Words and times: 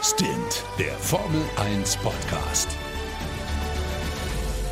Stint, 0.00 0.64
der 0.78 0.92
Formel 0.92 1.42
1 1.56 1.96
Podcast. 1.96 2.68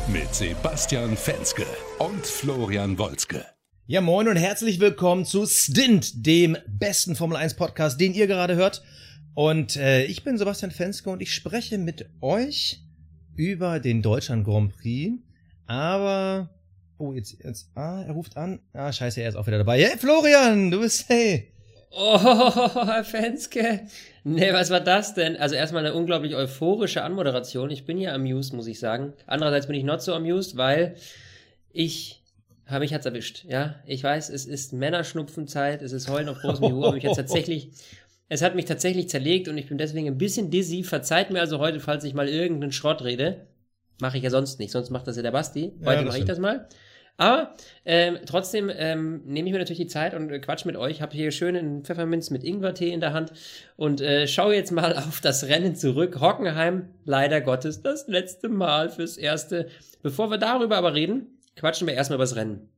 Mit 0.07 0.33
Sebastian 0.33 1.17
Fenske 1.17 1.65
und 1.99 2.25
Florian 2.25 2.97
Wolzke. 2.97 3.45
Ja, 3.87 3.99
moin 3.99 4.29
und 4.29 4.37
herzlich 4.37 4.79
willkommen 4.79 5.25
zu 5.25 5.45
Stint, 5.45 6.25
dem 6.25 6.55
besten 6.69 7.17
Formel 7.17 7.35
1 7.35 7.55
Podcast, 7.55 7.99
den 7.99 8.13
ihr 8.13 8.27
gerade 8.27 8.55
hört. 8.55 8.83
Und 9.33 9.75
äh, 9.75 10.05
ich 10.05 10.23
bin 10.23 10.37
Sebastian 10.37 10.71
Fenske 10.71 11.09
und 11.09 11.21
ich 11.21 11.33
spreche 11.33 11.77
mit 11.77 12.09
euch 12.21 12.85
über 13.35 13.81
den 13.81 14.01
Deutschland 14.01 14.45
Grand 14.45 14.77
Prix. 14.77 15.11
Aber, 15.65 16.51
oh, 16.99 17.11
jetzt, 17.11 17.35
jetzt, 17.43 17.69
ah, 17.75 18.01
er 18.01 18.13
ruft 18.13 18.37
an. 18.37 18.61
Ah, 18.71 18.93
scheiße, 18.93 19.21
er 19.21 19.27
ist 19.27 19.35
auch 19.35 19.45
wieder 19.45 19.57
dabei. 19.57 19.83
Hey, 19.83 19.97
Florian, 19.97 20.71
du 20.71 20.79
bist, 20.79 21.09
hey. 21.09 21.51
Oh, 21.91 22.19
Herr 22.85 23.03
Fenske. 23.05 23.87
Nee, 24.23 24.53
was 24.53 24.69
war 24.69 24.81
das 24.81 25.13
denn? 25.13 25.37
Also 25.37 25.55
erstmal 25.55 25.85
eine 25.85 25.95
unglaublich 25.95 26.35
euphorische 26.35 27.03
Anmoderation. 27.03 27.71
Ich 27.71 27.85
bin 27.85 27.97
ja 27.97 28.13
amused, 28.13 28.53
muss 28.53 28.67
ich 28.67 28.79
sagen. 28.79 29.13
Andererseits 29.25 29.67
bin 29.67 29.75
ich 29.75 29.83
not 29.83 30.01
so 30.01 30.13
amused, 30.13 30.57
weil 30.57 30.95
ich 31.71 32.21
habe 32.65 32.81
mich 32.81 32.93
hat's 32.93 33.05
erwischt. 33.05 33.45
Ja, 33.47 33.75
ich 33.85 34.03
weiß, 34.03 34.29
es 34.29 34.45
ist 34.45 34.73
Männerschnupfenzeit, 34.73 35.81
es 35.81 35.93
ist 35.93 36.09
Heulen 36.09 36.27
auf 36.27 36.39
großem 36.39 36.65
Niveau, 36.67 36.83
aber 36.83 36.93
mich 36.93 37.03
jetzt 37.03 37.15
tatsächlich, 37.15 37.69
es 38.29 38.41
hat 38.41 38.55
mich 38.55 38.65
tatsächlich 38.65 39.09
zerlegt 39.09 39.47
und 39.47 39.57
ich 39.57 39.67
bin 39.67 39.77
deswegen 39.77 40.07
ein 40.07 40.17
bisschen 40.17 40.51
dizzy. 40.51 40.83
Verzeiht 40.83 41.31
mir 41.31 41.39
also 41.39 41.59
heute, 41.59 41.79
falls 41.79 42.03
ich 42.03 42.13
mal 42.13 42.27
irgendeinen 42.27 42.73
Schrott 42.73 43.03
rede. 43.03 43.47
Mache 43.99 44.17
ich 44.17 44.23
ja 44.23 44.29
sonst 44.29 44.59
nicht, 44.59 44.71
sonst 44.71 44.89
macht 44.89 45.07
das 45.07 45.15
ja 45.15 45.23
der 45.23 45.31
Basti. 45.31 45.73
Heute 45.83 46.01
ja, 46.01 46.05
mache 46.05 46.19
ich 46.19 46.25
das 46.25 46.37
mal. 46.37 46.67
Aber 47.17 47.55
ähm, 47.83 48.19
trotzdem 48.27 48.71
ähm, 48.73 49.23
nehme 49.25 49.47
ich 49.47 49.53
mir 49.53 49.57
natürlich 49.57 49.79
die 49.79 49.87
Zeit 49.87 50.13
und 50.13 50.31
äh, 50.31 50.39
quatsch 50.39 50.65
mit 50.65 50.77
euch. 50.77 51.01
Habe 51.01 51.15
hier 51.15 51.31
schön 51.31 51.55
einen 51.55 51.83
Pfefferminz 51.83 52.29
mit 52.29 52.43
Ingwertee 52.43 52.91
in 52.91 52.99
der 52.99 53.13
Hand 53.13 53.33
und 53.75 54.01
äh, 54.01 54.27
schaue 54.27 54.53
jetzt 54.53 54.71
mal 54.71 54.95
auf 54.97 55.19
das 55.19 55.45
Rennen 55.45 55.75
zurück. 55.75 56.19
Hockenheim, 56.21 56.89
leider 57.05 57.41
Gottes, 57.41 57.81
das 57.81 58.07
letzte 58.07 58.49
Mal 58.49 58.89
fürs 58.89 59.17
Erste. 59.17 59.67
Bevor 60.03 60.29
wir 60.29 60.37
darüber 60.37 60.77
aber 60.77 60.93
reden, 60.93 61.39
quatschen 61.55 61.87
wir 61.87 61.95
erstmal 61.95 62.17
über 62.17 62.23
das 62.23 62.35
Rennen. 62.35 62.69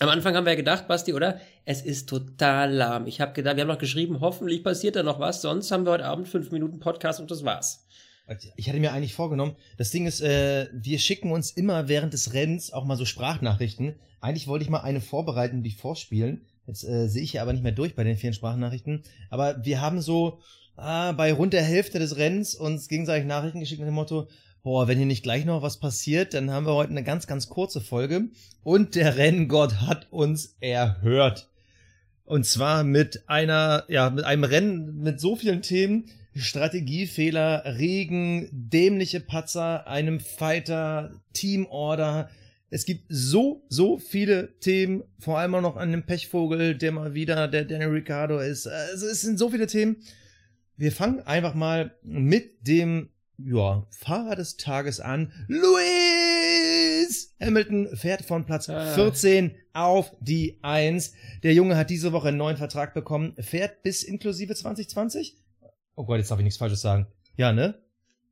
Am 0.00 0.08
Anfang 0.08 0.34
haben 0.34 0.44
wir 0.44 0.52
ja 0.52 0.56
gedacht, 0.56 0.88
Basti, 0.88 1.14
oder? 1.14 1.40
Es 1.64 1.80
ist 1.80 2.08
total 2.08 2.72
lahm. 2.72 3.06
Ich 3.06 3.20
habe 3.20 3.32
gedacht, 3.32 3.54
wir 3.54 3.62
haben 3.62 3.68
noch 3.68 3.78
geschrieben, 3.78 4.20
hoffentlich 4.20 4.64
passiert 4.64 4.96
da 4.96 5.04
noch 5.04 5.20
was, 5.20 5.40
sonst 5.40 5.70
haben 5.70 5.86
wir 5.86 5.92
heute 5.92 6.04
Abend 6.04 6.26
fünf 6.26 6.50
Minuten 6.50 6.80
Podcast 6.80 7.20
und 7.20 7.30
das 7.30 7.44
war's. 7.44 7.86
Ich 8.56 8.68
hatte 8.68 8.80
mir 8.80 8.92
eigentlich 8.92 9.14
vorgenommen, 9.14 9.56
das 9.76 9.90
Ding 9.90 10.06
ist, 10.06 10.20
äh, 10.22 10.68
wir 10.72 10.98
schicken 10.98 11.30
uns 11.30 11.50
immer 11.50 11.88
während 11.88 12.14
des 12.14 12.32
Rennens 12.32 12.72
auch 12.72 12.84
mal 12.84 12.96
so 12.96 13.04
Sprachnachrichten. 13.04 13.96
Eigentlich 14.20 14.46
wollte 14.46 14.64
ich 14.64 14.70
mal 14.70 14.80
eine 14.80 15.02
vorbereiten 15.02 15.58
und 15.58 15.62
die 15.62 15.70
vorspielen. 15.70 16.46
Jetzt 16.66 16.84
äh, 16.84 17.08
sehe 17.08 17.22
ich 17.22 17.34
ja 17.34 17.42
aber 17.42 17.52
nicht 17.52 17.62
mehr 17.62 17.72
durch 17.72 17.94
bei 17.94 18.04
den 18.04 18.16
vielen 18.16 18.32
Sprachnachrichten. 18.32 19.02
Aber 19.28 19.62
wir 19.64 19.82
haben 19.82 20.00
so 20.00 20.38
ah, 20.76 21.12
bei 21.12 21.32
rund 21.32 21.52
der 21.52 21.62
Hälfte 21.62 21.98
des 21.98 22.16
Rennens 22.16 22.54
uns 22.54 22.88
gegenseitig 22.88 23.26
Nachrichten 23.26 23.60
geschickt 23.60 23.80
mit 23.80 23.88
dem 23.88 23.94
Motto, 23.94 24.28
boah, 24.62 24.88
wenn 24.88 24.96
hier 24.96 25.06
nicht 25.06 25.22
gleich 25.22 25.44
noch 25.44 25.62
was 25.62 25.78
passiert, 25.78 26.32
dann 26.32 26.50
haben 26.50 26.66
wir 26.66 26.74
heute 26.74 26.90
eine 26.90 27.04
ganz, 27.04 27.26
ganz 27.26 27.48
kurze 27.48 27.80
Folge. 27.80 28.30
Und 28.62 28.94
der 28.94 29.16
Renngott 29.16 29.82
hat 29.82 30.10
uns 30.10 30.56
erhört. 30.60 31.48
Und 32.24 32.46
zwar 32.46 32.84
mit 32.84 33.28
einer, 33.28 33.84
ja, 33.88 34.08
mit 34.08 34.24
einem 34.24 34.44
Rennen 34.44 35.02
mit 35.02 35.20
so 35.20 35.36
vielen 35.36 35.60
Themen, 35.60 36.06
Strategiefehler, 36.34 37.62
Regen, 37.78 38.48
dämliche 38.52 39.20
Patzer, 39.20 39.86
einem 39.86 40.20
Fighter, 40.20 41.20
Teamorder. 41.32 42.28
Es 42.70 42.84
gibt 42.84 43.04
so, 43.08 43.64
so 43.68 43.98
viele 43.98 44.58
Themen, 44.58 45.04
vor 45.20 45.38
allem 45.38 45.54
auch 45.54 45.60
noch 45.60 45.76
an 45.76 45.92
dem 45.92 46.04
Pechvogel, 46.04 46.76
der 46.76 46.92
mal 46.92 47.14
wieder 47.14 47.46
der 47.46 47.64
Daniel 47.64 47.90
Ricciardo 47.90 48.40
ist. 48.40 48.66
Also 48.66 49.06
es 49.06 49.20
sind 49.20 49.38
so 49.38 49.50
viele 49.50 49.66
Themen. 49.66 49.96
Wir 50.76 50.90
fangen 50.90 51.20
einfach 51.20 51.54
mal 51.54 51.94
mit 52.02 52.66
dem 52.66 53.10
ja, 53.38 53.86
Fahrer 53.90 54.36
des 54.36 54.56
Tages 54.56 55.00
an. 55.00 55.32
Lewis 55.48 57.34
Hamilton 57.40 57.96
fährt 57.96 58.22
von 58.22 58.44
Platz 58.44 58.68
ah. 58.68 58.94
14 58.94 59.54
auf 59.72 60.12
die 60.20 60.58
1. 60.62 61.12
Der 61.42 61.54
Junge 61.54 61.76
hat 61.76 61.90
diese 61.90 62.12
Woche 62.12 62.28
einen 62.28 62.38
neuen 62.38 62.56
Vertrag 62.56 62.94
bekommen, 62.94 63.34
fährt 63.38 63.82
bis 63.82 64.02
inklusive 64.02 64.54
2020. 64.54 65.36
Oh 65.96 66.04
Gott, 66.04 66.18
jetzt 66.18 66.30
darf 66.30 66.38
ich 66.38 66.44
nichts 66.44 66.58
Falsches 66.58 66.80
sagen. 66.80 67.06
Ja, 67.36 67.52
ne? 67.52 67.74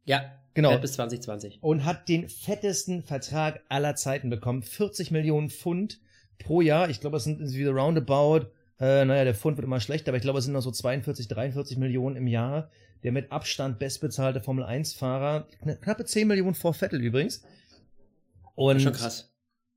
Ja, 0.05 0.33
genau. 0.55 0.77
Bis 0.79 0.95
2020. 0.95 1.63
Und 1.63 1.85
hat 1.85 2.09
den 2.09 2.29
fettesten 2.29 3.03
Vertrag 3.03 3.63
aller 3.69 3.95
Zeiten 3.95 4.31
bekommen. 4.31 4.63
40 4.63 5.11
Millionen 5.11 5.51
Pfund 5.51 6.01
pro 6.39 6.61
Jahr. 6.61 6.91
Ich 6.91 7.01
glaube, 7.01 7.17
es 7.17 7.25
sind 7.25 7.41
wieder 7.53 7.73
roundabout. 7.73 8.47
Äh, 8.81 9.05
naja, 9.05 9.25
der 9.25 9.35
Pfund 9.35 9.57
wird 9.57 9.65
immer 9.65 9.81
schlechter, 9.81 10.11
aber 10.11 10.17
ich 10.17 10.23
glaube, 10.23 10.41
es 10.41 10.45
sind 10.45 10.55
noch 10.55 10.63
so 10.63 10.73
42, 10.73 11.29
43 11.29 11.77
Millionen 11.79 12.17
im 12.17 12.27
Jahr. 12.27 12.71
Der 13.05 13.13
mit 13.13 13.31
Abstand 13.33 13.79
bestbezahlte 13.79 14.41
Formel 14.41 14.65
1-Fahrer. 14.65 15.49
Knappe 15.81 16.05
10 16.05 16.29
Millionen 16.29 16.55
vor 16.55 16.75
Vettel 16.75 17.01
übrigens. 17.01 17.45
Und 18.55 18.81
schon 18.81 18.93
krass. 18.93 19.32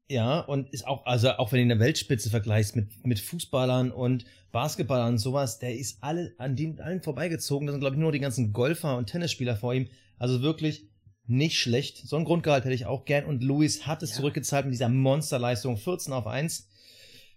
Ja, 0.08 0.40
und 0.42 0.70
ist 0.72 0.86
auch, 0.86 1.06
also 1.06 1.32
auch 1.32 1.52
wenn 1.52 1.58
du 1.58 1.64
in 1.64 1.70
der 1.70 1.80
Weltspitze 1.80 2.30
vergleichst 2.30 2.76
mit, 2.76 3.06
mit 3.06 3.20
Fußballern 3.20 3.92
und 3.92 4.26
Basketballern 4.52 5.14
und 5.14 5.18
sowas, 5.18 5.58
der 5.58 5.76
ist 5.76 6.04
alle 6.04 6.34
an 6.38 6.56
den 6.56 6.80
allen 6.80 7.02
vorbeigezogen. 7.02 7.66
Da 7.66 7.74
sind, 7.74 7.82
glaube 7.82 7.96
ich, 7.96 8.00
nur 8.00 8.12
die 8.12 8.20
ganzen 8.20 8.54
Golfer 8.54 8.98
und 8.98 9.08
Tennisspieler 9.08 9.56
vor 9.56 9.74
ihm. 9.74 9.88
Also 10.20 10.42
wirklich 10.42 10.88
nicht 11.26 11.58
schlecht. 11.58 12.08
So 12.08 12.18
ein 12.18 12.24
Grundgehalt 12.24 12.66
hätte 12.66 12.76
ich 12.76 12.86
auch 12.86 13.06
gern. 13.06 13.26
Und 13.26 13.44
Luis 13.44 13.88
hat 13.88 14.04
es 14.04 14.12
ja. 14.12 14.18
zurückgezahlt 14.18 14.66
mit 14.66 14.74
dieser 14.74 14.90
Monsterleistung. 14.90 15.76
14 15.76 16.14
auf 16.14 16.28
1. 16.28 16.70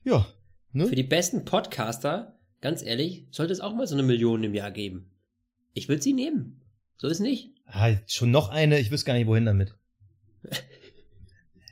Ja. 0.05 0.27
Ne? 0.73 0.87
Für 0.87 0.95
die 0.95 1.03
besten 1.03 1.47
Podcaster, 1.47 2.39
ganz 2.61 2.83
ehrlich, 2.83 3.27
sollte 3.31 3.55
es 3.55 3.61
auch 3.61 3.75
mal 3.75 3.87
so 3.87 3.95
eine 3.95 4.03
Million 4.03 4.45
im 4.45 4.55
Jahr 4.55 4.71
geben. 4.71 5.11
Ich 5.73 5.89
würde 5.89 6.03
sie 6.03 6.13
nehmen. 6.13 6.61
So 6.99 7.09
ist 7.09 7.21
nicht. 7.21 7.51
Ah, 7.65 7.95
schon 8.07 8.31
noch 8.31 8.51
eine. 8.51 8.79
Ich 8.79 8.91
wüsste 8.91 9.07
gar 9.07 9.15
nicht, 9.15 9.27
wohin 9.27 9.47
damit. 9.47 9.75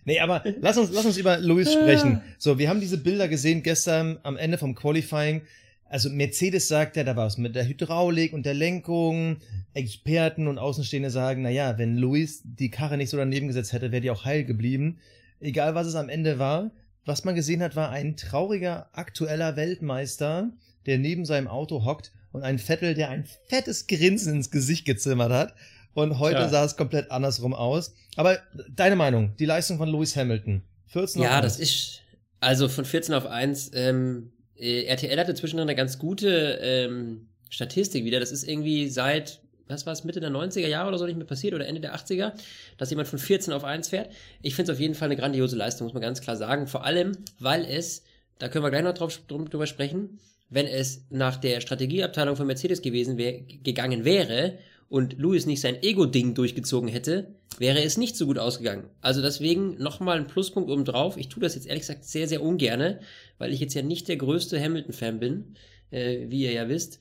Nee, 0.06 0.20
aber 0.20 0.44
lass 0.60 0.78
uns, 0.78 0.90
lass 0.92 1.04
uns 1.04 1.18
über 1.18 1.38
Luis 1.38 1.72
sprechen. 1.72 2.22
So, 2.38 2.58
wir 2.58 2.68
haben 2.68 2.80
diese 2.80 2.96
Bilder 2.96 3.26
gesehen 3.26 3.64
gestern 3.64 4.18
am 4.22 4.36
Ende 4.36 4.56
vom 4.56 4.76
Qualifying. 4.76 5.42
Also 5.88 6.10
Mercedes 6.10 6.68
sagt 6.68 6.96
ja, 6.96 7.02
da 7.02 7.16
war 7.16 7.26
es 7.26 7.38
mit 7.38 7.56
der 7.56 7.66
Hydraulik 7.66 8.32
und 8.32 8.46
der 8.46 8.54
Lenkung. 8.54 9.38
Experten 9.74 10.46
und 10.46 10.58
Außenstehende 10.58 11.10
sagen, 11.10 11.42
na 11.42 11.50
ja, 11.50 11.76
wenn 11.76 11.96
Luis 11.96 12.42
die 12.44 12.70
Karre 12.70 12.96
nicht 12.96 13.10
so 13.10 13.16
daneben 13.16 13.48
gesetzt 13.48 13.72
hätte, 13.72 13.90
wäre 13.90 14.00
die 14.00 14.10
auch 14.10 14.24
heil 14.24 14.44
geblieben. 14.44 15.00
Egal 15.40 15.74
was 15.74 15.88
es 15.88 15.96
am 15.96 16.08
Ende 16.08 16.38
war. 16.38 16.70
Was 17.04 17.24
man 17.24 17.34
gesehen 17.34 17.62
hat, 17.62 17.74
war 17.74 17.90
ein 17.90 18.16
trauriger 18.16 18.88
aktueller 18.92 19.56
Weltmeister, 19.56 20.52
der 20.86 20.98
neben 20.98 21.24
seinem 21.24 21.48
Auto 21.48 21.84
hockt 21.84 22.12
und 22.30 22.42
ein 22.42 22.58
Vettel, 22.60 22.94
der 22.94 23.10
ein 23.10 23.24
fettes 23.48 23.88
Grinsen 23.88 24.36
ins 24.36 24.52
Gesicht 24.52 24.86
gezimmert 24.86 25.32
hat. 25.32 25.54
Und 25.96 26.18
heute 26.18 26.40
ja. 26.40 26.48
sah 26.50 26.62
es 26.62 26.76
komplett 26.76 27.10
andersrum 27.10 27.54
aus. 27.54 27.94
Aber 28.16 28.38
deine 28.68 28.96
Meinung, 28.96 29.34
die 29.38 29.46
Leistung 29.46 29.78
von 29.78 29.88
Lewis 29.88 30.14
Hamilton. 30.14 30.60
14 30.88 31.22
ja, 31.22 31.30
auf 31.30 31.34
1. 31.36 31.44
das 31.44 31.58
ist, 31.58 32.02
also 32.38 32.68
von 32.68 32.84
14 32.84 33.14
auf 33.14 33.24
1, 33.24 33.70
ähm, 33.72 34.30
äh, 34.58 34.82
RTL 34.84 35.18
hatte 35.18 35.34
zwischendrin 35.34 35.66
eine 35.66 35.74
ganz 35.74 35.98
gute 35.98 36.58
ähm, 36.60 37.28
Statistik 37.48 38.04
wieder. 38.04 38.20
Das 38.20 38.30
ist 38.30 38.46
irgendwie 38.46 38.88
seit, 38.88 39.40
was 39.68 39.86
war 39.86 39.94
es, 39.94 40.04
Mitte 40.04 40.20
der 40.20 40.28
90er 40.28 40.68
Jahre 40.68 40.88
oder 40.88 40.98
so 40.98 41.06
nicht 41.06 41.16
mehr 41.16 41.26
passiert 41.26 41.54
oder 41.54 41.66
Ende 41.66 41.80
der 41.80 41.96
80er, 41.96 42.34
dass 42.76 42.90
jemand 42.90 43.08
von 43.08 43.18
14 43.18 43.54
auf 43.54 43.64
1 43.64 43.88
fährt. 43.88 44.10
Ich 44.42 44.54
finde 44.54 44.72
es 44.72 44.76
auf 44.76 44.80
jeden 44.80 44.94
Fall 44.94 45.06
eine 45.06 45.16
grandiose 45.16 45.56
Leistung, 45.56 45.86
muss 45.86 45.94
man 45.94 46.02
ganz 46.02 46.20
klar 46.20 46.36
sagen. 46.36 46.66
Vor 46.66 46.84
allem, 46.84 47.12
weil 47.38 47.64
es, 47.64 48.04
da 48.38 48.48
können 48.48 48.66
wir 48.66 48.70
gleich 48.70 48.84
noch 48.84 48.92
drauf, 48.92 49.18
drüber 49.26 49.66
sprechen, 49.66 50.18
wenn 50.50 50.66
es 50.66 51.06
nach 51.08 51.36
der 51.36 51.62
Strategieabteilung 51.62 52.36
von 52.36 52.46
Mercedes 52.46 52.82
gewesen 52.82 53.16
wär, 53.16 53.40
gegangen 53.40 54.04
wäre 54.04 54.58
und 54.88 55.18
Lewis 55.18 55.46
nicht 55.46 55.60
sein 55.60 55.82
Ego-Ding 55.82 56.34
durchgezogen 56.34 56.88
hätte, 56.88 57.34
wäre 57.58 57.82
es 57.82 57.96
nicht 57.96 58.16
so 58.16 58.26
gut 58.26 58.38
ausgegangen. 58.38 58.88
Also 59.00 59.22
deswegen 59.22 59.76
nochmal 59.78 60.18
ein 60.18 60.26
Pluspunkt 60.26 60.70
oben 60.70 60.84
drauf. 60.84 61.16
Ich 61.16 61.28
tue 61.28 61.42
das 61.42 61.54
jetzt 61.54 61.66
ehrlich 61.66 61.82
gesagt 61.82 62.04
sehr, 62.04 62.28
sehr 62.28 62.42
ungerne, 62.42 63.00
weil 63.38 63.52
ich 63.52 63.60
jetzt 63.60 63.74
ja 63.74 63.82
nicht 63.82 64.08
der 64.08 64.16
größte 64.16 64.60
Hamilton-Fan 64.60 65.18
bin, 65.18 65.56
äh, 65.90 66.26
wie 66.28 66.42
ihr 66.42 66.52
ja 66.52 66.68
wisst. 66.68 67.00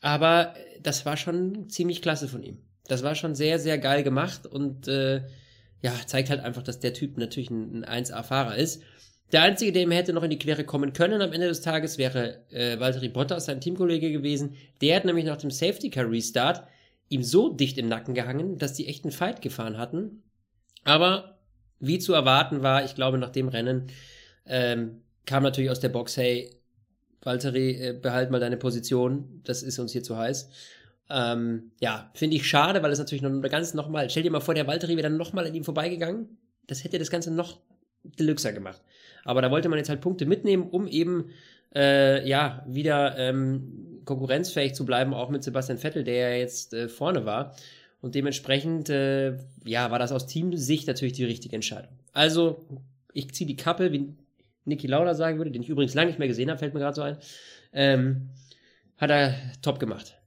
Aber 0.00 0.54
das 0.82 1.06
war 1.06 1.16
schon 1.16 1.70
ziemlich 1.70 2.02
klasse 2.02 2.28
von 2.28 2.42
ihm. 2.42 2.58
Das 2.86 3.02
war 3.02 3.14
schon 3.14 3.34
sehr, 3.34 3.58
sehr 3.58 3.78
geil 3.78 4.02
gemacht 4.02 4.46
und 4.46 4.88
äh, 4.88 5.22
ja, 5.80 5.92
zeigt 6.06 6.30
halt 6.30 6.40
einfach, 6.40 6.62
dass 6.62 6.80
der 6.80 6.92
Typ 6.92 7.16
natürlich 7.16 7.50
ein, 7.50 7.84
ein 7.84 8.04
1A-Fahrer 8.04 8.56
ist. 8.56 8.82
Der 9.32 9.42
Einzige, 9.42 9.72
der 9.72 9.82
ihm 9.82 9.90
hätte 9.90 10.12
noch 10.12 10.22
in 10.22 10.30
die 10.30 10.38
Quere 10.38 10.64
kommen 10.64 10.92
können 10.92 11.22
am 11.22 11.32
Ende 11.32 11.48
des 11.48 11.62
Tages, 11.62 11.98
wäre 11.98 12.44
äh, 12.50 12.78
Valtteri 12.78 13.08
Bottas, 13.08 13.46
sein 13.46 13.60
Teamkollege 13.60 14.12
gewesen. 14.12 14.56
Der 14.80 14.96
hat 14.96 15.04
nämlich 15.06 15.24
nach 15.24 15.38
dem 15.38 15.50
Safety 15.50 15.90
Car 15.90 16.10
Restart 16.10 16.64
ihm 17.14 17.22
so 17.22 17.48
dicht 17.48 17.78
im 17.78 17.88
Nacken 17.88 18.14
gehangen, 18.14 18.58
dass 18.58 18.74
die 18.74 18.86
echt 18.86 19.04
einen 19.04 19.12
Fight 19.12 19.40
gefahren 19.40 19.78
hatten. 19.78 20.22
Aber 20.84 21.38
wie 21.78 21.98
zu 21.98 22.12
erwarten 22.12 22.62
war, 22.62 22.84
ich 22.84 22.94
glaube, 22.94 23.18
nach 23.18 23.30
dem 23.30 23.48
Rennen 23.48 23.86
ähm, 24.46 25.02
kam 25.26 25.42
natürlich 25.42 25.70
aus 25.70 25.80
der 25.80 25.88
Box, 25.88 26.16
hey, 26.16 26.50
Valtteri, 27.22 27.70
äh, 27.70 27.92
behalt 28.00 28.30
mal 28.30 28.40
deine 28.40 28.56
Position, 28.56 29.40
das 29.44 29.62
ist 29.62 29.78
uns 29.78 29.92
hier 29.92 30.02
zu 30.02 30.16
heiß. 30.16 30.50
Ähm, 31.10 31.72
ja, 31.80 32.10
finde 32.14 32.36
ich 32.36 32.46
schade, 32.46 32.82
weil 32.82 32.92
es 32.92 32.98
natürlich 32.98 33.22
noch 33.22 33.40
ganz 33.42 33.74
nochmal, 33.74 34.10
stell 34.10 34.22
dir 34.22 34.30
mal 34.30 34.40
vor, 34.40 34.54
der 34.54 34.66
Valtteri 34.66 34.96
wäre 34.96 35.08
dann 35.08 35.16
nochmal 35.16 35.46
an 35.46 35.54
ihm 35.54 35.64
vorbeigegangen. 35.64 36.38
Das 36.66 36.84
hätte 36.84 36.98
das 36.98 37.10
Ganze 37.10 37.32
noch 37.32 37.60
deluxer 38.02 38.52
gemacht. 38.52 38.82
Aber 39.24 39.40
da 39.40 39.50
wollte 39.50 39.68
man 39.68 39.78
jetzt 39.78 39.88
halt 39.88 40.00
Punkte 40.00 40.26
mitnehmen, 40.26 40.68
um 40.68 40.86
eben 40.86 41.30
äh, 41.74 42.26
ja 42.26 42.64
wieder 42.66 43.16
ähm, 43.18 44.00
konkurrenzfähig 44.04 44.74
zu 44.74 44.84
bleiben, 44.84 45.14
auch 45.14 45.30
mit 45.30 45.42
Sebastian 45.42 45.78
Vettel, 45.78 46.04
der 46.04 46.30
ja 46.30 46.36
jetzt 46.36 46.74
äh, 46.74 46.88
vorne 46.88 47.24
war. 47.24 47.54
Und 48.00 48.14
dementsprechend, 48.14 48.90
äh, 48.90 49.38
ja, 49.64 49.90
war 49.90 49.98
das 49.98 50.12
aus 50.12 50.26
Teamsicht 50.26 50.86
natürlich 50.86 51.14
die 51.14 51.24
richtige 51.24 51.54
Entscheidung. 51.54 51.90
Also, 52.12 52.66
ich 53.14 53.32
ziehe 53.32 53.48
die 53.48 53.56
Kappe, 53.56 53.92
wie 53.92 54.14
Niki 54.66 54.86
Lauda 54.86 55.14
sagen 55.14 55.38
würde, 55.38 55.50
den 55.50 55.62
ich 55.62 55.68
übrigens 55.68 55.94
lange 55.94 56.08
nicht 56.08 56.18
mehr 56.18 56.28
gesehen 56.28 56.50
habe, 56.50 56.58
fällt 56.58 56.74
mir 56.74 56.80
gerade 56.80 56.94
so 56.94 57.02
ein. 57.02 57.16
Ähm, 57.72 58.28
hat 58.98 59.10
er 59.10 59.34
top 59.62 59.78
gemacht. 59.78 60.18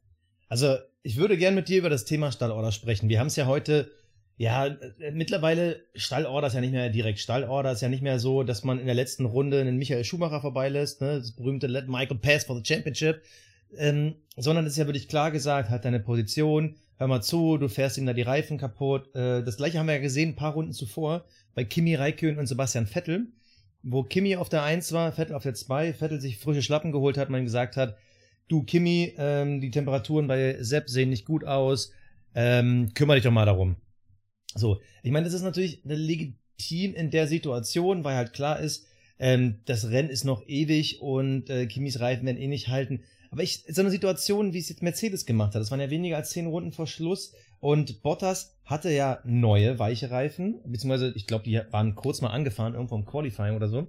Also, 0.49 0.77
ich 1.03 1.17
würde 1.17 1.37
gern 1.37 1.55
mit 1.55 1.69
dir 1.69 1.77
über 1.77 1.89
das 1.89 2.05
Thema 2.05 2.31
Stallorder 2.31 2.71
sprechen. 2.71 3.09
Wir 3.09 3.19
haben 3.19 3.27
es 3.27 3.35
ja 3.35 3.45
heute, 3.45 3.91
ja, 4.37 4.67
äh, 4.67 5.11
mittlerweile 5.11 5.81
Stallorder 5.95 6.47
ist 6.47 6.53
ja 6.53 6.61
nicht 6.61 6.71
mehr 6.71 6.89
direkt 6.89 7.19
Stallorder, 7.19 7.71
ist 7.71 7.81
ja 7.81 7.89
nicht 7.89 8.03
mehr 8.03 8.19
so, 8.19 8.43
dass 8.43 8.63
man 8.63 8.79
in 8.79 8.85
der 8.85 8.95
letzten 8.95 9.25
Runde 9.25 9.59
einen 9.59 9.77
Michael 9.77 10.03
Schumacher 10.03 10.41
vorbeilässt, 10.41 11.01
ne, 11.01 11.17
das 11.17 11.31
berühmte 11.31 11.65
Let 11.65 11.87
Michael 11.87 12.19
Pass 12.19 12.43
for 12.43 12.55
the 12.55 12.63
Championship, 12.63 13.23
ähm, 13.75 14.15
sondern 14.35 14.65
es 14.65 14.73
ist 14.73 14.77
ja 14.77 14.85
wirklich 14.85 15.07
klar 15.07 15.31
gesagt, 15.31 15.71
hat 15.71 15.85
deine 15.85 15.99
Position, 15.99 16.75
hör 16.97 17.07
mal 17.07 17.21
zu, 17.21 17.57
du 17.57 17.67
fährst 17.67 17.97
ihm 17.97 18.05
da 18.05 18.13
die 18.13 18.21
Reifen 18.21 18.59
kaputt. 18.59 19.13
Äh, 19.15 19.43
das 19.43 19.57
gleiche 19.57 19.79
haben 19.79 19.87
wir 19.87 19.95
ja 19.95 20.01
gesehen 20.01 20.29
ein 20.29 20.35
paar 20.35 20.53
Runden 20.53 20.73
zuvor 20.73 21.25
bei 21.55 21.63
Kimi 21.63 21.95
Räikkönen 21.95 22.37
und 22.37 22.45
Sebastian 22.45 22.85
Vettel, 22.85 23.27
wo 23.81 24.03
Kimi 24.03 24.35
auf 24.35 24.49
der 24.49 24.61
1 24.61 24.91
war, 24.93 25.11
Vettel 25.11 25.35
auf 25.35 25.43
der 25.43 25.55
2, 25.55 25.93
Vettel 25.93 26.21
sich 26.21 26.37
frische 26.37 26.61
Schlappen 26.61 26.91
geholt 26.91 27.17
hat, 27.17 27.31
man 27.31 27.43
gesagt 27.43 27.75
hat, 27.75 27.97
du 28.47 28.61
Kimi, 28.61 29.15
ähm, 29.17 29.61
die 29.61 29.71
Temperaturen 29.71 30.27
bei 30.27 30.61
Sepp 30.61 30.89
sehen 30.89 31.09
nicht 31.09 31.25
gut 31.25 31.43
aus, 31.43 31.91
ähm, 32.35 32.93
kümmere 32.93 33.17
dich 33.17 33.23
doch 33.23 33.31
mal 33.31 33.45
darum. 33.45 33.77
So, 34.57 34.81
ich 35.03 35.11
meine, 35.11 35.25
das 35.25 35.33
ist 35.33 35.43
natürlich 35.43 35.81
legitim 35.83 36.93
in 36.93 37.11
der 37.11 37.27
Situation, 37.27 38.03
weil 38.03 38.15
halt 38.15 38.33
klar 38.33 38.59
ist, 38.59 38.87
ähm, 39.19 39.59
das 39.65 39.89
Rennen 39.89 40.09
ist 40.09 40.25
noch 40.25 40.47
ewig 40.47 41.01
und 41.01 41.49
äh, 41.49 41.65
Kimis 41.65 41.99
Reifen 41.99 42.25
werden 42.25 42.37
eh 42.37 42.47
nicht 42.47 42.67
halten. 42.67 43.01
Aber 43.31 43.43
ich, 43.43 43.63
so 43.67 43.81
eine 43.81 43.91
Situation, 43.91 44.53
wie 44.53 44.59
es 44.59 44.69
jetzt 44.69 44.83
Mercedes 44.83 45.25
gemacht 45.25 45.53
hat, 45.53 45.61
das 45.61 45.71
waren 45.71 45.79
ja 45.79 45.89
weniger 45.89 46.17
als 46.17 46.29
zehn 46.29 46.47
Runden 46.47 46.71
vor 46.71 46.87
Schluss 46.87 47.33
und 47.59 48.01
Bottas 48.03 48.55
hatte 48.63 48.91
ja 48.91 49.19
neue 49.25 49.79
weiche 49.79 50.11
Reifen, 50.11 50.59
beziehungsweise 50.65 51.13
ich 51.15 51.27
glaube, 51.27 51.43
die 51.43 51.59
waren 51.71 51.95
kurz 51.95 52.21
mal 52.21 52.29
angefahren, 52.29 52.73
irgendwo 52.73 52.95
im 52.95 53.05
Qualifying 53.05 53.55
oder 53.55 53.67
so. 53.67 53.87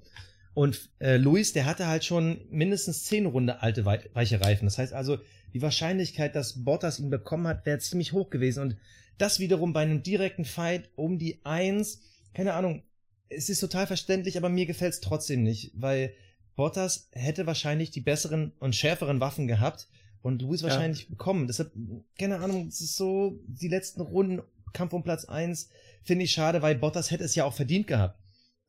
Und 0.54 0.90
äh, 0.98 1.18
Luis, 1.18 1.52
der 1.52 1.66
hatte 1.66 1.86
halt 1.86 2.04
schon 2.04 2.40
mindestens 2.50 3.04
zehn 3.04 3.26
Runde 3.26 3.62
alte 3.62 3.84
weiche 3.84 4.40
Reifen. 4.40 4.64
Das 4.64 4.78
heißt 4.78 4.92
also, 4.92 5.18
die 5.54 5.62
Wahrscheinlichkeit, 5.62 6.34
dass 6.34 6.64
Bottas 6.64 6.98
ihn 6.98 7.10
bekommen 7.10 7.46
hat, 7.46 7.64
wäre 7.64 7.78
ziemlich 7.78 8.12
hoch 8.12 8.28
gewesen. 8.28 8.62
Und 8.62 8.76
das 9.18 9.40
wiederum 9.40 9.72
bei 9.72 9.82
einem 9.82 10.02
direkten 10.02 10.44
Fight 10.44 10.90
um 10.96 11.18
die 11.18 11.40
Eins, 11.44 12.00
keine 12.34 12.54
Ahnung, 12.54 12.82
es 13.28 13.48
ist 13.48 13.60
total 13.60 13.86
verständlich, 13.86 14.36
aber 14.36 14.48
mir 14.48 14.66
gefällt 14.66 14.94
es 14.94 15.00
trotzdem 15.00 15.42
nicht, 15.42 15.72
weil 15.74 16.14
Bottas 16.56 17.08
hätte 17.12 17.46
wahrscheinlich 17.46 17.90
die 17.90 18.00
besseren 18.00 18.52
und 18.58 18.74
schärferen 18.74 19.20
Waffen 19.20 19.46
gehabt 19.46 19.88
und 20.22 20.42
Luis 20.42 20.62
ja. 20.62 20.68
wahrscheinlich 20.68 21.08
bekommen. 21.08 21.46
Deshalb, 21.46 21.72
keine 22.18 22.38
Ahnung, 22.40 22.68
es 22.68 22.80
ist 22.80 22.96
so, 22.96 23.38
die 23.46 23.68
letzten 23.68 24.00
Runden, 24.00 24.42
Kampf 24.72 24.92
um 24.92 25.02
Platz 25.02 25.24
eins 25.24 25.68
finde 26.02 26.24
ich 26.24 26.32
schade, 26.32 26.62
weil 26.62 26.74
Bottas 26.74 27.10
hätte 27.10 27.24
es 27.24 27.34
ja 27.34 27.44
auch 27.44 27.54
verdient 27.54 27.86
gehabt. 27.86 28.18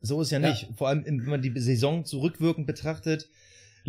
So 0.02 0.22
ist 0.22 0.32
ja, 0.32 0.40
ja. 0.40 0.50
nicht. 0.50 0.70
Vor 0.76 0.88
allem, 0.88 1.06
wenn 1.06 1.24
man 1.26 1.42
die 1.42 1.54
Saison 1.60 2.06
zurückwirkend 2.06 2.68
betrachtet. 2.68 3.30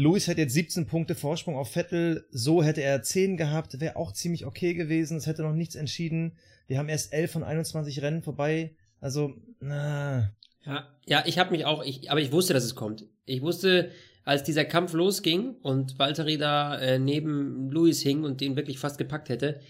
Luis 0.00 0.28
hat 0.28 0.38
jetzt 0.38 0.54
17 0.54 0.86
Punkte 0.86 1.14
Vorsprung 1.14 1.56
auf 1.56 1.72
Vettel. 1.72 2.26
So 2.30 2.62
hätte 2.62 2.80
er 2.80 3.02
10 3.02 3.36
gehabt, 3.36 3.80
wäre 3.80 3.96
auch 3.96 4.12
ziemlich 4.12 4.46
okay 4.46 4.72
gewesen. 4.72 5.18
Es 5.18 5.26
hätte 5.26 5.42
noch 5.42 5.52
nichts 5.52 5.74
entschieden. 5.74 6.38
Wir 6.66 6.78
haben 6.78 6.88
erst 6.88 7.12
11 7.12 7.32
von 7.32 7.44
21 7.44 8.00
Rennen 8.00 8.22
vorbei. 8.22 8.74
Also, 9.00 9.34
na, 9.60 10.32
ja, 10.64 10.88
ja, 11.06 11.22
ich 11.26 11.38
habe 11.38 11.50
mich 11.50 11.66
auch, 11.66 11.84
ich, 11.84 12.10
aber 12.10 12.20
ich 12.20 12.32
wusste, 12.32 12.54
dass 12.54 12.64
es 12.64 12.74
kommt. 12.74 13.04
Ich 13.26 13.42
wusste, 13.42 13.90
als 14.24 14.42
dieser 14.42 14.64
Kampf 14.64 14.94
losging 14.94 15.56
und 15.62 15.98
Valtteri 15.98 16.38
da 16.38 16.78
äh, 16.78 16.98
neben 16.98 17.70
Luis 17.70 18.00
hing 18.00 18.24
und 18.24 18.40
den 18.40 18.56
wirklich 18.56 18.78
fast 18.78 18.96
gepackt 18.96 19.28
hätte, 19.28 19.60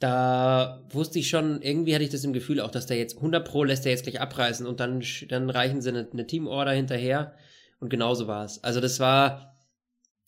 da 0.00 0.84
wusste 0.90 1.20
ich 1.20 1.28
schon, 1.28 1.62
irgendwie 1.62 1.94
hatte 1.94 2.04
ich 2.04 2.10
das 2.10 2.24
im 2.24 2.32
Gefühl 2.32 2.60
auch, 2.60 2.70
dass 2.72 2.86
der 2.86 2.96
jetzt 2.96 3.16
100 3.16 3.46
Pro 3.46 3.62
lässt 3.62 3.86
er 3.86 3.92
jetzt 3.92 4.02
gleich 4.04 4.20
abreißen 4.20 4.66
und 4.66 4.80
dann, 4.80 5.04
dann 5.28 5.50
reichen 5.50 5.80
sie 5.80 5.90
eine, 5.90 6.08
eine 6.12 6.26
Teamorder 6.26 6.72
hinterher 6.72 7.34
und 7.78 7.88
genauso 7.88 8.26
war 8.26 8.44
es. 8.44 8.64
Also 8.64 8.80
das 8.80 8.98
war, 8.98 9.49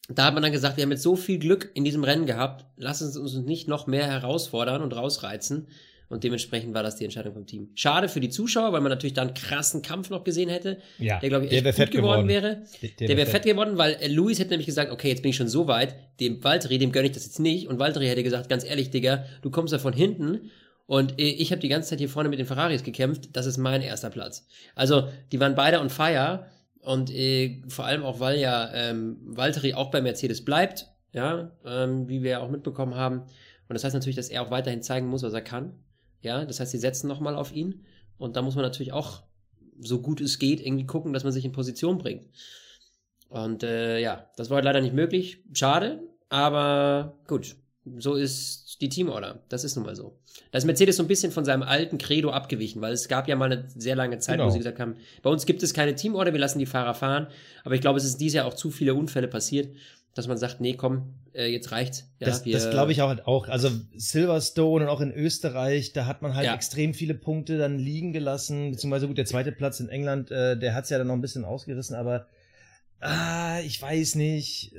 da 0.09 0.27
hat 0.27 0.35
man 0.35 0.43
dann 0.43 0.53
gesagt, 0.53 0.77
wir 0.77 0.85
haben 0.85 0.91
jetzt 0.91 1.03
so 1.03 1.17
viel 1.17 1.39
Glück 1.39 1.71
in 1.75 1.85
diesem 1.85 2.05
Rennen 2.05 2.27
gehabt, 2.27 2.67
lass 2.77 3.03
uns 3.03 3.17
uns 3.17 3.35
nicht 3.35 3.69
noch 3.69 3.87
mehr 3.87 4.07
herausfordern 4.07 4.83
und 4.83 4.95
rausreizen. 4.95 5.69
Und 6.09 6.25
dementsprechend 6.25 6.75
war 6.75 6.83
das 6.83 6.97
die 6.97 7.05
Entscheidung 7.05 7.33
vom 7.33 7.47
Team. 7.47 7.71
Schade 7.75 8.07
für 8.07 8.21
die 8.21 8.29
Zuschauer, 8.29 8.75
weil 8.75 8.83
man 8.83 8.91
natürlich 8.91 9.15
da 9.15 9.23
einen 9.23 9.33
krassen 9.33 9.81
Kampf 9.81 10.11
noch 10.11 10.25
gesehen 10.25 10.51
hätte. 10.51 10.77
Ja, 10.99 11.19
der, 11.21 11.31
glaube 11.31 11.47
ich, 11.47 11.53
echt 11.53 11.65
gut 11.65 11.91
geworden, 11.91 12.27
geworden, 12.27 12.29
wäre. 12.29 12.65
Der, 12.83 12.91
der, 12.91 13.07
der 13.07 13.17
wäre 13.17 13.31
fett 13.31 13.45
geworden, 13.45 13.79
weil 13.79 13.95
äh, 13.95 14.09
Luis 14.09 14.39
hätte 14.39 14.51
nämlich 14.51 14.67
gesagt, 14.67 14.93
okay, 14.93 15.09
jetzt 15.09 15.23
bin 15.23 15.31
ich 15.31 15.37
schon 15.37 15.49
so 15.49 15.69
weit, 15.69 15.95
dem 16.21 16.45
Valtteri, 16.45 16.77
dem 16.77 16.93
gönne 16.93 17.07
ich 17.07 17.15
das 17.15 17.25
jetzt 17.25 17.41
nicht. 17.41 17.67
Und 17.67 17.79
Valtteri 17.79 18.09
hätte 18.09 18.23
gesagt, 18.23 18.51
ganz 18.51 18.63
ehrlich, 18.63 18.91
Digga, 18.91 19.25
du 19.41 19.51
kommst 19.51 19.73
da 19.73 19.79
von 19.79 19.95
hinten 19.95 20.51
und 20.85 21.19
äh, 21.19 21.25
ich 21.25 21.51
habe 21.51 21.63
die 21.63 21.69
ganze 21.69 21.89
Zeit 21.89 22.01
hier 22.01 22.11
vorne 22.11 22.29
mit 22.29 22.39
den 22.39 22.45
Ferraris 22.45 22.83
gekämpft. 22.83 23.31
Das 23.33 23.47
ist 23.47 23.57
mein 23.57 23.81
erster 23.81 24.11
Platz. 24.11 24.47
Also, 24.75 25.09
die 25.33 25.41
waren 25.41 25.55
beide 25.55 25.81
on 25.81 25.89
fire. 25.89 26.47
Und 26.83 27.11
äh, 27.11 27.63
vor 27.69 27.85
allem 27.85 28.03
auch, 28.03 28.21
weil 28.21 28.39
ja 28.39 28.71
ähm, 28.75 29.17
Valtteri 29.25 29.75
auch 29.75 29.91
bei 29.91 30.01
Mercedes 30.01 30.45
bleibt, 30.45 30.89
ja, 31.13 31.53
ähm, 31.65 32.09
wie 32.09 32.23
wir 32.23 32.31
ja 32.33 32.41
auch 32.41 32.51
mitbekommen 32.51 32.97
haben. 32.97 33.21
Und 33.21 33.75
das 33.75 33.85
heißt 33.85 33.95
natürlich, 33.95 34.17
dass 34.17 34.29
er 34.29 34.43
auch 34.43 34.51
weiterhin 34.51 34.83
zeigen 34.83 35.07
muss, 35.07 35.23
was 35.23 35.33
er 35.33 35.43
kann. 35.43 35.75
Ja, 36.23 36.45
das 36.45 36.61
heißt, 36.61 36.73
sie 36.73 36.79
setzen 36.79 37.07
nochmal 37.07 37.37
auf 37.37 37.53
ihn. 37.53 37.85
Und 38.19 38.37
da 38.37 38.43
muss 38.43 38.57
man 38.57 38.65
natürlich 38.65 38.93
auch, 38.93 39.23
so 39.81 40.01
gut 40.01 40.21
es 40.21 40.39
geht, 40.39 40.61
irgendwie 40.61 40.87
gucken, 40.87 41.13
dass 41.13 41.25
man 41.25 41.33
sich 41.33 41.45
in 41.45 41.53
Position 41.53 41.99
bringt. 41.99 42.27
Und 43.29 43.63
äh, 43.63 43.99
ja, 43.99 44.31
das 44.37 44.51
war 44.51 44.57
halt 44.57 44.65
leider 44.65 44.81
nicht 44.81 44.95
möglich. 44.95 45.43
Schade, 45.53 46.03
aber 46.29 47.19
gut. 47.27 47.57
So 47.97 48.15
ist 48.15 48.81
die 48.81 48.89
Teamorder. 48.89 49.41
Das 49.49 49.65
ist 49.65 49.75
nun 49.75 49.85
mal 49.85 49.97
so. 49.97 50.17
Da 50.51 50.59
ist 50.59 50.65
Mercedes 50.65 50.97
so 50.97 51.03
ein 51.03 51.09
bisschen 51.09 51.33
von 51.33 51.45
seinem 51.45 51.63
alten 51.63 51.99
Credo 51.99 52.31
abgewichen, 52.31 52.81
weil 52.81 52.93
es 52.93 53.09
gab 53.09 53.27
ja 53.27 53.35
mal 53.35 53.51
eine 53.51 53.69
sehr 53.69 53.97
lange 53.97 54.19
Zeit, 54.19 54.37
genau. 54.37 54.47
wo 54.47 54.51
sie 54.51 54.59
gesagt 54.59 54.79
haben, 54.79 54.97
bei 55.23 55.31
uns 55.31 55.47
gibt 55.47 55.63
es 55.63 55.75
keine 55.75 55.95
Teamorder, 55.95 56.33
wir 56.33 56.41
lassen 56.41 56.61
die 56.61 56.67
Fahrer 56.67 56.95
fahren. 56.95 57.27
Aber 57.65 57.75
ich 57.75 57.81
glaube, 57.81 57.99
es 57.99 58.05
ist 58.05 58.19
dieses 58.19 58.37
Jahr 58.37 58.47
auch 58.47 58.55
zu 58.55 58.71
viele 58.71 58.95
Unfälle 58.95 59.27
passiert, 59.27 59.75
dass 60.15 60.29
man 60.29 60.39
sagt, 60.39 60.61
nee, 60.61 60.75
komm, 60.75 61.15
äh, 61.33 61.47
jetzt 61.47 61.73
reicht's. 61.73 62.11
Ja, 62.21 62.27
das 62.29 62.45
das 62.45 62.71
glaube 62.71 62.93
ich 62.93 63.03
auch, 63.03 63.09
halt 63.09 63.27
auch. 63.27 63.49
Also 63.49 63.71
Silverstone 63.97 64.85
und 64.85 64.91
auch 64.91 65.01
in 65.01 65.13
Österreich, 65.13 65.93
da 65.93 66.07
hat 66.07 66.23
man 66.23 66.35
halt 66.35 66.47
ja. 66.47 66.55
extrem 66.55 66.95
viele 66.95 67.15
Punkte 67.15 67.59
dann 67.59 67.79
liegen 67.79 68.13
gelassen, 68.13 68.71
beziehungsweise 68.71 69.09
gut, 69.09 69.19
der 69.19 69.25
zweite 69.25 69.53
Platz 69.53 69.81
in 69.81 69.89
England, 69.89 70.31
äh, 70.31 70.57
der 70.57 70.75
hat's 70.75 70.91
ja 70.91 70.99
dann 70.99 71.07
noch 71.07 71.15
ein 71.15 71.21
bisschen 71.21 71.45
ausgerissen, 71.45 71.97
aber 71.97 72.27
ah, 73.03 73.61
ich 73.61 73.81
weiß 73.81 74.15
nicht. 74.15 74.75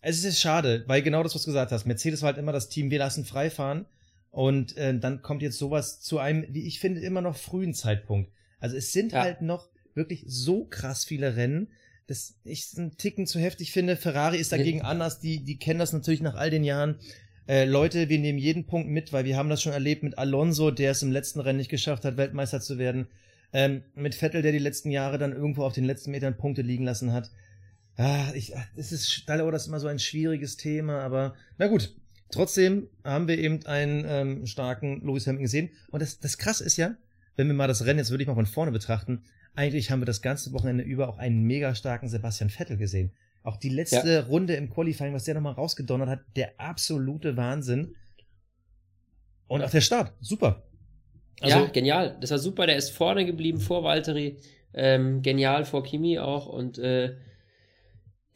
Es 0.00 0.24
ist 0.24 0.40
schade, 0.40 0.84
weil 0.86 1.02
genau 1.02 1.22
das, 1.22 1.34
was 1.34 1.42
du 1.42 1.50
gesagt 1.50 1.72
hast, 1.72 1.86
Mercedes 1.86 2.22
war 2.22 2.28
halt 2.28 2.38
immer 2.38 2.52
das 2.52 2.68
Team, 2.68 2.90
wir 2.90 2.98
lassen 2.98 3.24
frei 3.24 3.50
fahren 3.50 3.86
und 4.30 4.76
äh, 4.76 4.98
dann 4.98 5.22
kommt 5.22 5.42
jetzt 5.42 5.58
sowas 5.58 6.00
zu 6.00 6.18
einem, 6.18 6.44
wie 6.48 6.66
ich 6.66 6.80
finde, 6.80 7.00
immer 7.00 7.20
noch 7.20 7.36
frühen 7.36 7.74
Zeitpunkt. 7.74 8.30
Also 8.60 8.76
es 8.76 8.92
sind 8.92 9.12
ja. 9.12 9.22
halt 9.22 9.42
noch 9.42 9.68
wirklich 9.94 10.24
so 10.26 10.64
krass 10.64 11.04
viele 11.04 11.36
Rennen, 11.36 11.68
das 12.06 12.34
ich 12.44 12.66
einen 12.76 12.96
Ticken 12.96 13.26
zu 13.26 13.38
heftig 13.38 13.72
finde. 13.72 13.96
Ferrari 13.96 14.38
ist 14.38 14.52
dagegen 14.52 14.78
ja. 14.78 14.84
anders, 14.84 15.20
die, 15.20 15.44
die 15.44 15.58
kennen 15.58 15.78
das 15.78 15.92
natürlich 15.92 16.20
nach 16.20 16.34
all 16.34 16.50
den 16.50 16.64
Jahren. 16.64 16.96
Äh, 17.46 17.64
Leute, 17.64 18.08
wir 18.08 18.18
nehmen 18.18 18.38
jeden 18.38 18.66
Punkt 18.66 18.88
mit, 18.88 19.12
weil 19.12 19.24
wir 19.24 19.36
haben 19.36 19.48
das 19.48 19.62
schon 19.62 19.72
erlebt 19.72 20.02
mit 20.02 20.18
Alonso, 20.18 20.70
der 20.70 20.92
es 20.92 21.02
im 21.02 21.12
letzten 21.12 21.40
Rennen 21.40 21.58
nicht 21.58 21.70
geschafft 21.70 22.04
hat, 22.04 22.16
Weltmeister 22.16 22.60
zu 22.60 22.78
werden. 22.78 23.06
Ähm, 23.52 23.82
mit 23.94 24.14
Vettel, 24.14 24.42
der 24.42 24.52
die 24.52 24.58
letzten 24.58 24.90
Jahre 24.90 25.18
dann 25.18 25.32
irgendwo 25.32 25.64
auf 25.64 25.74
den 25.74 25.84
letzten 25.84 26.10
Metern 26.10 26.36
Punkte 26.36 26.62
liegen 26.62 26.84
lassen 26.84 27.12
hat. 27.12 27.30
Ah, 27.96 28.32
ich, 28.34 28.52
das 28.76 28.92
ist, 28.92 29.12
Stallauer, 29.12 29.52
das 29.52 29.62
ist 29.62 29.68
immer 29.68 29.80
so 29.80 29.86
ein 29.86 29.98
schwieriges 29.98 30.56
Thema, 30.56 31.00
aber 31.00 31.34
na 31.58 31.68
gut. 31.68 31.94
Trotzdem 32.30 32.88
haben 33.04 33.28
wir 33.28 33.38
eben 33.38 33.64
einen 33.66 34.04
ähm, 34.08 34.46
starken 34.46 35.00
Lewis 35.06 35.26
Hamilton 35.26 35.42
gesehen. 35.42 35.70
Und 35.90 36.02
das, 36.02 36.18
das 36.18 36.36
krass 36.36 36.60
ist 36.60 36.76
ja, 36.76 36.96
wenn 37.36 37.46
wir 37.46 37.54
mal 37.54 37.68
das 37.68 37.84
Rennen 37.84 38.00
jetzt 38.00 38.10
wirklich 38.10 38.26
mal 38.26 38.34
von 38.34 38.46
vorne 38.46 38.72
betrachten, 38.72 39.22
eigentlich 39.54 39.90
haben 39.90 40.00
wir 40.00 40.06
das 40.06 40.22
ganze 40.22 40.52
Wochenende 40.52 40.82
über 40.82 41.08
auch 41.08 41.18
einen 41.18 41.44
mega 41.44 41.74
starken 41.76 42.08
Sebastian 42.08 42.50
Vettel 42.50 42.76
gesehen. 42.76 43.12
Auch 43.44 43.56
die 43.56 43.68
letzte 43.68 44.10
ja. 44.10 44.20
Runde 44.22 44.54
im 44.54 44.70
Qualifying, 44.70 45.14
was 45.14 45.24
der 45.24 45.34
nochmal 45.34 45.52
rausgedonnert 45.52 46.08
hat, 46.08 46.20
der 46.34 46.58
absolute 46.58 47.36
Wahnsinn. 47.36 47.94
Und 49.46 49.62
auch 49.62 49.70
der 49.70 49.82
Start, 49.82 50.14
super. 50.20 50.64
Also, 51.40 51.58
ja, 51.58 51.66
genial. 51.66 52.16
Das 52.20 52.30
war 52.30 52.38
super. 52.38 52.66
Der 52.66 52.76
ist 52.76 52.90
vorne 52.90 53.26
geblieben 53.26 53.60
vor 53.60 53.84
Valtteri. 53.84 54.38
Ähm, 54.72 55.22
genial 55.22 55.64
vor 55.64 55.84
Kimi 55.84 56.18
auch. 56.18 56.46
Und 56.46 56.78
äh, 56.78 57.16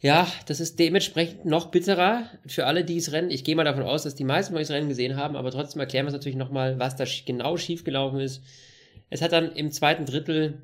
ja, 0.01 0.27
das 0.45 0.59
ist 0.59 0.79
dementsprechend 0.79 1.45
noch 1.45 1.71
bitterer 1.71 2.25
für 2.45 2.65
alle, 2.65 2.85
die 2.85 2.97
es 2.97 3.11
rennen. 3.11 3.31
Ich 3.31 3.43
gehe 3.43 3.55
mal 3.55 3.65
davon 3.65 3.83
aus, 3.83 4.03
dass 4.03 4.15
die 4.15 4.23
meisten 4.23 4.53
von 4.53 4.61
euch 4.61 4.67
das 4.67 4.75
Rennen 4.75 4.87
gesehen 4.87 5.17
haben, 5.17 5.35
aber 5.35 5.51
trotzdem 5.51 5.81
erklären 5.81 6.05
wir 6.05 6.09
es 6.09 6.13
natürlich 6.13 6.37
nochmal, 6.37 6.79
was 6.79 6.95
da 6.95 7.05
genau 7.25 7.57
schiefgelaufen 7.57 8.19
ist. 8.19 8.41
Es 9.09 9.21
hat 9.21 9.33
dann 9.33 9.51
im 9.51 9.71
zweiten 9.71 10.05
Drittel 10.05 10.61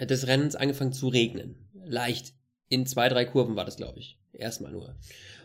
des 0.00 0.26
Rennens 0.26 0.54
angefangen 0.54 0.92
zu 0.92 1.08
regnen. 1.08 1.56
Leicht. 1.84 2.32
In 2.68 2.86
zwei, 2.86 3.08
drei 3.08 3.24
Kurven 3.24 3.56
war 3.56 3.64
das, 3.64 3.76
glaube 3.76 3.98
ich. 3.98 4.18
Erstmal 4.32 4.72
nur. 4.72 4.96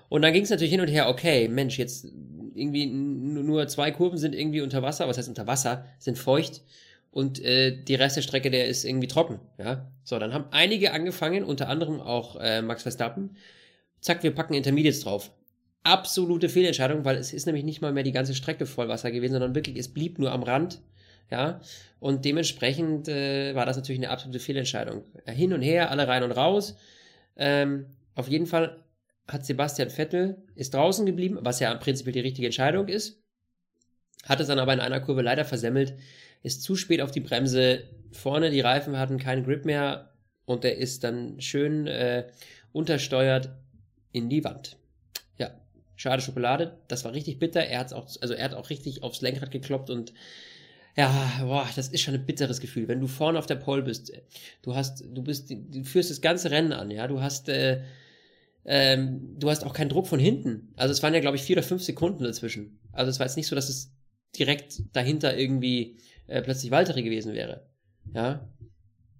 Und 0.10 0.22
dann 0.22 0.34
ging 0.34 0.44
es 0.44 0.50
natürlich 0.50 0.72
hin 0.72 0.82
und 0.82 0.88
her, 0.88 1.10
okay, 1.10 1.48
Mensch, 1.48 1.78
jetzt 1.78 2.06
irgendwie 2.56 2.88
nur 2.88 3.68
zwei 3.68 3.92
Kurven 3.92 4.18
sind 4.18 4.36
irgendwie 4.36 4.62
unter 4.62 4.82
Wasser, 4.82 5.08
was 5.08 5.18
heißt 5.18 5.30
unter 5.30 5.48
Wasser, 5.48 5.86
sind 6.00 6.18
feucht. 6.18 6.62
Und 7.12 7.44
äh, 7.44 7.76
die 7.84 7.96
Rest 7.96 8.18
der 8.18 8.22
Strecke, 8.22 8.52
der 8.52 8.68
ist 8.68 8.86
irgendwie 8.86 9.08
trocken. 9.08 9.40
Ja, 9.58 9.92
so 10.04 10.20
dann 10.20 10.34
haben 10.34 10.46
einige 10.52 10.92
angefangen, 10.92 11.44
unter 11.44 11.70
anderem 11.70 12.00
auch 12.00 12.36
äh, 12.40 12.62
Max 12.62 12.84
Verstappen. 12.84 13.38
Zack, 14.02 14.24
wir 14.24 14.34
packen 14.34 14.54
Intermediates 14.54 15.02
drauf. 15.02 15.32
Absolute 15.84 16.50
Fehlentscheidung, 16.50 17.06
weil 17.06 17.18
es 17.18 17.34
ist 17.34 17.46
nämlich 17.46 17.64
nicht 17.64 17.82
mal 17.82 17.92
mehr 17.92 18.04
die 18.04 18.12
ganze 18.12 18.36
Strecke 18.36 18.66
voll 18.66 18.90
Wasser 18.90 19.12
gewesen, 19.12 19.34
sondern 19.34 19.56
wirklich, 19.56 19.78
es 19.78 19.88
blieb 19.88 20.20
nur 20.20 20.32
am 20.32 20.44
Rand. 20.44 20.82
Ja, 21.32 21.62
und 22.00 22.26
dementsprechend 22.26 23.08
äh, 23.08 23.54
war 23.54 23.68
das 23.68 23.78
natürlich 23.78 24.00
eine 24.00 24.10
absolute 24.10 24.40
Fehlentscheidung. 24.40 25.04
Hin 25.28 25.54
und 25.54 25.62
her, 25.62 25.92
alle 25.92 26.08
rein 26.08 26.24
und 26.24 26.32
raus. 26.32 26.76
Ähm, 27.38 27.86
auf 28.16 28.28
jeden 28.28 28.48
Fall 28.48 28.84
hat 29.28 29.46
Sebastian 29.46 29.90
Vettel 29.90 30.44
ist 30.56 30.74
draußen 30.74 31.06
geblieben, 31.06 31.38
was 31.42 31.60
ja 31.60 31.72
im 31.72 31.80
Prinzip 31.80 32.12
die 32.12 32.20
richtige 32.20 32.48
Entscheidung 32.48 32.88
ist. 32.88 33.22
Hat 34.26 34.40
es 34.40 34.48
dann 34.48 34.60
aber 34.60 34.74
in 34.74 34.80
einer 34.80 35.00
Kurve 35.00 35.22
leider 35.22 35.46
versemmelt, 35.46 35.94
ist 36.44 36.64
zu 36.64 36.76
spät 36.76 37.02
auf 37.02 37.12
die 37.12 37.20
Bremse. 37.20 37.84
Vorne 38.12 38.50
die 38.50 38.62
Reifen 38.62 38.98
hatten 38.98 39.18
keinen 39.18 39.44
Grip 39.44 39.66
mehr 39.66 40.14
und 40.46 40.66
er 40.66 40.78
ist 40.78 41.04
dann 41.04 41.40
schön 41.42 41.88
äh, 41.88 42.28
untersteuert 42.72 43.50
in 44.12 44.30
die 44.30 44.44
Wand. 44.44 44.78
Ja, 45.38 45.52
schade 45.96 46.22
Schokolade. 46.22 46.80
Das 46.88 47.06
war 47.06 47.14
richtig 47.14 47.40
bitter. 47.40 47.62
Er 47.62 47.80
hat 47.80 47.94
auch, 47.94 48.08
also 48.22 48.34
er 48.34 48.46
hat 48.46 48.54
auch 48.54 48.70
richtig 48.70 49.04
aufs 49.04 49.22
Lenkrad 49.22 49.52
gekloppt 49.52 49.90
und 49.90 50.14
ja, 50.98 51.40
boah, 51.42 51.68
das 51.76 51.90
ist 51.90 52.02
schon 52.02 52.16
ein 52.16 52.26
bitteres 52.26 52.60
Gefühl, 52.60 52.88
wenn 52.88 53.00
du 53.00 53.08
vorne 53.08 53.40
auf 53.40 53.46
der 53.46 53.56
Pole 53.56 53.84
bist. 53.84 54.12
Du 54.62 54.76
hast, 54.76 55.06
du 55.06 55.22
bist, 55.24 55.50
du 55.50 55.84
führst 55.84 56.10
das 56.10 56.20
ganze 56.20 56.52
Rennen 56.52 56.74
an, 56.74 56.92
ja. 56.92 57.08
Du 57.08 57.22
hast, 57.22 57.48
äh, 57.48 57.84
ähm, 58.66 59.36
du 59.40 59.50
hast 59.50 59.64
auch 59.64 59.74
keinen 59.74 59.90
Druck 59.90 60.08
von 60.08 60.20
hinten. 60.20 60.74
Also 60.76 60.92
es 60.92 61.02
waren 61.02 61.14
ja, 61.14 61.20
glaube 61.20 61.38
ich, 61.38 61.44
vier 61.44 61.58
oder 61.58 61.64
fünf 61.64 61.84
Sekunden 61.84 62.24
dazwischen. 62.24 62.80
Also 62.92 63.12
es 63.12 63.20
war 63.20 63.28
jetzt 63.28 63.38
nicht 63.38 63.48
so, 63.48 63.56
dass 63.56 63.70
es 63.70 63.94
direkt 64.38 64.82
dahinter 64.94 65.38
irgendwie 65.38 65.98
äh, 66.28 66.42
plötzlich 66.42 66.72
Waltere 66.72 67.04
gewesen 67.04 67.34
wäre. 67.34 67.66
Ja. 68.14 68.48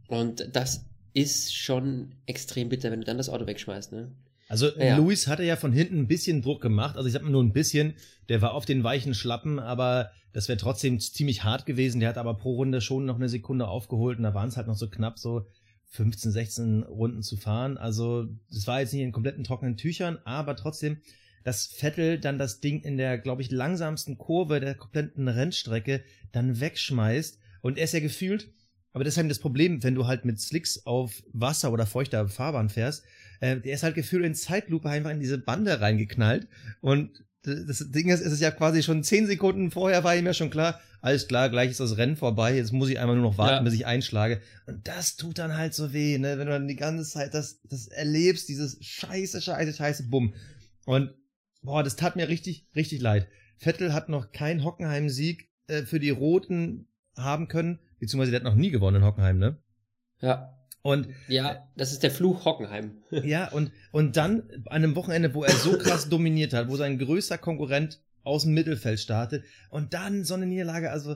Und 0.08 0.50
das 0.54 0.86
ist 1.14 1.56
schon 1.56 2.16
extrem 2.26 2.70
bitter, 2.70 2.92
wenn 2.92 3.00
du 3.00 3.06
dann 3.06 3.18
das 3.18 3.30
Auto 3.30 3.48
wegschmeißt, 3.48 3.92
ne? 3.92 4.12
Also 4.48 4.76
ja. 4.78 4.98
Luis 4.98 5.28
hatte 5.28 5.44
ja 5.44 5.56
von 5.56 5.72
hinten 5.72 6.00
ein 6.00 6.08
bisschen 6.08 6.42
Druck 6.42 6.60
gemacht, 6.60 6.98
also 6.98 7.06
ich 7.06 7.14
sag 7.14 7.22
mal 7.22 7.30
nur 7.30 7.44
ein 7.44 7.54
bisschen, 7.54 7.94
der 8.30 8.42
war 8.42 8.54
auf 8.56 8.66
den 8.66 8.84
weichen 8.84 9.14
Schlappen, 9.14 9.60
aber 9.60 10.10
das 10.34 10.48
wäre 10.48 10.58
trotzdem 10.58 11.00
ziemlich 11.00 11.44
hart 11.44 11.68
gewesen. 11.68 12.00
Der 12.00 12.10
hat 12.10 12.18
aber 12.18 12.36
pro 12.36 12.56
Runde 12.56 12.82
schon 12.82 13.06
noch 13.06 13.16
eine 13.16 13.30
Sekunde 13.30 13.68
aufgeholt 13.68 14.18
und 14.18 14.24
da 14.24 14.34
waren 14.34 14.50
es 14.50 14.58
halt 14.58 14.66
noch 14.66 14.76
so 14.76 14.90
knapp 14.90 15.20
so 15.20 15.46
15, 15.92 16.32
16 16.32 16.84
Runden 16.84 17.22
zu 17.22 17.38
fahren. 17.38 17.78
Also 17.78 18.28
das 18.52 18.66
war 18.68 18.80
jetzt 18.80 18.94
nicht 18.94 19.04
in 19.04 19.12
kompletten 19.12 19.44
trockenen 19.44 19.78
Tüchern, 19.78 20.20
aber 20.24 20.56
trotzdem, 20.56 20.98
dass 21.44 21.68
Vettel 21.68 22.20
dann 22.20 22.38
das 22.38 22.60
Ding 22.60 22.82
in 22.82 22.98
der, 22.98 23.18
glaube 23.18 23.42
ich, 23.42 23.52
langsamsten 23.52 24.18
Kurve 24.18 24.60
der 24.60 24.76
kompletten 24.76 25.28
Rennstrecke 25.28 26.04
dann 26.32 26.60
wegschmeißt 26.60 27.40
und 27.62 27.78
er 27.78 27.86
ist 27.86 27.94
ja 27.94 28.00
gefühlt, 28.00 28.52
aber 28.94 29.04
das 29.04 29.14
ist 29.14 29.18
halt 29.18 29.30
das 29.30 29.40
Problem, 29.40 29.84
wenn 29.84 29.96
du 29.96 30.08
halt 30.08 30.26
mit 30.26 30.40
Slicks 30.40 30.86
auf 30.86 31.24
Wasser 31.32 31.72
oder 31.72 31.86
feuchter 31.86 32.28
Fahrbahn 32.28 32.70
fährst, 32.70 33.04
äh, 33.40 33.58
der 33.58 33.74
ist 33.74 33.84
halt 33.84 33.96
gefühlt 33.96 34.26
in 34.26 34.36
Zeitlupe 34.36 34.90
einfach 34.90 35.12
in 35.12 35.20
diese 35.20 35.38
Bande 35.38 35.80
reingeknallt. 35.80 36.48
Und 36.82 37.24
das 37.44 37.92
Ding 37.92 38.10
ist, 38.10 38.22
es 38.22 38.34
ist 38.34 38.42
ja 38.42 38.52
quasi 38.52 38.84
schon 38.84 39.04
zehn 39.04 39.26
Sekunden 39.26 39.72
vorher 39.72 40.04
war 40.04 40.16
ihm 40.16 40.26
ja 40.26 40.34
schon 40.34 40.50
klar, 40.50 40.80
alles 41.02 41.28
klar, 41.28 41.50
gleich 41.50 41.72
ist 41.72 41.80
das 41.80 41.98
Rennen 41.98 42.18
vorbei, 42.18 42.58
jetzt 42.58 42.74
muss 42.74 42.90
ich 42.90 43.00
einmal 43.00 43.16
nur 43.16 43.32
noch 43.32 43.38
warten, 43.38 43.56
ja. 43.56 43.62
bis 43.62 43.74
ich 43.74 43.86
einschlage. 43.86 44.42
Und 44.66 44.86
das 44.88 45.16
tut 45.16 45.38
dann 45.38 45.56
halt 45.56 45.74
so 45.74 45.94
weh, 45.94 46.18
ne, 46.18 46.38
wenn 46.38 46.48
du 46.48 46.52
dann 46.52 46.68
die 46.68 46.76
ganze 46.76 47.10
Zeit 47.10 47.34
das, 47.34 47.62
das 47.64 47.88
erlebst, 47.88 48.50
dieses 48.50 48.78
scheiße, 48.82 49.42
scheiße, 49.42 49.74
scheiße, 49.74 50.04
bumm. 50.04 50.34
Und, 50.86 51.14
boah, 51.62 51.84
das 51.84 51.96
tat 51.96 52.16
mir 52.16 52.28
richtig, 52.28 52.68
richtig 52.76 53.02
leid. 53.02 53.28
Vettel 53.58 53.94
hat 53.94 54.10
noch 54.10 54.32
keinen 54.32 54.64
Hockenheim-Sieg 54.64 55.50
äh, 55.68 55.84
für 55.84 56.00
die 56.00 56.10
Roten 56.10 56.88
haben 57.18 57.48
können, 57.48 57.80
beziehungsweise 58.00 58.32
der 58.32 58.40
hat 58.40 58.46
noch 58.46 58.56
nie 58.56 58.72
gewonnen 58.72 58.98
in 58.98 59.04
Hockenheim, 59.04 59.38
ne? 59.38 59.58
Ja. 60.22 60.56
Und 60.82 61.10
ja, 61.28 61.68
das 61.76 61.92
ist 61.92 62.04
der 62.04 62.12
Fluch 62.12 62.46
Hockenheim. 62.46 63.04
ja, 63.12 63.50
und, 63.52 63.72
und 63.92 64.16
dann 64.16 64.50
an 64.66 64.84
einem 64.84 64.96
Wochenende, 64.96 65.34
wo 65.34 65.44
er 65.44 65.52
so 65.52 65.78
krass 65.78 66.08
dominiert 66.10 66.54
hat, 66.54 66.70
wo 66.70 66.78
sein 66.78 66.98
größter 66.98 67.38
Konkurrent 67.38 68.02
aus 68.24 68.44
dem 68.44 68.54
Mittelfeld 68.54 69.00
startet 69.00 69.44
und 69.70 69.94
dann 69.94 70.24
so 70.24 70.36
eine 70.36 70.46
Niederlage, 70.46 70.92
also 70.92 71.16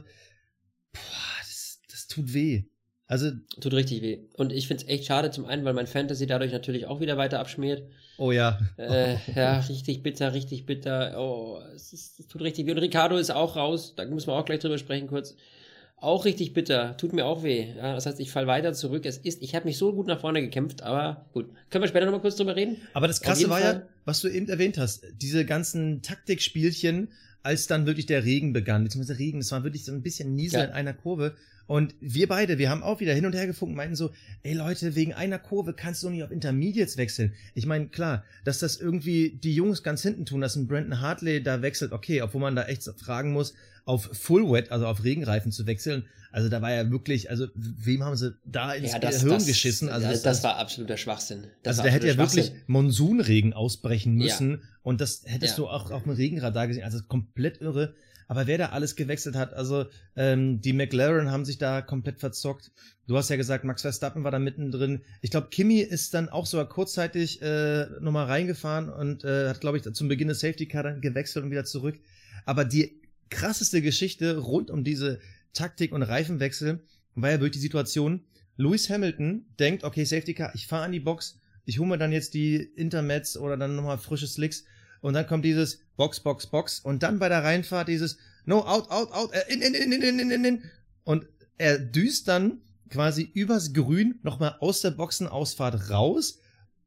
boah, 0.91 1.37
das, 1.39 1.79
das 1.89 2.07
tut 2.07 2.33
weh. 2.33 2.65
Also 3.07 3.31
tut 3.59 3.73
richtig 3.73 4.01
weh. 4.01 4.19
Und 4.37 4.53
ich 4.53 4.67
find's 4.67 4.85
echt 4.87 5.05
schade 5.05 5.29
zum 5.29 5.45
einen, 5.45 5.65
weil 5.65 5.73
mein 5.73 5.87
Fantasy 5.87 6.25
dadurch 6.25 6.51
natürlich 6.51 6.87
auch 6.87 7.01
wieder 7.01 7.17
weiter 7.17 7.39
abschmiert. 7.39 7.83
Oh 8.17 8.31
ja. 8.31 8.59
Äh, 8.77 9.17
ja, 9.35 9.59
richtig 9.59 10.03
bitter, 10.03 10.33
richtig 10.33 10.65
bitter. 10.65 11.15
Oh, 11.17 11.59
es, 11.75 11.93
ist, 11.93 12.19
es 12.19 12.27
tut 12.27 12.41
richtig 12.41 12.65
weh. 12.65 12.71
Und 12.71 12.77
Ricardo 12.79 13.17
ist 13.17 13.31
auch 13.31 13.55
raus. 13.55 13.93
Da 13.95 14.05
müssen 14.05 14.27
wir 14.27 14.33
auch 14.33 14.45
gleich 14.45 14.59
drüber 14.59 14.77
sprechen 14.77 15.07
kurz. 15.07 15.35
Auch 15.97 16.25
richtig 16.25 16.53
bitter, 16.53 16.97
tut 16.97 17.13
mir 17.13 17.25
auch 17.25 17.43
weh. 17.43 17.67
Ja, 17.77 17.95
das 17.95 18.05
heißt, 18.05 18.19
ich 18.19 18.29
fall 18.29 18.45
weiter 18.45 18.73
zurück. 18.73 19.05
Es 19.05 19.17
ist, 19.17 19.41
ich 19.41 19.55
habe 19.55 19.65
mich 19.65 19.77
so 19.77 19.93
gut 19.93 20.07
nach 20.07 20.19
vorne 20.19 20.41
gekämpft, 20.41 20.81
aber 20.81 21.27
gut. 21.31 21.49
Können 21.69 21.83
wir 21.83 21.87
später 21.87 22.05
nochmal 22.05 22.19
kurz 22.19 22.35
drüber 22.35 22.57
reden? 22.57 22.75
Aber 22.93 23.07
das 23.07 23.21
Krasse 23.21 23.49
war 23.49 23.59
Fall, 23.59 23.73
ja, 23.75 23.87
was 24.03 24.19
du 24.19 24.27
eben 24.27 24.49
erwähnt 24.49 24.77
hast, 24.77 25.05
diese 25.21 25.45
ganzen 25.45 26.01
Taktikspielchen, 26.01 27.07
als 27.41 27.67
dann 27.67 27.85
wirklich 27.85 28.05
der 28.05 28.25
Regen 28.25 28.51
begann, 28.51 28.83
beziehungsweise 28.83 29.17
Regen, 29.17 29.39
es 29.39 29.51
war 29.53 29.63
wirklich 29.63 29.85
so 29.85 29.93
ein 29.93 30.01
bisschen 30.01 30.35
Niesel 30.35 30.59
ja. 30.59 30.65
in 30.65 30.71
einer 30.71 30.93
Kurve. 30.93 31.35
Und 31.65 31.95
wir 32.01 32.27
beide, 32.27 32.57
wir 32.57 32.69
haben 32.69 32.83
auch 32.83 32.99
wieder 32.99 33.13
hin 33.13 33.25
und 33.25 33.33
her 33.33 33.47
gefunkt, 33.47 33.75
meinten 33.75 33.95
so, 33.95 34.11
ey 34.43 34.53
Leute, 34.53 34.95
wegen 34.95 35.13
einer 35.13 35.39
Kurve 35.39 35.73
kannst 35.73 36.03
du 36.03 36.09
nicht 36.09 36.23
auf 36.23 36.31
Intermediates 36.31 36.97
wechseln. 36.97 37.33
Ich 37.53 37.65
meine, 37.65 37.87
klar, 37.87 38.23
dass 38.43 38.59
das 38.59 38.77
irgendwie 38.77 39.39
die 39.41 39.55
Jungs 39.55 39.83
ganz 39.83 40.01
hinten 40.01 40.25
tun, 40.25 40.41
dass 40.41 40.55
ein 40.55 40.67
Brandon 40.67 40.99
Hartley 40.99 41.41
da 41.41 41.61
wechselt, 41.61 41.93
okay, 41.93 42.21
obwohl 42.21 42.41
man 42.41 42.55
da 42.55 42.65
echt 42.65 42.83
fragen 42.97 43.31
muss, 43.31 43.53
auf 43.85 44.09
Full 44.13 44.49
Wet, 44.51 44.71
also 44.71 44.87
auf 44.87 45.03
Regenreifen 45.03 45.51
zu 45.51 45.65
wechseln. 45.65 46.05
Also 46.31 46.49
da 46.49 46.61
war 46.61 46.71
ja 46.71 46.89
wirklich, 46.89 47.29
also 47.29 47.47
wem 47.53 48.03
haben 48.03 48.15
sie 48.15 48.35
da 48.43 48.73
ins 48.73 48.91
ja, 48.91 48.99
das, 48.99 49.21
Hirn 49.21 49.33
das, 49.33 49.45
geschissen? 49.45 49.89
Also 49.89 50.07
das, 50.07 50.23
das, 50.23 50.43
war 50.43 50.57
absoluter 50.57 50.97
Schwachsinn. 50.97 51.45
Das 51.61 51.77
also 51.77 51.87
da 51.87 51.93
hätte 51.93 52.07
ja 52.07 52.17
wirklich 52.17 52.51
Monsunregen 52.65 53.53
ausbrechen 53.53 54.15
müssen 54.15 54.51
ja. 54.51 54.57
und 54.81 54.99
das 54.99 55.23
hättest 55.25 55.57
ja. 55.57 55.63
du 55.63 55.69
auch 55.69 55.91
auf 55.91 56.03
dem 56.03 56.13
Regenradar 56.13 56.67
gesehen. 56.67 56.85
Also 56.85 56.99
komplett 57.07 57.61
irre. 57.61 57.93
Aber 58.27 58.47
wer 58.47 58.57
da 58.57 58.65
alles 58.67 58.95
gewechselt 58.95 59.35
hat, 59.35 59.53
also 59.53 59.85
ähm, 60.15 60.61
die 60.61 60.73
McLaren 60.73 61.31
haben 61.31 61.45
sich 61.45 61.57
da 61.57 61.81
komplett 61.81 62.19
verzockt. 62.19 62.71
Du 63.07 63.17
hast 63.17 63.29
ja 63.29 63.35
gesagt, 63.35 63.63
Max 63.63 63.81
Verstappen 63.81 64.23
war 64.23 64.31
da 64.31 64.39
mittendrin. 64.39 65.01
Ich 65.21 65.31
glaube, 65.31 65.49
Kimi 65.49 65.79
ist 65.79 66.13
dann 66.13 66.29
auch 66.29 66.45
sogar 66.45 66.69
kurzzeitig 66.69 67.41
äh, 67.41 67.87
nochmal 67.99 68.25
reingefahren 68.27 68.89
und 68.89 69.23
äh, 69.23 69.49
hat, 69.49 69.61
glaube 69.61 69.77
ich, 69.77 69.93
zum 69.93 70.07
Beginn 70.07 70.29
des 70.29 70.39
Safety 70.39 70.67
Car 70.67 70.83
dann 70.83 71.01
gewechselt 71.01 71.43
und 71.43 71.51
wieder 71.51 71.65
zurück. 71.65 71.99
Aber 72.45 72.65
die 72.65 73.01
krasseste 73.29 73.81
Geschichte 73.81 74.37
rund 74.37 74.69
um 74.69 74.83
diese 74.83 75.19
Taktik 75.53 75.91
und 75.91 76.03
Reifenwechsel 76.03 76.81
war 77.15 77.31
ja 77.31 77.39
wirklich 77.39 77.53
die 77.53 77.59
Situation, 77.59 78.21
Lewis 78.57 78.89
Hamilton 78.89 79.45
denkt, 79.59 79.83
okay, 79.83 80.03
Safety 80.03 80.33
Car, 80.33 80.53
ich 80.55 80.67
fahre 80.67 80.85
an 80.85 80.91
die 80.91 80.99
Box, 80.99 81.39
ich 81.65 81.79
hole 81.79 81.89
mir 81.89 81.97
dann 81.97 82.11
jetzt 82.11 82.33
die 82.33 82.55
Intermets 82.57 83.37
oder 83.37 83.57
dann 83.57 83.75
nochmal 83.75 83.97
frische 83.97 84.27
Slicks 84.27 84.65
und 85.03 85.13
dann 85.13 85.27
kommt 85.27 85.43
dieses 85.43 85.79
Box, 85.97 86.21
Box, 86.21 86.47
Box 86.47 86.79
und 86.79 87.03
dann 87.03 87.19
bei 87.19 87.27
der 87.27 87.43
Reinfahrt 87.43 87.89
dieses 87.89 88.17
No, 88.45 88.59
out, 88.65 88.89
out, 88.89 89.11
out, 89.11 89.31
äh, 89.33 89.53
in, 89.53 89.61
in, 89.61 89.73
in, 89.73 89.91
in, 89.91 90.19
in, 90.19 90.31
in, 90.31 90.45
in. 90.45 90.63
Und 91.03 91.27
er 91.57 91.77
düst 91.77 92.27
dann 92.27 92.61
quasi 92.89 93.23
übers 93.33 93.73
Grün 93.73 94.19
nochmal 94.23 94.55
aus 94.59 94.81
der 94.81 94.91
Boxenausfahrt 94.91 95.89
raus 95.89 96.39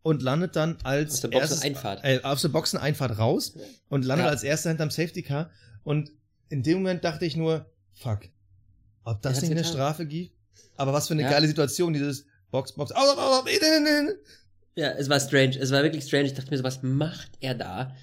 und 0.03 0.23
landet 0.23 0.57
dann 0.57 0.79
als 0.83 1.15
aus 1.15 1.21
der 1.23 1.29
Boxeneinfahrt. 1.29 2.05
Äh, 2.05 2.21
aus 2.23 2.43
der 2.43 2.49
Boxeneinfahrt 2.49 3.19
raus 3.19 3.55
und 3.89 4.05
landet 4.05 4.27
ja. 4.27 4.31
als 4.31 4.43
erster 4.43 4.71
hinterm 4.71 4.91
Safety 4.91 5.23
Car 5.23 5.51
und 5.85 6.11
in 6.49 6.63
dem 6.63 6.79
Moment 6.79 7.05
dachte 7.05 7.27
ich 7.27 7.37
nur, 7.37 7.71
fuck, 7.93 8.21
ob 9.05 9.21
das 9.21 9.43
nicht 9.43 9.51
eine 9.51 9.65
Strafe 9.65 10.07
gibt? 10.07 10.35
Aber 10.77 10.93
was 10.93 11.09
für 11.09 11.15
eine 11.15 11.23
ja. 11.23 11.31
geile 11.31 11.47
Situation, 11.49 11.93
dieses 11.93 12.25
Box, 12.51 12.73
Box, 12.73 12.93
au, 12.93 12.99
au, 12.99 13.41
au, 13.41 13.45
Ja, 14.77 14.91
es 14.91 15.09
war 15.09 15.19
strange, 15.19 15.59
es 15.59 15.73
war 15.73 15.83
wirklich 15.83 16.05
strange. 16.05 16.27
Ich 16.27 16.35
dachte 16.35 16.51
mir 16.51 16.59
so, 16.59 16.65
was 16.65 16.83
macht 16.83 17.31
er 17.41 17.55
da? 17.55 17.97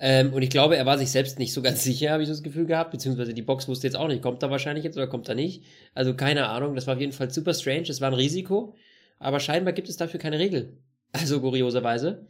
Ähm, 0.00 0.32
und 0.32 0.42
ich 0.42 0.50
glaube, 0.50 0.76
er 0.76 0.86
war 0.86 0.96
sich 0.96 1.10
selbst 1.10 1.38
nicht 1.38 1.52
so 1.52 1.60
ganz 1.60 1.82
sicher, 1.84 2.10
habe 2.10 2.22
ich 2.22 2.28
so 2.28 2.34
das 2.34 2.42
Gefühl 2.42 2.66
gehabt, 2.66 2.90
beziehungsweise 2.90 3.34
die 3.34 3.42
Box 3.42 3.68
wusste 3.68 3.86
jetzt 3.86 3.96
auch 3.96 4.08
nicht, 4.08 4.22
kommt 4.22 4.42
er 4.42 4.50
wahrscheinlich 4.50 4.84
jetzt 4.84 4.96
oder 4.96 5.06
kommt 5.06 5.28
er 5.28 5.34
nicht. 5.34 5.64
Also 5.94 6.14
keine 6.14 6.48
Ahnung, 6.48 6.74
das 6.74 6.86
war 6.86 6.94
auf 6.94 7.00
jeden 7.00 7.12
Fall 7.12 7.30
super 7.30 7.52
strange, 7.52 7.88
es 7.88 8.00
war 8.00 8.08
ein 8.08 8.14
Risiko, 8.14 8.74
aber 9.18 9.40
scheinbar 9.40 9.72
gibt 9.72 9.88
es 9.88 9.96
dafür 9.96 10.20
keine 10.20 10.38
Regel. 10.38 10.76
Also 11.10 11.40
kurioserweise. 11.40 12.26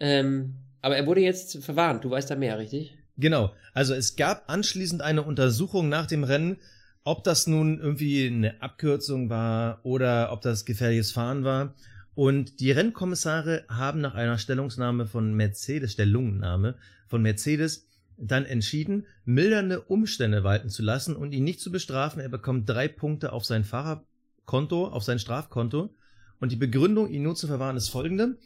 Ähm, 0.00 0.56
aber 0.82 0.98
er 0.98 1.06
wurde 1.06 1.22
jetzt 1.22 1.64
verwarnt, 1.64 2.04
du 2.04 2.10
weißt 2.10 2.30
da 2.30 2.36
mehr, 2.36 2.58
richtig? 2.58 2.94
Genau. 3.16 3.54
Also 3.72 3.94
es 3.94 4.16
gab 4.16 4.50
anschließend 4.50 5.00
eine 5.00 5.22
Untersuchung 5.22 5.88
nach 5.88 6.06
dem 6.06 6.24
Rennen, 6.24 6.58
ob 7.04 7.24
das 7.24 7.46
nun 7.46 7.80
irgendwie 7.80 8.26
eine 8.26 8.60
Abkürzung 8.60 9.30
war 9.30 9.80
oder 9.82 10.30
ob 10.30 10.42
das 10.42 10.66
gefährliches 10.66 11.10
Fahren 11.10 11.42
war. 11.42 11.74
Und 12.18 12.58
die 12.58 12.72
Rennkommissare 12.72 13.64
haben 13.68 14.00
nach 14.00 14.16
einer 14.16 14.38
Stellungnahme 14.38 15.06
von 15.06 15.34
Mercedes, 15.34 15.92
Stellungnahme 15.92 16.74
von 17.06 17.22
Mercedes, 17.22 17.86
dann 18.16 18.44
entschieden, 18.44 19.06
mildernde 19.24 19.82
Umstände 19.82 20.42
walten 20.42 20.68
zu 20.68 20.82
lassen 20.82 21.14
und 21.14 21.30
ihn 21.30 21.44
nicht 21.44 21.60
zu 21.60 21.70
bestrafen. 21.70 22.20
Er 22.20 22.28
bekommt 22.28 22.68
drei 22.68 22.88
Punkte 22.88 23.32
auf 23.32 23.44
sein 23.44 23.62
Fahrerkonto, 23.62 24.88
auf 24.88 25.04
sein 25.04 25.20
Strafkonto. 25.20 25.94
Und 26.40 26.50
die 26.50 26.56
Begründung, 26.56 27.08
ihn 27.08 27.22
nur 27.22 27.36
zu 27.36 27.46
verwahren, 27.46 27.76
ist 27.76 27.88
folgende. 27.88 28.36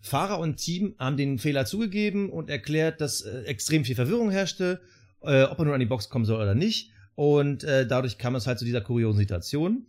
Fahrer 0.00 0.40
und 0.40 0.56
Team 0.56 0.96
haben 0.98 1.16
den 1.16 1.38
Fehler 1.38 1.66
zugegeben 1.66 2.30
und 2.30 2.50
erklärt, 2.50 3.00
dass 3.00 3.20
äh, 3.20 3.42
extrem 3.42 3.84
viel 3.84 3.94
Verwirrung 3.94 4.32
herrschte, 4.32 4.80
äh, 5.22 5.44
ob 5.44 5.60
er 5.60 5.66
nun 5.66 5.74
an 5.74 5.78
die 5.78 5.86
Box 5.86 6.08
kommen 6.08 6.24
soll 6.24 6.42
oder 6.42 6.56
nicht. 6.56 6.90
Und 7.14 7.62
äh, 7.62 7.86
dadurch 7.86 8.18
kam 8.18 8.34
es 8.34 8.48
halt 8.48 8.58
zu 8.58 8.64
dieser 8.64 8.80
kuriosen 8.80 9.20
Situation. 9.20 9.86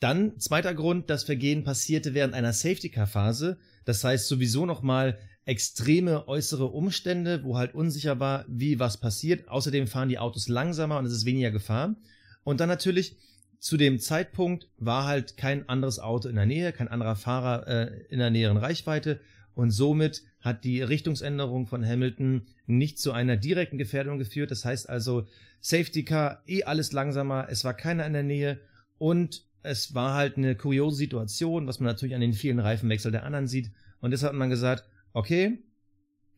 Dann, 0.00 0.38
zweiter 0.38 0.74
Grund, 0.74 1.08
das 1.08 1.24
Vergehen 1.24 1.64
passierte 1.64 2.12
während 2.12 2.34
einer 2.34 2.52
Safety-Car-Phase. 2.52 3.58
Das 3.84 4.04
heißt 4.04 4.28
sowieso 4.28 4.66
nochmal 4.66 5.18
extreme 5.46 6.28
äußere 6.28 6.66
Umstände, 6.66 7.44
wo 7.44 7.56
halt 7.56 7.74
unsicher 7.74 8.20
war, 8.20 8.44
wie 8.48 8.78
was 8.78 8.98
passiert. 8.98 9.48
Außerdem 9.48 9.86
fahren 9.86 10.08
die 10.08 10.18
Autos 10.18 10.48
langsamer 10.48 10.98
und 10.98 11.06
es 11.06 11.12
ist 11.12 11.24
weniger 11.24 11.50
Gefahr. 11.50 11.96
Und 12.42 12.60
dann 12.60 12.68
natürlich, 12.68 13.16
zu 13.58 13.76
dem 13.76 13.98
Zeitpunkt 13.98 14.68
war 14.76 15.06
halt 15.06 15.36
kein 15.36 15.68
anderes 15.68 15.98
Auto 15.98 16.28
in 16.28 16.36
der 16.36 16.46
Nähe, 16.46 16.72
kein 16.72 16.88
anderer 16.88 17.16
Fahrer 17.16 17.66
äh, 17.66 18.04
in 18.10 18.18
der 18.18 18.30
näheren 18.30 18.56
Reichweite. 18.58 19.20
Und 19.54 19.70
somit 19.70 20.22
hat 20.40 20.64
die 20.64 20.82
Richtungsänderung 20.82 21.66
von 21.66 21.86
Hamilton 21.86 22.46
nicht 22.66 22.98
zu 22.98 23.12
einer 23.12 23.36
direkten 23.38 23.78
Gefährdung 23.78 24.18
geführt. 24.18 24.50
Das 24.50 24.64
heißt 24.64 24.88
also, 24.88 25.26
Safety 25.60 26.04
Car, 26.04 26.42
eh 26.46 26.64
alles 26.64 26.92
langsamer, 26.92 27.46
es 27.48 27.64
war 27.64 27.72
keiner 27.72 28.04
in 28.04 28.12
der 28.12 28.22
Nähe 28.22 28.60
und 28.98 29.46
es 29.66 29.94
war 29.94 30.14
halt 30.14 30.36
eine 30.36 30.54
kuriose 30.54 30.96
Situation, 30.96 31.66
was 31.66 31.80
man 31.80 31.86
natürlich 31.86 32.14
an 32.14 32.20
den 32.20 32.32
vielen 32.32 32.58
Reifenwechsel 32.58 33.12
der 33.12 33.24
anderen 33.24 33.46
sieht. 33.46 33.70
Und 34.00 34.12
deshalb 34.12 34.32
hat 34.32 34.38
man 34.38 34.50
gesagt, 34.50 34.84
okay, 35.12 35.58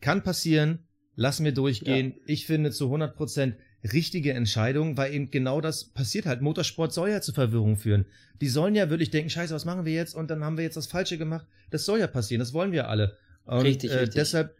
kann 0.00 0.23
passieren, 0.23 0.80
lassen 1.16 1.44
wir 1.44 1.52
durchgehen. 1.52 2.14
Ja. 2.16 2.23
Ich 2.26 2.47
finde 2.47 2.70
zu 2.70 2.87
100 2.87 3.16
Prozent 3.16 3.56
richtige 3.92 4.32
Entscheidung, 4.32 4.97
weil 4.97 5.14
eben 5.14 5.30
genau 5.30 5.61
das 5.61 5.85
passiert 5.85 6.26
halt. 6.26 6.40
Motorsport 6.40 6.92
soll 6.92 7.11
ja 7.11 7.20
zu 7.20 7.32
Verwirrung 7.32 7.76
führen. 7.76 8.06
Die 8.40 8.49
sollen 8.49 8.75
ja 8.75 8.90
wirklich 8.90 9.11
denken, 9.11 9.30
scheiße, 9.30 9.54
was 9.54 9.64
machen 9.64 9.85
wir 9.85 9.92
jetzt? 9.92 10.14
Und 10.14 10.30
dann 10.30 10.44
haben 10.44 10.56
wir 10.56 10.64
jetzt 10.64 10.76
das 10.76 10.87
Falsche 10.87 11.18
gemacht. 11.18 11.47
Das 11.70 11.85
soll 11.85 12.00
ja 12.00 12.06
passieren, 12.06 12.40
das 12.40 12.52
wollen 12.52 12.73
wir 12.73 12.88
alle. 12.88 13.16
Und 13.44 13.62
richtig, 13.62 13.90
äh, 13.90 13.99
richtig. 13.99 14.14
deshalb 14.14 14.56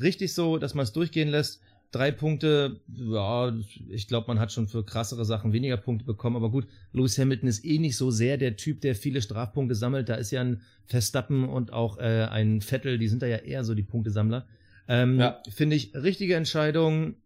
richtig 0.00 0.34
so, 0.34 0.58
dass 0.58 0.74
man 0.74 0.84
es 0.84 0.92
durchgehen 0.92 1.28
lässt. 1.28 1.60
Drei 1.92 2.12
Punkte, 2.12 2.80
ja, 2.86 3.52
ich 3.88 4.06
glaube, 4.06 4.28
man 4.28 4.38
hat 4.38 4.52
schon 4.52 4.68
für 4.68 4.84
krassere 4.84 5.24
Sachen 5.24 5.52
weniger 5.52 5.76
Punkte 5.76 6.04
bekommen. 6.04 6.36
Aber 6.36 6.50
gut, 6.50 6.68
Lewis 6.92 7.18
Hamilton 7.18 7.48
ist 7.48 7.64
eh 7.64 7.78
nicht 7.78 7.96
so 7.96 8.12
sehr 8.12 8.36
der 8.36 8.56
Typ, 8.56 8.80
der 8.80 8.94
viele 8.94 9.20
Strafpunkte 9.20 9.74
sammelt. 9.74 10.08
Da 10.08 10.14
ist 10.14 10.30
ja 10.30 10.40
ein 10.40 10.62
Verstappen 10.86 11.48
und 11.48 11.72
auch 11.72 11.98
äh, 11.98 12.28
ein 12.30 12.60
Vettel, 12.60 12.98
die 12.98 13.08
sind 13.08 13.22
da 13.22 13.26
ja 13.26 13.38
eher 13.38 13.64
so 13.64 13.74
die 13.74 13.82
Punktesammler. 13.82 14.46
Ähm, 14.86 15.18
ja. 15.18 15.42
Finde 15.48 15.74
ich 15.74 15.94
richtige 15.94 16.36
Entscheidung, 16.36 17.16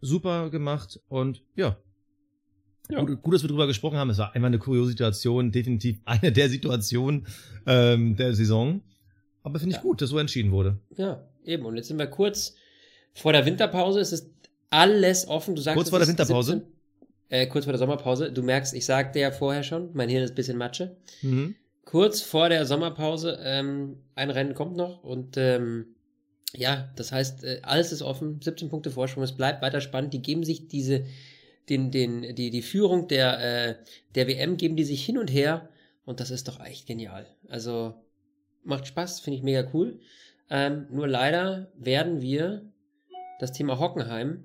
super 0.00 0.50
gemacht 0.50 1.00
und 1.08 1.42
ja. 1.54 1.76
ja. 2.90 3.00
Gut, 3.00 3.22
gut, 3.22 3.34
dass 3.34 3.42
wir 3.42 3.48
drüber 3.48 3.68
gesprochen 3.68 3.98
haben. 3.98 4.10
Es 4.10 4.18
war 4.18 4.34
einfach 4.34 4.46
eine 4.46 4.58
kuriose 4.58 4.90
Situation, 4.90 5.52
definitiv 5.52 6.00
eine 6.04 6.32
der 6.32 6.48
Situationen 6.48 7.26
ähm, 7.66 8.16
der 8.16 8.34
Saison. 8.34 8.82
Aber 9.42 9.60
finde 9.60 9.76
ich 9.76 9.76
ja. 9.76 9.82
gut, 9.82 10.02
dass 10.02 10.10
so 10.10 10.18
entschieden 10.18 10.50
wurde. 10.50 10.78
Ja, 10.96 11.24
eben. 11.44 11.64
Und 11.64 11.76
jetzt 11.76 11.88
sind 11.88 11.98
wir 11.98 12.06
kurz 12.06 12.56
vor 13.14 13.32
der 13.32 13.46
Winterpause. 13.46 14.00
Es 14.00 14.12
ist 14.12 14.30
alles 14.70 15.28
offen. 15.28 15.54
Du 15.54 15.62
sagst, 15.62 15.76
kurz 15.76 15.90
vor 15.90 15.98
der 15.98 16.08
Winterpause? 16.08 16.52
17, 16.52 16.78
äh, 17.30 17.46
kurz 17.46 17.64
vor 17.64 17.72
der 17.72 17.78
Sommerpause. 17.78 18.32
Du 18.32 18.42
merkst, 18.42 18.74
ich 18.74 18.86
sagte 18.86 19.18
ja 19.18 19.30
vorher 19.30 19.62
schon, 19.62 19.90
mein 19.94 20.08
Hirn 20.08 20.24
ist 20.24 20.32
ein 20.32 20.36
bisschen 20.36 20.58
Matsche. 20.58 20.96
Mhm. 21.22 21.54
Kurz 21.84 22.20
vor 22.20 22.48
der 22.48 22.66
Sommerpause, 22.66 23.38
ähm, 23.42 23.96
ein 24.14 24.30
Rennen 24.30 24.54
kommt 24.54 24.76
noch 24.76 25.02
und 25.02 25.36
ähm, 25.38 25.86
ja, 26.54 26.90
das 26.96 27.12
heißt, 27.12 27.44
äh, 27.44 27.60
alles 27.62 27.92
ist 27.92 28.02
offen, 28.02 28.40
17 28.42 28.68
Punkte 28.68 28.90
Vorsprung, 28.90 29.22
es 29.22 29.36
bleibt 29.36 29.62
weiter 29.62 29.80
spannend. 29.80 30.12
Die 30.12 30.22
geben 30.22 30.44
sich 30.44 30.68
diese, 30.68 31.04
den, 31.68 31.90
den, 31.90 32.34
die, 32.34 32.50
die 32.50 32.62
Führung 32.62 33.08
der, 33.08 33.40
äh, 33.68 33.74
der 34.14 34.28
WM 34.28 34.56
geben 34.56 34.76
die 34.76 34.84
sich 34.84 35.04
hin 35.04 35.18
und 35.18 35.32
her 35.32 35.68
und 36.04 36.20
das 36.20 36.30
ist 36.30 36.48
doch 36.48 36.60
echt 36.64 36.86
genial. 36.86 37.26
Also 37.48 37.94
macht 38.64 38.86
Spaß, 38.86 39.20
finde 39.20 39.38
ich 39.38 39.42
mega 39.42 39.68
cool. 39.74 40.00
Ähm, 40.50 40.86
nur 40.90 41.06
leider 41.06 41.70
werden 41.76 42.22
wir 42.22 42.70
das 43.38 43.52
Thema 43.52 43.78
Hockenheim 43.78 44.44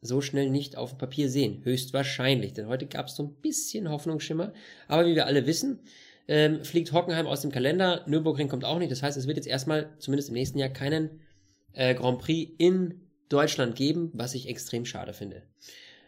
so 0.00 0.20
schnell 0.20 0.50
nicht 0.50 0.76
auf 0.76 0.90
dem 0.90 0.98
Papier 0.98 1.28
sehen. 1.28 1.64
Höchstwahrscheinlich, 1.64 2.52
denn 2.52 2.68
heute 2.68 2.86
gab 2.86 3.08
es 3.08 3.16
so 3.16 3.24
ein 3.24 3.34
bisschen 3.34 3.90
Hoffnungsschimmer. 3.90 4.52
Aber 4.86 5.06
wie 5.06 5.14
wir 5.14 5.26
alle 5.26 5.46
wissen, 5.46 5.80
ähm, 6.28 6.62
fliegt 6.64 6.92
Hockenheim 6.92 7.26
aus 7.26 7.40
dem 7.40 7.50
Kalender. 7.50 8.04
Nürburgring 8.06 8.48
kommt 8.48 8.64
auch 8.64 8.78
nicht. 8.78 8.92
Das 8.92 9.02
heißt, 9.02 9.16
es 9.16 9.26
wird 9.26 9.38
jetzt 9.38 9.48
erstmal, 9.48 9.90
zumindest 9.98 10.28
im 10.28 10.34
nächsten 10.34 10.58
Jahr, 10.58 10.68
keinen 10.68 11.20
äh, 11.72 11.94
Grand 11.94 12.20
Prix 12.20 12.52
in 12.58 13.00
Deutschland 13.28 13.74
geben, 13.76 14.10
was 14.12 14.34
ich 14.34 14.48
extrem 14.48 14.84
schade 14.84 15.12
finde. 15.12 15.42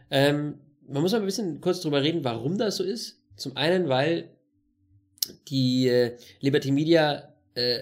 Ähm, 0.09 0.59
man 0.87 1.01
muss 1.01 1.11
mal 1.11 1.19
ein 1.19 1.25
bisschen 1.25 1.61
kurz 1.61 1.81
drüber 1.81 2.01
reden, 2.01 2.23
warum 2.23 2.57
das 2.57 2.77
so 2.77 2.83
ist. 2.83 3.21
Zum 3.35 3.57
einen, 3.57 3.89
weil 3.89 4.29
die 5.47 5.87
äh, 5.87 6.17
Liberty 6.39 6.71
Media 6.71 7.33
äh, 7.55 7.79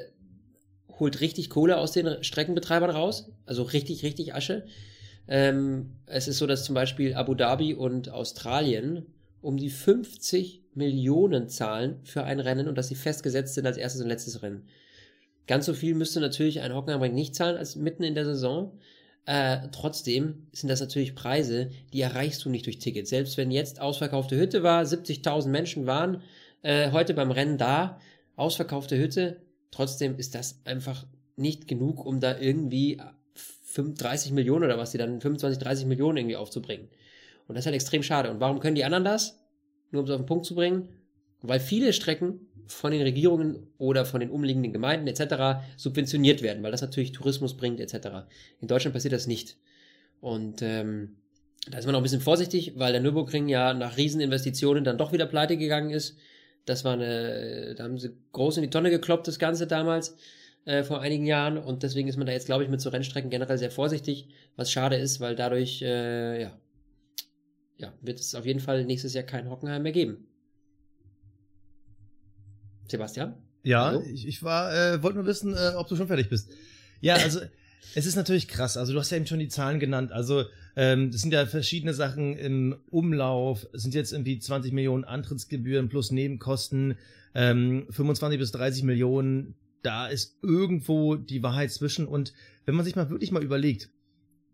holt 1.00 1.22
richtig 1.22 1.50
Kohle 1.50 1.78
aus 1.78 1.92
den 1.92 2.24
Streckenbetreibern 2.24 2.90
raus, 2.90 3.32
also 3.46 3.64
richtig, 3.64 4.04
richtig 4.04 4.34
Asche. 4.34 4.66
Ähm, 5.28 5.92
es 6.06 6.28
ist 6.28 6.38
so, 6.40 6.48
dass 6.48 6.64
zum 6.64 6.76
Beispiel 6.76 7.14
Abu 7.14 7.36
Dhabi 7.36 7.74
und 7.74 8.10
Australien 8.10 9.06
um 9.42 9.58
die 9.58 9.70
50 9.70 10.64
Millionen 10.74 11.50
zahlen 11.50 12.00
für 12.04 12.24
ein 12.24 12.40
Rennen 12.40 12.68
und 12.68 12.78
dass 12.78 12.88
sie 12.88 12.96
festgesetzt 12.96 13.54
sind 13.54 13.66
als 13.66 13.78
erstes 13.78 14.02
und 14.02 14.08
letztes 14.08 14.42
Rennen. 14.42 14.68
Ganz 15.48 15.66
so 15.66 15.74
viel 15.74 15.96
müsste 15.96 16.20
natürlich 16.20 16.62
ein 16.62 16.74
Hockenheimring 16.74 17.14
nicht 17.14 17.36
zahlen 17.36 17.58
als 17.58 17.76
mitten 17.76 18.04
in 18.04 18.16
der 18.16 18.26
Saison. 18.26 18.78
Äh, 19.26 19.68
trotzdem 19.72 20.48
sind 20.52 20.70
das 20.70 20.80
natürlich 20.80 21.16
Preise, 21.16 21.70
die 21.94 22.02
erreichst 22.02 22.44
du 22.46 22.50
nicht 22.50 22.66
durch 22.66 22.80
Tickets. 22.80 23.10
Selbst 23.10 23.38
wenn 23.38 23.52
jetzt 23.52 23.82
ausverkaufte 23.82 24.38
Hütte 24.38 24.64
war, 24.64 24.84
70.000 24.84 25.48
Menschen 25.48 25.86
waren 25.86 26.22
äh, 26.62 26.92
heute 26.92 27.14
beim 27.14 27.32
Rennen 27.32 27.58
da, 27.58 28.00
ausverkaufte 28.36 28.98
Hütte, 28.98 29.42
Trotzdem 29.72 30.18
ist 30.18 30.36
das 30.36 30.62
einfach 30.66 31.06
nicht 31.36 31.68
genug, 31.68 32.06
um 32.06 32.20
da 32.20 32.38
irgendwie 32.38 33.02
30 33.76 34.32
Millionen 34.32 34.66
oder 34.66 34.78
was 34.78 34.92
die 34.92 34.98
dann 34.98 35.22
25, 35.22 35.62
30 35.62 35.86
Millionen 35.86 36.18
irgendwie 36.18 36.36
aufzubringen. 36.36 36.90
Und 37.48 37.56
das 37.56 37.64
ist 37.64 37.66
halt 37.68 37.76
extrem 37.76 38.04
schade. 38.04 38.30
Und 38.30 38.40
warum 38.40 38.60
können 38.60 38.76
die 38.76 38.84
anderen 38.84 39.04
das? 39.04 39.40
Nur 39.92 40.02
um 40.02 40.08
es 40.08 40.12
auf 40.14 40.22
den 40.22 40.26
Punkt 40.26 40.46
zu 40.46 40.56
bringen. 40.56 40.90
Weil 41.42 41.60
viele 41.60 41.94
Strecken 41.94 42.48
von 42.68 42.92
den 42.92 43.02
Regierungen 43.02 43.68
oder 43.78 44.06
von 44.06 44.20
den 44.20 44.30
umliegenden 44.30 44.74
Gemeinden 44.74 45.08
etc. 45.08 45.62
subventioniert 45.78 46.42
werden, 46.42 46.62
weil 46.62 46.72
das 46.72 46.82
natürlich 46.82 47.12
Tourismus 47.12 47.58
bringt 47.58 47.80
etc. 47.80 48.30
In 48.60 48.68
Deutschland 48.68 48.94
passiert 48.94 49.14
das 49.14 49.26
nicht. 49.26 49.58
Und 50.22 50.62
ähm, 50.62 51.16
da 51.70 51.78
ist 51.78 51.86
man 51.86 51.96
auch 51.96 52.00
ein 52.00 52.04
bisschen 52.04 52.22
vorsichtig, 52.22 52.74
weil 52.76 52.92
der 52.92 53.02
Nürburgring 53.02 53.48
ja 53.50 53.74
nach 53.74 53.98
Rieseninvestitionen 53.98 54.84
dann 54.84 54.98
doch 54.98 55.12
wieder 55.12 55.26
pleite 55.26 55.58
gegangen 55.58 55.90
ist. 55.90 56.18
Das 56.70 56.86
war 56.86 56.94
eine, 56.94 57.74
da 57.76 57.84
haben 57.84 57.98
sie 57.98 58.12
groß 58.32 58.58
in 58.58 58.64
die 58.64 58.70
Tonne 58.70 58.92
gekloppt, 58.92 59.28
das 59.28 59.40
Ganze 59.40 59.66
damals, 59.66 60.16
äh, 60.66 60.84
vor 60.84 61.02
einigen 61.02 61.26
Jahren. 61.26 61.58
Und 61.58 61.82
deswegen 61.82 62.08
ist 62.08 62.18
man 62.18 62.28
da 62.28 62.32
jetzt, 62.32 62.46
glaube 62.46 62.64
ich, 62.64 62.70
mit 62.70 62.80
so 62.80 62.92
Rennstrecken 62.92 63.32
generell 63.32 63.58
sehr 63.58 63.72
vorsichtig, 63.72 64.30
was 64.56 64.72
schade 64.72 64.96
ist, 64.96 65.20
weil 65.20 65.36
dadurch, 65.36 65.82
äh, 65.82 66.44
ja, 66.44 66.60
ja, 67.78 67.92
wird 68.02 68.20
es 68.20 68.36
auf 68.36 68.46
jeden 68.46 68.60
Fall 68.60 68.86
nächstes 68.86 69.16
Jahr 69.16 69.24
kein 69.24 69.50
Hockenheim 69.50 69.82
mehr 69.82 69.92
geben. 69.92 70.28
Sebastian? 72.88 73.34
Ja, 73.64 74.00
ich, 74.02 74.28
ich 74.28 74.44
war, 74.44 74.72
äh, 74.72 75.02
wollte 75.02 75.18
nur 75.18 75.26
wissen, 75.26 75.56
äh, 75.56 75.74
ob 75.76 75.88
du 75.88 75.96
schon 75.96 76.08
fertig 76.08 76.30
bist. 76.30 76.52
Ja, 77.02 77.16
also 77.16 77.40
es 77.96 78.06
ist 78.06 78.16
natürlich 78.16 78.48
krass. 78.48 78.78
Also 78.78 78.94
du 78.94 79.00
hast 79.00 79.10
ja 79.10 79.18
eben 79.18 79.26
schon 79.26 79.40
die 79.40 79.48
Zahlen 79.48 79.80
genannt. 79.80 80.12
Also 80.12 80.46
ähm, 80.80 81.12
das 81.12 81.20
sind 81.20 81.34
ja 81.34 81.46
verschiedene 81.46 81.94
Sachen 81.94 82.38
im 82.38 82.78
Umlauf. 82.90 83.68
Es 83.74 83.82
sind 83.82 83.94
jetzt 83.94 84.14
irgendwie 84.14 84.40
20 84.40 84.72
Millionen 84.72 85.04
Antrittsgebühren 85.04 85.90
plus 85.90 86.10
Nebenkosten, 86.10 86.96
ähm, 87.36 87.86
25 87.90 88.40
bis 88.40 88.54
30 88.54 88.84
Millionen. 88.84 89.56
Da 89.82 90.08
ist 90.08 90.38
irgendwo 90.42 91.18
die 91.18 91.44
Wahrheit 91.44 91.74
zwischen. 91.74 92.08
Und 92.08 92.32
wenn 92.66 92.76
man 92.76 92.86
sich 92.86 92.96
mal 92.96 93.10
wirklich 93.10 93.34
mal 93.34 93.44
überlegt, 93.44 93.90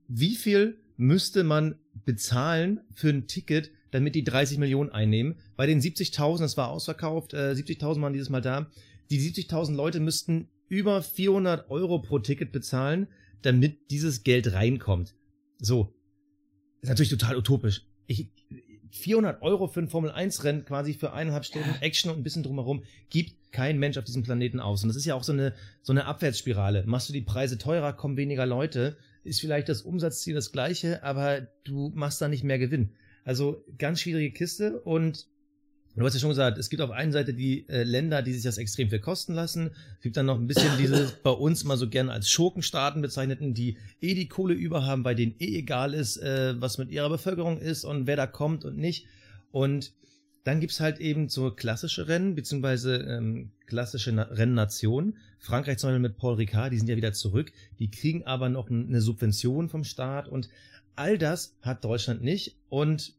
wie 0.07 0.33
viel 0.33 0.79
müsste 0.97 1.43
man 1.43 1.75
bezahlen 2.05 2.79
für 2.95 3.09
ein 3.09 3.27
Ticket, 3.27 3.69
damit 3.91 4.15
die 4.15 4.23
30 4.23 4.57
Millionen 4.57 4.89
einnehmen? 4.89 5.35
Bei 5.55 5.67
den 5.67 5.79
70.000, 5.79 6.39
das 6.39 6.57
war 6.57 6.71
ausverkauft, 6.71 7.35
äh, 7.35 7.53
70.000 7.53 8.01
waren 8.01 8.13
dieses 8.13 8.31
Mal 8.31 8.41
da. 8.41 8.71
Die 9.11 9.19
70.000 9.19 9.75
Leute 9.75 9.99
müssten 9.99 10.47
über 10.69 11.03
400 11.03 11.69
Euro 11.69 11.99
pro 11.99 12.17
Ticket 12.17 12.51
bezahlen, 12.51 13.05
damit 13.43 13.91
dieses 13.91 14.23
Geld 14.23 14.53
reinkommt. 14.53 15.13
So. 15.59 15.94
Ist 16.85 16.89
natürlich 16.89 17.09
total 17.09 17.35
utopisch. 17.35 17.81
Ich, 18.07 18.27
400 18.91 19.41
Euro 19.41 19.67
für 19.67 19.81
ein 19.81 19.89
Formel-1-Rennen 19.89 20.65
quasi 20.65 20.93
für 20.93 21.13
eineinhalb 21.13 21.45
Stunden 21.45 21.69
ja. 21.69 21.81
Action 21.81 22.11
und 22.11 22.17
ein 22.17 22.23
bisschen 22.23 22.43
drumherum 22.43 22.83
gibt 23.09 23.51
kein 23.51 23.79
Mensch 23.79 23.97
auf 23.97 24.03
diesem 24.05 24.23
Planeten 24.23 24.59
aus. 24.59 24.83
Und 24.83 24.89
das 24.89 24.95
ist 24.95 25.05
ja 25.05 25.15
auch 25.15 25.23
so 25.23 25.33
eine, 25.33 25.53
so 25.81 25.91
eine 25.91 26.05
Abwärtsspirale. 26.05 26.83
Machst 26.85 27.09
du 27.09 27.13
die 27.13 27.21
Preise 27.21 27.57
teurer, 27.57 27.93
kommen 27.93 28.17
weniger 28.17 28.45
Leute, 28.45 28.97
ist 29.23 29.39
vielleicht 29.41 29.67
das 29.67 29.81
Umsatzziel 29.81 30.35
das 30.35 30.51
gleiche, 30.51 31.03
aber 31.03 31.47
du 31.63 31.91
machst 31.95 32.21
da 32.21 32.27
nicht 32.27 32.43
mehr 32.43 32.59
Gewinn. 32.59 32.91
Also 33.23 33.65
ganz 33.77 34.01
schwierige 34.01 34.31
Kiste 34.31 34.79
und 34.81 35.27
Du 35.95 36.05
hast 36.05 36.13
ja 36.13 36.19
schon 36.19 36.29
gesagt, 36.29 36.57
es 36.57 36.69
gibt 36.69 36.81
auf 36.81 36.91
einen 36.91 37.13
Seite 37.13 37.33
die 37.33 37.69
äh, 37.69 37.83
Länder, 37.83 38.21
die 38.21 38.33
sich 38.33 38.43
das 38.43 38.57
extrem 38.57 38.89
viel 38.89 38.99
kosten 38.99 39.33
lassen. 39.33 39.71
Es 39.95 40.01
gibt 40.01 40.17
dann 40.17 40.25
noch 40.25 40.37
ein 40.37 40.47
bisschen 40.47 40.77
diese 40.77 41.13
bei 41.23 41.29
uns 41.29 41.63
mal 41.63 41.77
so 41.77 41.89
gerne 41.89 42.11
als 42.11 42.29
Schurkenstaaten 42.29 43.01
bezeichneten, 43.01 43.53
die 43.53 43.77
eh 44.01 44.13
die 44.13 44.27
Kohle 44.27 44.53
über 44.53 44.85
haben, 44.85 45.03
bei 45.03 45.13
denen 45.13 45.35
eh 45.39 45.57
egal 45.57 45.93
ist, 45.93 46.17
äh, 46.17 46.59
was 46.59 46.77
mit 46.77 46.91
ihrer 46.91 47.09
Bevölkerung 47.09 47.59
ist 47.59 47.85
und 47.85 48.07
wer 48.07 48.17
da 48.17 48.27
kommt 48.27 48.65
und 48.65 48.77
nicht. 48.77 49.07
Und 49.51 49.93
dann 50.43 50.59
gibt's 50.59 50.81
halt 50.81 50.99
eben 50.99 51.29
so 51.29 51.49
klassische 51.49 52.09
Rennen, 52.09 52.35
beziehungsweise 52.35 52.97
ähm, 52.97 53.51
klassische 53.65 54.11
Na 54.11 54.23
Rennnationen. 54.23 55.17
Frankreich 55.39 55.77
zum 55.77 55.89
Beispiel 55.89 56.01
mit 56.01 56.17
Paul 56.17 56.35
Ricard, 56.35 56.73
die 56.73 56.77
sind 56.77 56.89
ja 56.89 56.97
wieder 56.97 57.13
zurück. 57.13 57.53
Die 57.79 57.89
kriegen 57.89 58.25
aber 58.25 58.49
noch 58.49 58.69
eine 58.69 58.99
Subvention 58.99 59.69
vom 59.69 59.85
Staat 59.85 60.27
und 60.27 60.49
all 60.95 61.17
das 61.17 61.55
hat 61.61 61.85
Deutschland 61.85 62.21
nicht. 62.21 62.57
Und 62.67 63.13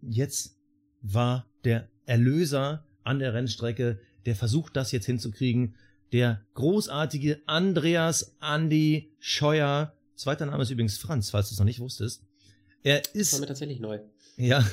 jetzt 0.00 0.56
war 1.02 1.49
der 1.64 1.88
Erlöser 2.06 2.84
an 3.04 3.18
der 3.18 3.34
Rennstrecke, 3.34 3.98
der 4.26 4.36
versucht 4.36 4.76
das 4.76 4.92
jetzt 4.92 5.06
hinzukriegen. 5.06 5.74
Der 6.12 6.40
großartige 6.54 7.40
Andreas 7.46 8.36
Andy 8.40 9.12
Scheuer, 9.18 9.94
zweiter 10.16 10.46
Name 10.46 10.62
ist 10.62 10.70
übrigens 10.70 10.98
Franz, 10.98 11.30
falls 11.30 11.48
du 11.48 11.54
es 11.54 11.58
noch 11.58 11.66
nicht 11.66 11.80
wusstest. 11.80 12.22
Er 12.82 12.98
ist. 13.14 13.32
Das 13.32 13.32
war 13.34 13.40
mir 13.40 13.46
tatsächlich 13.46 13.80
neu. 13.80 14.00
Ja. 14.36 14.66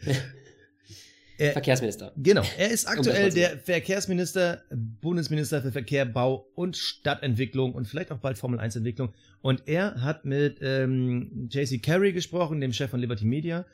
er, 1.38 1.52
Verkehrsminister. 1.52 2.12
Genau. 2.16 2.42
Er 2.58 2.70
ist 2.70 2.86
aktuell 2.86 3.30
der 3.30 3.58
Verkehrsminister, 3.58 4.62
Bundesminister 4.70 5.62
für 5.62 5.72
Verkehr, 5.72 6.06
Bau 6.06 6.48
und 6.54 6.76
Stadtentwicklung 6.76 7.74
und 7.74 7.86
vielleicht 7.86 8.10
auch 8.10 8.18
bald 8.18 8.38
Formel 8.38 8.58
1 8.58 8.76
Entwicklung. 8.76 9.12
Und 9.42 9.62
er 9.66 10.00
hat 10.00 10.24
mit 10.24 10.58
ähm, 10.62 11.48
JC 11.50 11.82
Carey 11.82 12.12
gesprochen, 12.12 12.60
dem 12.60 12.72
Chef 12.72 12.90
von 12.90 13.00
Liberty 13.00 13.26
Media. 13.26 13.66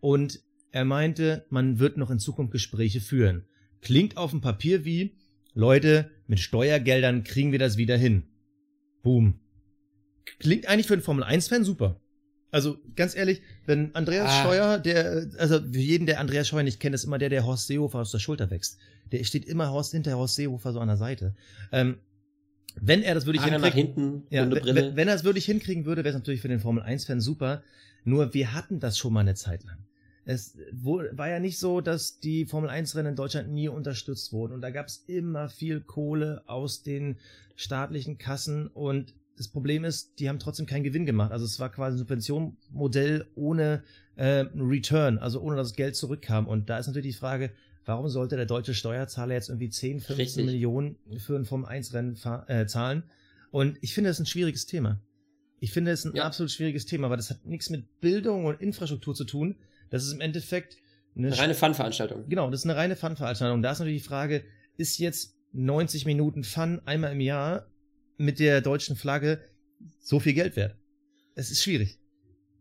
Und 0.00 0.40
er 0.74 0.84
meinte, 0.84 1.46
man 1.50 1.78
wird 1.78 1.96
noch 1.98 2.10
in 2.10 2.18
Zukunft 2.18 2.50
Gespräche 2.50 3.00
führen. 3.00 3.44
Klingt 3.80 4.16
auf 4.16 4.32
dem 4.32 4.40
Papier 4.40 4.84
wie, 4.84 5.14
Leute, 5.54 6.10
mit 6.26 6.40
Steuergeldern 6.40 7.22
kriegen 7.22 7.52
wir 7.52 7.60
das 7.60 7.76
wieder 7.76 7.96
hin. 7.96 8.24
Boom. 9.04 9.38
Klingt 10.40 10.66
eigentlich 10.66 10.88
für 10.88 10.94
einen 10.94 11.02
Formel 11.02 11.22
1-Fan 11.22 11.62
super. 11.62 12.00
Also 12.50 12.76
ganz 12.96 13.14
ehrlich, 13.14 13.40
wenn 13.66 13.94
Andreas 13.94 14.28
ah. 14.28 14.42
Scheuer, 14.42 14.78
der, 14.80 15.28
also 15.38 15.60
für 15.60 15.78
jeden, 15.78 16.06
der 16.06 16.18
Andreas 16.18 16.48
Scheuer 16.48 16.64
nicht 16.64 16.80
kennt, 16.80 16.96
ist 16.96 17.04
immer 17.04 17.18
der, 17.18 17.28
der 17.28 17.46
Horst 17.46 17.68
Seehofer 17.68 18.00
aus 18.00 18.10
der 18.10 18.18
Schulter 18.18 18.50
wächst. 18.50 18.76
Der 19.12 19.22
steht 19.22 19.44
immer 19.44 19.70
Horst 19.70 19.92
hinter 19.92 20.16
Horst 20.16 20.34
Seehofer 20.34 20.72
so 20.72 20.80
an 20.80 20.88
der 20.88 20.96
Seite. 20.96 21.36
Ähm, 21.70 21.98
wenn 22.80 23.02
er 23.02 23.14
das 23.14 23.26
wirklich 23.26 23.44
hinkriegen, 23.44 24.24
ja, 24.28 24.50
wenn, 24.50 24.96
wenn 24.96 25.06
er 25.06 25.14
es 25.14 25.22
wirklich 25.22 25.44
hinkriegen 25.44 25.84
würde, 25.84 26.02
wäre 26.02 26.16
es 26.16 26.20
natürlich 26.20 26.40
für 26.40 26.48
den 26.48 26.58
Formel 26.58 26.82
1-Fan 26.82 27.20
super. 27.20 27.62
Nur 28.02 28.34
wir 28.34 28.54
hatten 28.54 28.80
das 28.80 28.98
schon 28.98 29.12
mal 29.12 29.20
eine 29.20 29.36
Zeit 29.36 29.62
lang. 29.62 29.78
Es 30.24 30.56
war 30.72 31.28
ja 31.28 31.38
nicht 31.38 31.58
so, 31.58 31.80
dass 31.80 32.18
die 32.18 32.46
Formel 32.46 32.70
1-Rennen 32.70 33.10
in 33.10 33.16
Deutschland 33.16 33.50
nie 33.50 33.68
unterstützt 33.68 34.32
wurden. 34.32 34.52
Und 34.54 34.62
da 34.62 34.70
gab 34.70 34.86
es 34.86 35.04
immer 35.06 35.48
viel 35.48 35.80
Kohle 35.80 36.42
aus 36.46 36.82
den 36.82 37.16
staatlichen 37.56 38.18
Kassen 38.18 38.68
und 38.68 39.14
das 39.36 39.48
Problem 39.48 39.84
ist, 39.84 40.20
die 40.20 40.28
haben 40.28 40.38
trotzdem 40.38 40.66
keinen 40.66 40.84
Gewinn 40.84 41.06
gemacht. 41.06 41.32
Also 41.32 41.44
es 41.44 41.58
war 41.58 41.68
quasi 41.68 41.96
ein 41.96 41.98
Subventionmodell 41.98 43.26
ohne 43.34 43.82
äh, 44.16 44.44
Return, 44.54 45.18
also 45.18 45.40
ohne 45.40 45.56
dass 45.56 45.68
das 45.68 45.76
Geld 45.76 45.96
zurückkam. 45.96 46.46
Und 46.46 46.70
da 46.70 46.78
ist 46.78 46.86
natürlich 46.86 47.14
die 47.14 47.18
Frage, 47.18 47.50
warum 47.84 48.08
sollte 48.08 48.36
der 48.36 48.46
deutsche 48.46 48.74
Steuerzahler 48.74 49.34
jetzt 49.34 49.48
irgendwie 49.48 49.70
10, 49.70 50.00
15 50.00 50.16
Richtig. 50.16 50.46
Millionen 50.46 50.96
für 51.18 51.36
ein 51.36 51.44
Formel-1-Rennen 51.44 52.16
äh, 52.46 52.66
zahlen? 52.66 53.02
Und 53.50 53.78
ich 53.80 53.94
finde 53.94 54.10
das 54.10 54.20
ein 54.20 54.26
schwieriges 54.26 54.66
Thema. 54.66 55.00
Ich 55.60 55.72
finde 55.72 55.90
es 55.92 56.04
ein 56.04 56.14
ja. 56.14 56.24
absolut 56.24 56.50
schwieriges 56.50 56.86
Thema, 56.86 57.10
weil 57.10 57.16
das 57.16 57.30
hat 57.30 57.44
nichts 57.44 57.70
mit 57.70 58.00
Bildung 58.00 58.44
und 58.44 58.60
Infrastruktur 58.60 59.14
zu 59.14 59.24
tun. 59.24 59.56
Das 59.94 60.02
ist 60.02 60.12
im 60.12 60.20
Endeffekt 60.20 60.76
eine, 61.16 61.28
eine 61.28 61.38
reine 61.38 61.54
Fun-Veranstaltung. 61.54 62.28
Genau, 62.28 62.50
das 62.50 62.62
ist 62.62 62.66
eine 62.66 62.74
reine 62.74 62.96
Fun-Veranstaltung. 62.96 63.62
Da 63.62 63.70
ist 63.70 63.78
natürlich 63.78 64.02
die 64.02 64.08
Frage, 64.08 64.42
ist 64.76 64.98
jetzt 64.98 65.36
90 65.52 66.04
Minuten 66.04 66.42
Fun 66.42 66.82
einmal 66.84 67.12
im 67.12 67.20
Jahr 67.20 67.68
mit 68.16 68.40
der 68.40 68.60
deutschen 68.60 68.96
Flagge 68.96 69.38
so 70.00 70.18
viel 70.18 70.32
Geld 70.32 70.56
wert? 70.56 70.74
Es 71.36 71.52
ist 71.52 71.62
schwierig. 71.62 72.00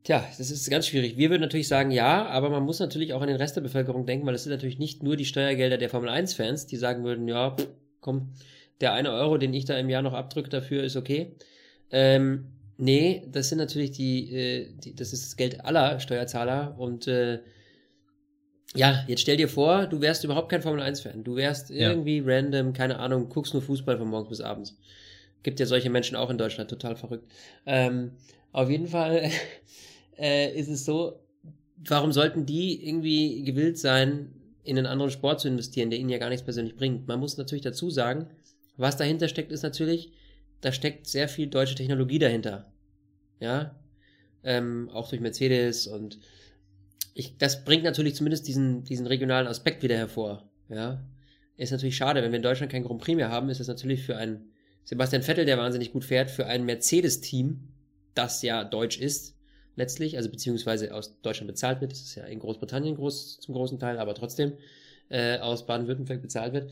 Tja, 0.03 0.23
das 0.37 0.51
ist 0.51 0.69
ganz 0.69 0.85
schwierig. 0.85 1.17
Wir 1.17 1.31
würden 1.31 1.41
natürlich 1.41 1.67
sagen 1.67 1.89
ja, 1.89 2.27
aber 2.27 2.51
man 2.51 2.61
muss 2.61 2.79
natürlich 2.79 3.13
auch 3.13 3.21
an 3.21 3.29
den 3.29 3.37
Rest 3.37 3.55
der 3.55 3.61
Bevölkerung 3.61 4.05
denken, 4.05 4.27
weil 4.27 4.35
es 4.35 4.43
sind 4.43 4.51
natürlich 4.51 4.77
nicht 4.77 5.01
nur 5.01 5.15
die 5.17 5.25
Steuergelder 5.25 5.79
der 5.79 5.89
Formel 5.89 6.11
1-Fans, 6.11 6.67
die 6.67 6.77
sagen 6.77 7.03
würden, 7.03 7.27
ja, 7.27 7.55
komm, 7.99 8.33
der 8.79 8.93
eine 8.93 9.11
Euro, 9.11 9.39
den 9.39 9.55
ich 9.55 9.65
da 9.65 9.75
im 9.75 9.89
Jahr 9.89 10.03
noch 10.03 10.13
abdrücke 10.13 10.51
dafür, 10.51 10.83
ist 10.83 10.97
okay. 10.97 11.35
Ähm, 11.89 12.45
nee, 12.77 13.23
das 13.31 13.49
sind 13.49 13.57
natürlich 13.57 13.91
die, 13.91 14.33
äh, 14.33 14.73
die, 14.73 14.95
das 14.95 15.13
ist 15.13 15.25
das 15.25 15.35
Geld 15.35 15.63
aller 15.65 15.99
Steuerzahler 15.99 16.75
und 16.77 17.07
äh, 17.07 17.39
ja, 18.75 19.03
jetzt 19.07 19.21
stell 19.21 19.37
dir 19.37 19.47
vor, 19.47 19.85
du 19.85 20.01
wärst 20.01 20.23
überhaupt 20.23 20.49
kein 20.49 20.61
Formel 20.61 20.81
1-Fan. 20.81 21.23
Du 21.23 21.35
wärst 21.35 21.69
irgendwie 21.69 22.17
ja. 22.17 22.23
random, 22.25 22.73
keine 22.73 22.97
Ahnung, 22.97 23.29
guckst 23.29 23.53
nur 23.53 23.61
Fußball 23.61 23.97
von 23.97 24.07
morgens 24.07 24.29
bis 24.29 24.41
abends. 24.41 24.77
Gibt 25.43 25.59
ja 25.59 25.65
solche 25.65 25.89
Menschen 25.89 26.15
auch 26.15 26.29
in 26.29 26.37
Deutschland, 26.37 26.69
total 26.69 26.95
verrückt. 26.95 27.31
Ähm, 27.65 28.13
auf 28.51 28.69
jeden 28.69 28.87
Fall 28.87 29.29
äh, 30.17 30.57
ist 30.57 30.69
es 30.69 30.85
so, 30.85 31.19
warum 31.77 32.11
sollten 32.11 32.45
die 32.45 32.87
irgendwie 32.87 33.43
gewillt 33.43 33.77
sein, 33.77 34.33
in 34.63 34.77
einen 34.77 34.87
anderen 34.87 35.11
Sport 35.11 35.41
zu 35.41 35.49
investieren, 35.49 35.89
der 35.89 35.99
ihnen 35.99 36.09
ja 36.09 36.17
gar 36.17 36.29
nichts 36.29 36.45
persönlich 36.45 36.75
bringt? 36.75 37.07
Man 37.07 37.19
muss 37.19 37.37
natürlich 37.37 37.63
dazu 37.63 37.89
sagen, 37.89 38.27
was 38.77 38.97
dahinter 38.97 39.27
steckt, 39.27 39.51
ist 39.51 39.63
natürlich, 39.63 40.13
da 40.63 40.71
steckt 40.71 41.07
sehr 41.07 41.27
viel 41.27 41.47
deutsche 41.47 41.75
Technologie 41.75 42.19
dahinter. 42.19 42.71
Ja, 43.39 43.75
ähm, 44.43 44.89
auch 44.93 45.09
durch 45.09 45.21
Mercedes 45.21 45.87
und 45.87 46.19
ich, 47.13 47.37
das 47.37 47.63
bringt 47.63 47.83
natürlich 47.83 48.15
zumindest 48.15 48.47
diesen, 48.47 48.83
diesen 48.83 49.05
regionalen 49.05 49.47
Aspekt 49.47 49.83
wieder 49.83 49.97
hervor. 49.97 50.49
Ja, 50.69 51.03
ist 51.57 51.71
natürlich 51.71 51.95
schade, 51.95 52.23
wenn 52.23 52.31
wir 52.31 52.37
in 52.37 52.43
Deutschland 52.43 52.71
kein 52.71 52.83
Grand 52.83 53.01
Prix 53.01 53.15
mehr 53.15 53.29
haben, 53.29 53.49
ist 53.49 53.59
das 53.59 53.67
natürlich 53.67 54.03
für 54.03 54.17
ein 54.17 54.45
Sebastian 54.83 55.21
Vettel, 55.21 55.45
der 55.45 55.57
wahnsinnig 55.57 55.91
gut 55.91 56.03
fährt, 56.03 56.31
für 56.31 56.47
ein 56.47 56.65
Mercedes-Team, 56.65 57.69
das 58.15 58.41
ja 58.41 58.63
deutsch 58.63 58.97
ist, 58.97 59.35
letztlich, 59.75 60.17
also 60.17 60.29
beziehungsweise 60.29 60.93
aus 60.93 61.19
Deutschland 61.21 61.47
bezahlt 61.47 61.81
wird, 61.81 61.91
das 61.91 62.01
ist 62.01 62.15
ja 62.15 62.25
in 62.25 62.39
Großbritannien 62.39 62.95
groß, 62.95 63.39
zum 63.39 63.53
großen 63.53 63.79
Teil, 63.79 63.99
aber 63.99 64.15
trotzdem 64.15 64.53
äh, 65.09 65.37
aus 65.39 65.65
Baden-Württemberg 65.65 66.21
bezahlt 66.21 66.53
wird, 66.53 66.71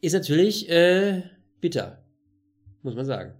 ist 0.00 0.12
natürlich 0.12 0.68
äh, 0.68 1.22
bitter, 1.60 2.02
muss 2.82 2.94
man 2.94 3.04
sagen. 3.04 3.32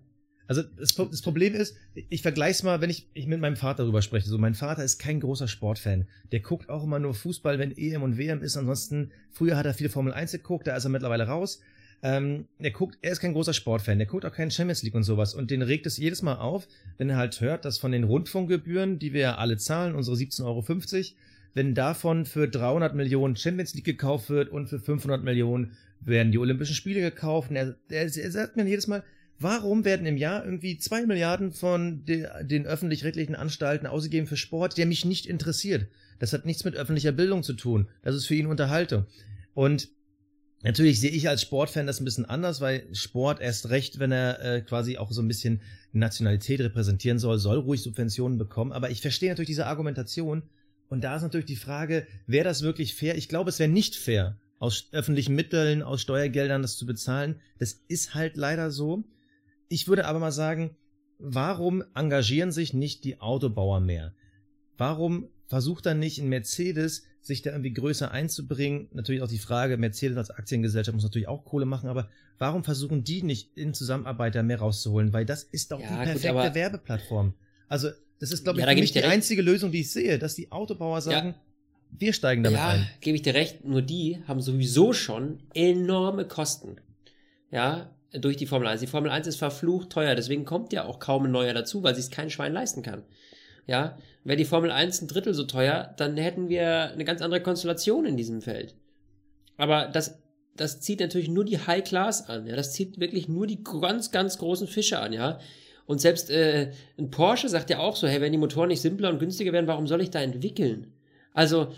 Also 0.51 0.63
das, 0.63 0.97
das, 0.97 1.23
Problem 1.23 1.55
ist, 1.55 1.77
ich 1.95 2.23
vergleich's 2.23 2.65
mal, 2.65 2.81
wenn 2.81 2.91
ich, 2.91 3.09
ich 3.15 3.29
mit 3.29 3.41
meinem 3.41 3.55
Vater 3.55 3.85
darüber 3.85 4.03
spreche. 4.03 4.29
So, 4.29 4.37
mein 4.37 4.55
Vater 4.55 4.83
ist 4.83 4.99
kein 4.99 5.21
großer 5.21 5.47
Sportfan. 5.47 6.09
Der 6.33 6.41
guckt 6.41 6.69
auch 6.69 6.83
immer 6.83 6.99
nur 6.99 7.15
Fußball, 7.15 7.61
wenn 7.61 7.71
EM 7.71 8.03
und 8.03 8.19
WM 8.19 8.43
ist. 8.43 8.57
Ansonsten, 8.57 9.13
früher 9.31 9.57
hat 9.57 9.67
er 9.67 9.75
viel 9.75 9.89
Formel 9.89 10.13
1 10.13 10.33
geguckt, 10.33 10.67
da 10.67 10.75
ist 10.75 10.83
er 10.83 10.91
mittlerweile 10.91 11.29
raus. 11.29 11.61
Ähm, 12.03 12.49
er 12.59 12.73
guckt, 12.73 12.99
er 13.01 13.13
ist 13.13 13.21
kein 13.21 13.33
großer 13.33 13.53
Sportfan, 13.53 13.99
der 13.99 14.09
guckt 14.09 14.25
auch 14.25 14.33
keinen 14.33 14.51
Champions 14.51 14.83
League 14.83 14.97
und 14.97 15.05
sowas. 15.05 15.35
Und 15.35 15.53
den 15.53 15.63
regt 15.63 15.87
es 15.87 15.99
jedes 15.99 16.23
Mal 16.23 16.39
auf, 16.39 16.67
wenn 16.99 17.11
er 17.11 17.17
halt 17.17 17.41
hört, 17.41 17.65
dass 17.65 17.79
von 17.79 17.93
den 17.93 18.03
Rundfunkgebühren, 18.03 18.99
die 18.99 19.13
wir 19.13 19.21
ja 19.21 19.35
alle 19.37 19.57
zahlen, 19.57 19.95
unsere 19.95 20.17
17,50 20.17 20.45
Euro, 20.47 20.65
wenn 21.55 21.77
davon 21.77 22.27
für 22.27 22.49
300 22.49 22.97
Millionen 22.97 23.37
Champions 23.37 23.75
League 23.75 23.85
gekauft 23.85 24.31
wird 24.31 24.49
und 24.49 24.69
für 24.69 24.81
500 24.81 25.23
Millionen 25.23 25.77
werden 26.01 26.33
die 26.33 26.39
Olympischen 26.39 26.75
Spiele 26.75 27.03
gekauft. 27.03 27.51
Und 27.51 27.57
er, 27.57 27.77
er, 27.89 28.03
er 28.03 28.31
sagt 28.33 28.57
mir 28.57 28.65
jedes 28.65 28.89
Mal, 28.89 29.05
warum 29.41 29.85
werden 29.85 30.07
im 30.07 30.17
Jahr 30.17 30.45
irgendwie 30.45 30.79
zwei 30.79 31.05
Milliarden 31.07 31.51
von 31.53 32.05
de, 32.05 32.29
den 32.45 32.67
öffentlich-rechtlichen 32.67 33.35
Anstalten 33.35 33.87
ausgegeben 33.87 34.27
für 34.27 34.37
Sport, 34.37 34.79
der 34.79 34.87
mich 34.87 35.05
nicht 35.05 35.27
interessiert? 35.27 35.89
Das 36.19 36.33
hat 36.33 36.47
nichts 36.47 36.65
mit 36.65 36.77
öffentlicher 36.77 37.13
Bildung 37.13 37.43
zu 37.43 37.55
tun. 37.55 37.89
Das 38.03 38.15
ist 38.15 38.27
für 38.27 38.35
ihn 38.35 38.47
Unterhaltung. 38.47 39.07
Und 39.55 39.89
Natürlich 40.63 41.01
sehe 41.01 41.11
ich 41.11 41.27
als 41.27 41.41
Sportfan 41.41 41.87
das 41.87 42.01
ein 42.01 42.05
bisschen 42.05 42.27
anders, 42.27 42.61
weil 42.61 42.87
Sport 42.95 43.41
erst 43.41 43.71
recht, 43.71 43.99
wenn 43.99 44.13
er 44.13 44.45
äh, 44.45 44.61
quasi 44.61 44.99
auch 44.99 45.11
so 45.11 45.23
ein 45.23 45.29
bisschen 45.29 45.63
Nationalität 45.93 46.61
repräsentieren 46.61 47.19
soll, 47.19 47.39
soll 47.39 47.57
ruhig 47.59 47.83
Subventionen 47.83 48.37
bekommen. 48.37 48.73
Aber 48.73 48.91
ich 48.91 49.01
verstehe 49.01 49.31
natürlich 49.31 49.49
diese 49.49 49.67
Argumentation. 49.67 50.43
Und 50.89 51.03
da 51.03 51.17
ist 51.17 51.23
natürlich 51.23 51.47
die 51.47 51.57
Frage, 51.57 52.07
wäre 52.27 52.45
das 52.45 52.63
wirklich 52.63 52.95
fair? 52.95 53.17
Ich 53.17 53.29
glaube, 53.29 53.49
es 53.49 53.59
wäre 53.59 53.71
nicht 53.71 53.97
fair, 53.97 54.37
aus 54.59 54.89
öffentlichen 54.93 55.35
Mitteln, 55.35 55.83
aus 55.83 56.03
Steuergeldern 56.03 56.61
das 56.61 56.77
zu 56.77 56.85
bezahlen. 56.85 57.37
Das 57.59 57.81
ist 57.89 58.15
halt 58.15 58.37
leider 58.37 58.71
so. 58.71 59.05
Ich 59.71 59.89
würde 59.89 60.05
aber 60.05 60.19
mal 60.19 60.33
sagen, 60.33 60.77
warum 61.19 61.83
engagieren 61.95 62.53
sich 62.53 62.75
nicht 62.75 63.05
die 63.05 63.21
Autobauer 63.21 63.81
mehr? 63.81 64.15
Warum 64.77 65.29
versucht 65.47 65.87
dann 65.87 65.99
nicht 65.99 66.19
ein 66.19 66.29
Mercedes 66.29 67.05
sich 67.21 67.43
da 67.43 67.51
irgendwie 67.51 67.73
größer 67.73 68.11
einzubringen. 68.11 68.89
Natürlich 68.93 69.23
auch 69.23 69.29
die 69.29 69.39
Frage, 69.39 69.77
Mercedes 69.77 70.17
als 70.17 70.31
Aktiengesellschaft 70.31 70.95
muss 70.95 71.05
natürlich 71.05 71.29
auch 71.29 71.45
Kohle 71.45 71.67
machen, 71.67 71.89
aber 71.89 72.09
warum 72.39 72.65
versuchen 72.65 73.05
die 73.05 73.23
nicht 73.23 73.57
in 73.57 73.75
Zusammenarbeit 73.75 74.35
da 74.35 74.43
mehr 74.43 74.59
rauszuholen? 74.59 75.13
Weil 75.13 75.27
das 75.27 75.43
ist 75.43 75.73
doch 75.73 75.81
ja, 75.81 75.89
die 75.89 76.11
perfekte 76.13 76.47
gut, 76.47 76.55
Werbeplattform. 76.55 77.35
Also, 77.69 77.91
das 78.21 78.33
ist, 78.33 78.45
glaube 78.45 78.61
ich, 78.61 78.67
ja, 78.67 78.75
mich 78.75 78.93
die 78.93 78.99
recht. 79.01 79.11
einzige 79.11 79.43
Lösung, 79.43 79.73
die 79.73 79.81
ich 79.81 79.93
sehe, 79.93 80.19
dass 80.19 80.35
die 80.35 80.51
Autobauer 80.51 81.01
sagen, 81.01 81.29
ja. 81.29 81.35
wir 81.99 82.13
steigen 82.13 82.43
damit 82.43 82.59
ja, 82.59 82.69
ein. 82.69 82.87
gebe 83.01 83.17
ich 83.17 83.23
dir 83.23 83.35
recht, 83.35 83.65
nur 83.65 83.83
die 83.83 84.23
haben 84.27 84.41
sowieso 84.41 84.93
schon 84.93 85.41
enorme 85.55 86.27
Kosten. 86.27 86.77
Ja, 87.51 87.95
durch 88.13 88.37
die 88.37 88.47
Formel 88.47 88.69
1. 88.69 88.81
Die 88.81 88.87
Formel 88.87 89.11
1 89.11 89.27
ist 89.27 89.37
verflucht 89.37 89.91
teuer, 89.91 90.15
deswegen 90.15 90.45
kommt 90.45 90.73
ja 90.73 90.85
auch 90.85 90.99
kaum 90.99 91.27
ein 91.27 91.31
neuer 91.31 91.55
dazu, 91.55 91.83
weil 91.83 91.95
sich 91.95 92.11
kein 92.11 92.31
Schwein 92.31 92.53
leisten 92.53 92.83
kann. 92.83 93.03
Ja, 93.67 93.99
wäre 94.25 94.37
die 94.37 94.45
Formel 94.45 94.71
1 94.71 95.03
ein 95.03 95.09
Drittel 95.09 95.35
so 95.35 95.45
teuer, 95.45 95.95
dann 95.97 96.17
hätten 96.17 96.49
wir 96.49 96.91
eine 96.91 97.05
ganz 97.05 97.23
andere 97.23 97.43
Konstellation 97.43 98.05
in 98.05 98.17
diesem 98.17 98.43
Feld. 98.43 98.75
Aber 99.57 99.87
das, 99.87 100.19
das 100.57 100.81
zieht 100.81 101.01
natürlich 101.01 101.29
nur 101.29 101.45
die 101.45 101.59
High 101.59 101.85
Class 101.85 102.29
an, 102.29 102.47
ja, 102.47 102.57
das 102.57 102.73
zieht 102.73 102.99
wirklich 102.99 103.29
nur 103.29 103.47
die 103.47 103.63
ganz, 103.63 104.11
ganz 104.11 104.39
großen 104.39 104.67
Fische 104.67 104.99
an, 104.99 105.13
ja. 105.13 105.39
Und 105.87 106.01
selbst 106.01 106.31
äh, 106.31 106.73
ein 106.99 107.11
Porsche 107.11 107.49
sagt 107.49 107.69
ja 107.71 107.81
auch 107.81 107.97
so, 107.97 108.07
hey, 108.07 108.21
wenn 108.21 108.33
die 108.33 108.39
Motoren 108.39 108.69
nicht 108.69 108.81
simpler 108.81 109.11
und 109.11 109.19
günstiger 109.19 109.53
werden, 109.53 109.67
warum 109.67 109.87
soll 109.87 110.01
ich 110.01 110.11
da 110.11 110.21
entwickeln? 110.21 110.93
Also, 111.33 111.73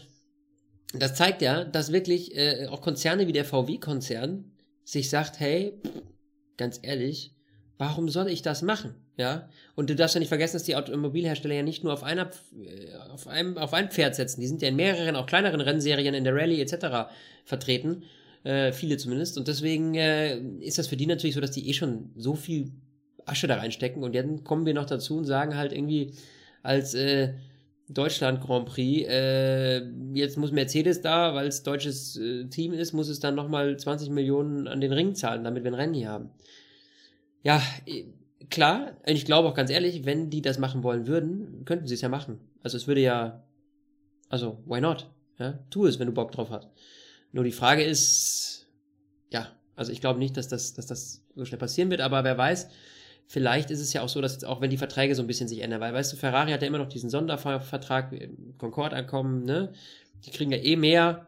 das 0.93 1.15
zeigt 1.15 1.41
ja, 1.41 1.65
dass 1.65 1.93
wirklich 1.93 2.37
äh, 2.37 2.67
auch 2.67 2.83
Konzerne 2.83 3.27
wie 3.27 3.33
der 3.33 3.47
VW-Konzern 3.47 4.53
sich 4.85 5.09
sagt, 5.09 5.41
hey, 5.41 5.81
ganz 6.63 6.81
ehrlich, 6.83 7.35
Warum 7.83 8.09
soll 8.09 8.29
ich 8.29 8.43
das 8.43 8.63
machen? 8.63 8.95
Ja. 9.17 9.49
Und 9.75 9.91
du 9.91 9.97
darfst 9.97 10.15
ja 10.15 10.21
nicht 10.21 10.29
vergessen, 10.29 10.55
dass 10.55 10.63
die 10.63 10.77
Automobilhersteller 10.77 11.57
ja 11.57 11.63
nicht 11.65 11.83
nur 11.83 11.93
auf 11.93 12.05
einer, 12.05 12.31
äh, 12.55 12.95
auf 13.11 13.27
einem, 13.27 13.59
auf 13.59 13.75
ein 13.75 13.91
Pferd 13.91 14.15
setzen. 14.15 14.41
Die 14.41 14.47
sind 14.47 14.63
ja 14.63 14.69
in 14.69 14.77
mehreren, 14.77 15.17
auch 15.17 15.27
kleineren 15.27 15.61
Rennserien 15.61 16.15
in 16.15 16.23
der 16.23 16.33
Rallye 16.33 16.61
etc. 16.61 17.11
vertreten. 17.45 18.05
Äh, 18.45 18.71
viele 18.71 18.99
zumindest. 18.99 19.37
Und 19.37 19.49
deswegen 19.49 19.97
äh, 19.97 20.39
ist 20.61 20.79
das 20.79 20.87
für 20.87 20.97
die 20.97 21.07
natürlich 21.07 21.35
so, 21.35 21.41
dass 21.41 21.51
die 21.51 21.69
eh 21.69 21.73
schon 21.73 22.13
so 22.15 22.37
viel 22.37 22.71
Asche 23.25 23.49
da 23.49 23.57
reinstecken. 23.57 24.05
Und 24.05 24.15
dann 24.15 24.45
kommen 24.45 24.65
wir 24.65 24.75
noch 24.75 24.87
dazu 24.87 25.17
und 25.19 25.25
sagen 25.25 25.57
halt 25.57 25.73
irgendwie 25.73 26.13
als 26.63 26.95
äh, 26.95 27.35
Deutschland 27.95 28.41
Grand 28.41 28.67
Prix, 28.67 29.09
äh, 29.09 29.85
jetzt 30.15 30.37
muss 30.37 30.53
Mercedes 30.53 31.01
da, 31.01 31.35
weil 31.35 31.47
es 31.47 31.63
deutsches 31.63 32.17
äh, 32.17 32.47
Team 32.47 32.73
ist, 32.73 32.93
muss 32.93 33.09
es 33.09 33.21
dann 33.21 33.35
nochmal 33.35 33.77
20 33.77 34.11
Millionen 34.11 34.69
an 34.69 34.81
den 34.81 34.93
Ring 34.93 35.15
zahlen, 35.15 35.45
damit 35.45 35.65
wir 35.65 35.71
ein 35.71 35.75
Rennen 35.75 35.95
hier 35.95 36.09
haben. 36.09 36.31
Ja, 37.43 37.63
äh, 37.87 38.05
klar, 38.51 38.93
ich 39.05 39.25
glaube 39.25 39.49
auch 39.49 39.55
ganz 39.55 39.71
ehrlich, 39.71 40.05
wenn 40.05 40.31
die 40.31 40.43
das 40.43 40.59
machen 40.59 40.83
wollen 40.83 41.07
würden, 41.07 41.65
könnten 41.65 41.87
sie 41.87 41.95
es 41.95 42.01
ja 42.01 42.09
machen. 42.09 42.39
Also 42.63 42.77
es 42.77 42.87
würde 42.87 43.01
ja, 43.01 43.43
also 44.29 44.63
why 44.67 44.81
not? 44.81 45.11
Ja, 45.39 45.59
tu 45.71 45.87
es, 45.87 45.99
wenn 45.99 46.07
du 46.07 46.13
Bock 46.13 46.33
drauf 46.33 46.51
hast. 46.51 46.69
Nur 47.33 47.45
die 47.45 47.53
Frage 47.53 47.83
ist, 47.83 48.67
ja, 49.31 49.49
also 49.77 49.91
ich 49.93 50.01
glaube 50.01 50.19
nicht, 50.19 50.37
dass 50.37 50.49
das, 50.49 50.75
dass 50.75 50.87
das 50.87 51.23
so 51.35 51.45
schnell 51.45 51.59
passieren 51.59 51.91
wird, 51.91 52.01
aber 52.01 52.25
wer 52.25 52.37
weiß, 52.37 52.69
vielleicht 53.27 53.71
ist 53.71 53.81
es 53.81 53.93
ja 53.93 54.03
auch 54.03 54.09
so, 54.09 54.21
dass 54.21 54.33
jetzt 54.33 54.45
auch 54.45 54.61
wenn 54.61 54.71
die 54.71 54.77
Verträge 54.77 55.15
so 55.15 55.23
ein 55.23 55.27
bisschen 55.27 55.49
sich 55.49 55.61
ändern, 55.61 55.81
weil 55.81 55.95
weißt 55.95 56.13
du, 56.13 56.17
Ferrari 56.17 56.53
hat 56.53 56.63
ja 56.63 56.69
immer 56.69 56.79
noch 56.79 56.89
diesen 56.89 57.11
Sondervertrag, 57.11 58.15
Concorde-Ankommen, 58.59 59.45
ne? 59.45 59.73
Die 60.25 60.31
kriegen 60.31 60.53
ja 60.53 60.59
eh 60.59 60.77
mehr. 60.77 61.27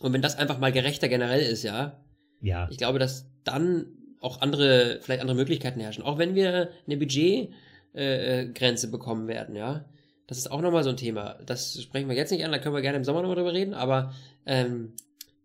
Und 0.00 0.12
wenn 0.12 0.22
das 0.22 0.36
einfach 0.36 0.58
mal 0.58 0.72
gerechter 0.72 1.08
generell 1.08 1.40
ist, 1.40 1.62
ja, 1.62 2.00
Ja. 2.40 2.68
ich 2.70 2.78
glaube, 2.78 2.98
dass 2.98 3.26
dann 3.44 3.86
auch 4.20 4.40
andere, 4.40 4.98
vielleicht 5.02 5.20
andere 5.20 5.36
Möglichkeiten 5.36 5.80
herrschen. 5.80 6.02
Auch 6.04 6.18
wenn 6.18 6.34
wir 6.34 6.70
eine 6.86 6.96
Budgetgrenze 6.96 7.52
äh, 7.94 8.46
Grenze 8.52 8.90
bekommen 8.90 9.28
werden, 9.28 9.56
ja. 9.56 9.84
Das 10.26 10.38
ist 10.38 10.50
auch 10.50 10.60
nochmal 10.60 10.82
so 10.82 10.90
ein 10.90 10.96
Thema. 10.96 11.38
Das 11.46 11.80
sprechen 11.80 12.08
wir 12.08 12.16
jetzt 12.16 12.32
nicht 12.32 12.44
an, 12.44 12.50
da 12.50 12.58
können 12.58 12.74
wir 12.74 12.82
gerne 12.82 12.98
im 12.98 13.04
Sommer 13.04 13.22
nochmal 13.22 13.36
drüber 13.36 13.52
reden, 13.52 13.74
aber 13.74 14.12
ähm, 14.44 14.92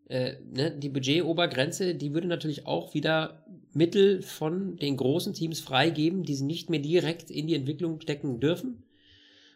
äh, 0.09 0.33
ne, 0.51 0.71
die 0.71 0.89
Budgetobergrenze, 0.89 1.93
die 1.95 2.13
würde 2.13 2.27
natürlich 2.27 2.65
auch 2.65 2.93
wieder 2.93 3.45
Mittel 3.73 4.21
von 4.21 4.75
den 4.77 4.97
großen 4.97 5.33
Teams 5.33 5.59
freigeben, 5.59 6.23
die 6.23 6.35
sie 6.35 6.45
nicht 6.45 6.69
mehr 6.69 6.79
direkt 6.79 7.31
in 7.31 7.47
die 7.47 7.55
Entwicklung 7.55 8.01
stecken 8.01 8.39
dürfen. 8.39 8.83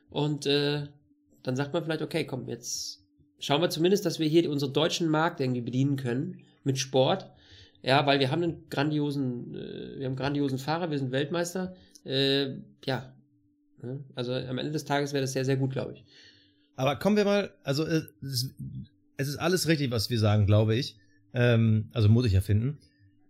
Und 0.10 0.46
äh, 0.46 0.88
dann 1.44 1.56
sagt 1.56 1.74
man 1.74 1.84
vielleicht, 1.84 2.02
okay, 2.02 2.26
komm, 2.26 2.48
jetzt 2.48 3.04
schauen 3.40 3.62
wir 3.62 3.70
zumindest, 3.70 4.06
dass 4.06 4.20
wir 4.20 4.28
hier 4.28 4.50
unseren 4.50 4.74
deutschen 4.74 5.10
Markt 5.10 5.40
irgendwie 5.42 5.62
bedienen 5.62 5.98
können 5.98 6.42
mit 6.64 6.78
Sport. 6.78 7.30
Ja, 7.82 8.06
weil 8.06 8.20
wir 8.20 8.32
haben 8.32 8.42
einen 8.42 8.70
grandiosen, 8.70 9.54
äh, 9.54 10.00
wir 10.00 10.06
haben 10.06 10.16
grandiosen 10.16 10.58
Fahrer, 10.58 10.90
wir 10.90 10.98
sind 10.98 11.12
Weltmeister. 11.12 11.76
Äh, 12.04 12.56
ja. 12.86 13.14
Ne? 13.82 14.04
Also 14.16 14.34
am 14.34 14.58
Ende 14.58 14.72
des 14.72 14.86
Tages 14.86 15.14
wäre 15.14 15.22
das 15.22 15.34
sehr, 15.34 15.46
sehr 15.46 15.58
gut, 15.58 15.72
glaube 15.72 15.94
ich. 15.94 16.06
Aber 16.76 16.96
kommen 16.96 17.18
wir 17.18 17.26
mal, 17.26 17.52
also 17.64 17.86
äh, 17.86 18.02
es 18.22 18.44
ist, 18.44 18.56
es 19.18 19.28
ist 19.28 19.38
alles 19.38 19.68
richtig, 19.68 19.92
was 19.92 20.10
wir 20.10 20.20
sagen, 20.20 20.46
glaube 20.46 20.76
ich. 20.76 20.98
Ähm, 21.34 21.90
also 21.94 22.10
muss 22.10 22.26
ich 22.26 22.34
ja 22.34 22.42
finden. 22.42 22.80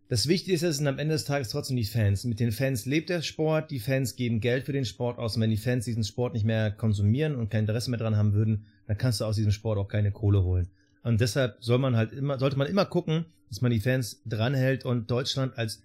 Das 0.08 0.28
Wichtigste 0.28 0.72
sind 0.72 0.86
am 0.86 1.00
Ende 1.00 1.16
des 1.16 1.26
Tages 1.26 1.50
trotzdem 1.50 1.78
die 1.78 1.84
Fans. 1.84 2.26
Mit 2.26 2.40
den 2.40 2.52
Fans 2.52 2.86
lebt 2.86 3.10
der 3.10 3.24
Sport, 3.24 3.72
die 3.72 3.80
Fans 3.80 4.16
geben 4.16 4.40
Geld 4.40 4.66
für 4.66 4.72
den 4.72 4.86
Sport 4.86 5.18
aus. 5.18 5.36
Und 5.36 5.42
wenn 5.42 5.50
die 5.50 5.58
Fans 5.58 5.86
diesen 5.86 6.04
Sport 6.04 6.36
nicht 6.36 6.46
mehr 6.46 6.70
konsumieren 6.70 7.34
und 7.34 7.50
kein 7.50 7.62
Interesse 7.62 7.90
mehr 7.90 8.00
dran 8.00 8.16
haben 8.16 8.34
würden, 8.34 8.68
dann 8.86 9.00
kannst 9.00 9.20
du 9.20 9.26
aus 9.26 9.36
diesem 9.36 9.52
Sport 9.52 9.80
auch 9.80 9.88
keine 9.88 10.12
Kohle 10.12 10.44
holen. 10.44 10.68
Und 11.02 11.22
deshalb 11.22 11.58
soll 11.60 11.80
man 11.80 11.96
halt 11.96 12.12
immer, 12.12 12.38
sollte 12.38 12.56
man 12.56 12.68
immer 12.68 12.86
gucken, 12.86 13.26
dass 13.50 13.62
man 13.62 13.72
die 13.72 13.80
Fans 13.80 14.22
dranhält 14.28 14.86
und 14.86 15.10
Deutschland 15.10 15.58
als 15.58 15.82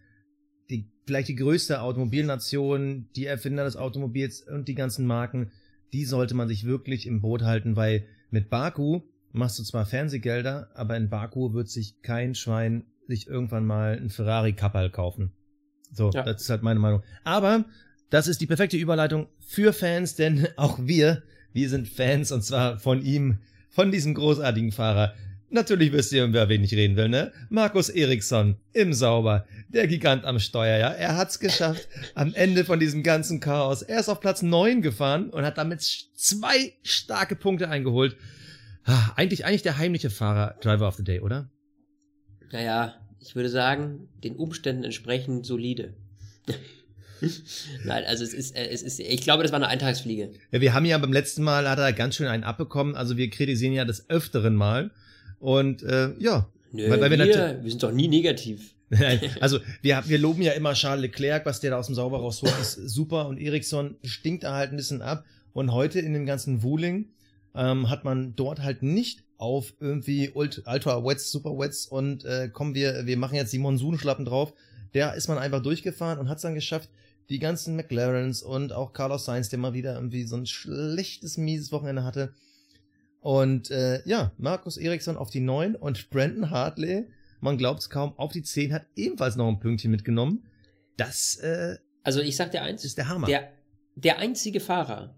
die, 0.68 0.90
vielleicht 1.06 1.28
die 1.28 1.37
größte 1.37 1.80
Automobilnation, 1.80 3.09
die 3.16 3.24
Erfinder 3.24 3.64
des 3.64 3.76
Automobils 3.76 4.42
und 4.42 4.68
die 4.68 4.74
ganzen 4.74 5.06
Marken, 5.06 5.50
die 5.94 6.04
sollte 6.04 6.35
man 6.35 6.46
sich 6.46 6.64
wirklich 6.64 7.06
im 7.06 7.22
Boot 7.22 7.42
halten, 7.42 7.74
weil 7.74 8.04
mit 8.30 8.50
Baku 8.50 9.00
machst 9.33 9.59
du 9.59 9.62
zwar 9.62 9.87
Fernsehgelder, 9.87 10.68
aber 10.74 10.96
in 10.98 11.09
Baku 11.09 11.54
wird 11.54 11.70
sich 11.70 12.02
kein 12.02 12.35
Schwein 12.35 12.85
sich 13.10 13.26
irgendwann 13.26 13.66
mal 13.66 13.98
ein 14.00 14.08
Ferrari 14.10 14.52
Kapperl 14.54 14.90
kaufen. 14.90 15.32
So, 15.92 16.10
Ja. 16.10 16.22
das 16.22 16.42
ist 16.42 16.50
halt 16.50 16.62
meine 16.62 16.80
Meinung. 16.80 17.02
Aber 17.24 17.64
das 18.08 18.26
ist 18.28 18.40
die 18.40 18.46
perfekte 18.46 18.76
Überleitung 18.76 19.26
für 19.40 19.72
Fans, 19.72 20.14
denn 20.16 20.46
auch 20.56 20.78
wir, 20.80 21.22
wir 21.52 21.68
sind 21.68 21.88
Fans 21.88 22.32
und 22.32 22.42
zwar 22.42 22.78
von 22.78 23.02
ihm, 23.02 23.38
von 23.68 23.90
diesem 23.92 24.14
großartigen 24.14 24.72
Fahrer. 24.72 25.14
Natürlich 25.52 25.90
wisst 25.92 26.12
ihr, 26.12 26.24
über 26.24 26.48
wen 26.48 26.62
ich 26.62 26.72
reden 26.74 26.94
will, 26.96 27.08
ne? 27.08 27.32
Markus 27.48 27.88
Eriksson 27.88 28.54
im 28.72 28.92
Sauber, 28.92 29.46
der 29.68 29.88
Gigant 29.88 30.24
am 30.24 30.38
Steuer, 30.38 30.78
ja. 30.78 30.90
Er 30.90 31.16
hat's 31.16 31.40
geschafft 31.40 31.88
am 32.14 32.32
Ende 32.34 32.64
von 32.64 32.78
diesem 32.78 33.02
ganzen 33.02 33.40
Chaos. 33.40 33.82
Er 33.82 33.98
ist 33.98 34.08
auf 34.08 34.20
Platz 34.20 34.42
9 34.42 34.80
gefahren 34.80 35.28
und 35.30 35.44
hat 35.44 35.58
damit 35.58 35.80
zwei 36.14 36.74
starke 36.84 37.34
Punkte 37.34 37.68
eingeholt. 37.68 38.16
Ah, 38.84 39.10
Eigentlich, 39.16 39.44
eigentlich 39.44 39.62
der 39.62 39.76
heimliche 39.76 40.10
Fahrer, 40.10 40.54
Driver 40.60 40.86
of 40.86 40.94
the 40.94 41.04
Day, 41.04 41.18
oder? 41.20 41.50
Naja, 42.52 42.94
ich 43.20 43.35
würde 43.37 43.48
sagen, 43.48 44.09
den 44.24 44.37
Umständen 44.37 44.85
entsprechend 44.85 45.46
solide. 45.46 45.94
Nein, 47.85 48.04
also 48.06 48.24
es 48.24 48.33
ist, 48.33 48.56
äh, 48.56 48.68
es 48.68 48.83
ist, 48.83 48.98
ich 48.98 49.20
glaube, 49.20 49.42
das 49.42 49.52
war 49.52 49.56
eine 49.59 49.68
Eintagsfliege. 49.68 50.30
Ja, 50.52 50.61
wir 50.61 50.72
haben 50.72 50.87
ja 50.87 50.96
beim 50.96 51.12
letzten 51.12 51.42
Mal 51.42 51.68
hat 51.68 51.78
er 51.78 51.92
ganz 51.92 52.14
schön 52.16 52.26
einen 52.26 52.44
abbekommen. 52.44 52.94
Also 52.96 53.16
wir 53.18 53.28
kritisieren 53.28 53.74
ja 53.74 53.85
des 53.85 54.09
öfteren 54.09 54.54
mal. 54.54 54.90
Und 55.38 55.83
äh, 55.83 56.12
ja, 56.18 56.48
Nö, 56.72 56.88
Weil- 56.88 57.00
weil 57.00 57.11
wir 57.11 57.18
wir, 57.18 57.61
wir, 57.62 57.70
sind 57.70 57.83
doch 57.83 57.92
nie 57.92 58.09
negativ. 58.09 58.74
also 59.40 59.59
wir, 59.83 60.02
wir 60.06 60.18
loben 60.18 60.40
ja 60.42 60.52
immer 60.52 60.72
Charles 60.74 61.02
Leclerc, 61.02 61.44
was 61.46 61.61
der 61.61 61.72
da 61.72 61.78
aus 61.78 61.87
dem 61.87 61.94
Sauber 61.94 62.18
rausholt, 62.18 62.54
ist 62.61 62.74
super. 62.88 63.26
Und 63.28 63.38
Eriksson 63.38 63.96
stinkt 64.02 64.44
da 64.44 64.54
halt 64.54 64.70
ein 64.70 64.76
bisschen 64.76 65.02
ab. 65.02 65.24
Und 65.52 65.72
heute 65.72 65.98
in 66.00 66.12
dem 66.14 66.26
ganzen 66.26 66.62
Wuling 66.62 67.09
ähm, 67.54 67.90
hat 67.90 68.04
man 68.04 68.35
dort 68.37 68.61
halt 68.62 68.83
nicht 68.83 69.24
auf 69.40 69.72
irgendwie 69.81 70.31
Ult 70.35 70.62
Ultra 70.66 71.03
Wets, 71.03 71.31
Super 71.31 71.59
Wets 71.59 71.87
und 71.87 72.24
äh, 72.24 72.48
kommen 72.48 72.74
wir, 72.74 73.07
wir 73.07 73.16
machen 73.16 73.37
jetzt 73.37 73.53
die 73.53 73.59
Monsunschlappen 73.59 74.24
drauf. 74.24 74.53
Der 74.92 75.14
ist 75.14 75.29
man 75.29 75.38
einfach 75.38 75.62
durchgefahren 75.62 76.18
und 76.18 76.29
hat 76.29 76.37
es 76.37 76.42
dann 76.42 76.55
geschafft, 76.55 76.90
die 77.31 77.38
ganzen 77.38 77.74
McLarens 77.76 78.42
und 78.42 78.72
auch 78.72 78.92
Carlos 78.92 79.24
Sainz, 79.24 79.48
der 79.48 79.59
mal 79.59 79.72
wieder 79.72 79.94
irgendwie 79.94 80.24
so 80.24 80.37
ein 80.37 80.46
schlechtes, 80.46 81.38
mieses 81.38 81.72
Wochenende 81.72 82.05
hatte. 82.05 82.35
Und 83.20 83.70
äh, 83.70 84.03
ja, 84.07 84.33
Markus 84.37 84.76
Eriksson 84.76 85.16
auf 85.16 85.31
die 85.31 85.40
9 85.40 85.74
und 85.74 86.11
Brandon 86.11 86.50
Hartley, 86.50 87.07
man 87.40 87.57
glaubt's 87.57 87.88
kaum, 87.88 88.12
auf 88.18 88.33
die 88.33 88.42
10 88.42 88.74
hat 88.74 88.87
ebenfalls 88.94 89.37
noch 89.37 89.48
ein 89.48 89.61
Pünktchen 89.61 89.90
mitgenommen. 89.90 90.44
Das 90.96 91.37
äh, 91.37 91.76
Also 92.03 92.20
ich 92.20 92.37
sag 92.37 92.50
dir 92.50 92.62
eins, 92.62 92.85
ist 92.85 92.98
der 92.98 93.09
Hammer. 93.09 93.26
der, 93.26 93.48
der 93.94 94.18
einzige 94.18 94.61
Fahrer, 94.61 95.14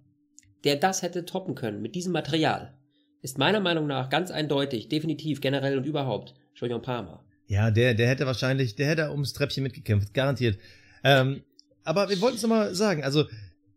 der 0.62 0.76
das 0.76 1.02
hätte 1.02 1.24
toppen 1.24 1.54
können 1.56 1.82
mit 1.82 1.94
diesem 1.94 2.12
Material, 2.12 2.74
ist 3.22 3.38
meiner 3.38 3.60
Meinung 3.60 3.86
nach 3.86 4.10
ganz 4.10 4.30
eindeutig, 4.30 4.88
definitiv, 4.88 5.40
generell 5.40 5.78
und 5.78 5.86
überhaupt, 5.86 6.34
Julian 6.54 6.82
Palmer. 6.82 7.24
Ja, 7.46 7.70
der, 7.70 7.94
der 7.94 8.08
hätte 8.08 8.26
wahrscheinlich, 8.26 8.74
der 8.74 8.88
hätte 8.88 9.10
ums 9.10 9.32
Treppchen 9.32 9.62
mitgekämpft, 9.62 10.12
garantiert. 10.12 10.58
Ähm, 11.04 11.42
aber 11.84 12.08
wir 12.08 12.20
wollten 12.20 12.36
es 12.36 12.42
nochmal 12.42 12.74
sagen, 12.74 13.04
also 13.04 13.24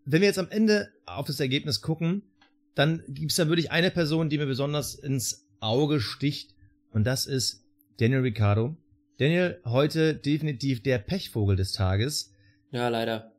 wenn 0.06 0.22
wir 0.22 0.28
jetzt 0.28 0.40
am 0.40 0.50
Ende 0.50 0.90
auf 1.06 1.28
das 1.28 1.40
Ergebnis 1.40 1.82
gucken, 1.82 2.24
dann 2.74 3.04
gibt's 3.08 3.36
da 3.36 3.48
wirklich 3.48 3.72
eine 3.72 3.92
Person, 3.92 4.30
die 4.30 4.38
mir 4.38 4.46
besonders 4.46 4.96
ins 4.96 5.48
Auge 5.60 6.02
sticht 6.02 6.56
und 6.92 7.06
das 7.06 7.26
ist 7.26 7.64
Daniel 7.98 8.22
Ricciardo. 8.22 8.76
Daniel, 9.18 9.60
heute 9.66 10.14
definitiv 10.16 10.84
der 10.84 10.98
Pechvogel 10.98 11.56
des 11.56 11.72
Tages. 11.72 12.34
Ja, 12.72 12.90
leider. 12.90 13.32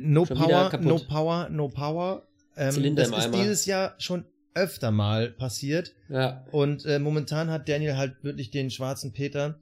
No 0.00 0.26
Schon 0.26 0.36
Power, 0.36 0.78
no 0.80 0.98
Power, 0.98 1.48
no 1.48 1.68
Power. 1.68 2.26
Ähm, 2.56 2.72
Zylinder 2.72 3.08
das 3.08 3.26
ist 3.26 3.34
dieses 3.34 3.66
Jahr 3.66 3.94
schon 3.98 4.24
öfter 4.54 4.90
mal 4.90 5.30
passiert. 5.30 5.94
Ja, 6.08 6.44
Und 6.52 6.84
äh, 6.84 6.98
momentan 6.98 7.50
hat 7.50 7.68
Daniel 7.68 7.96
halt 7.96 8.22
wirklich 8.22 8.50
den 8.50 8.70
schwarzen 8.70 9.12
Peter. 9.12 9.58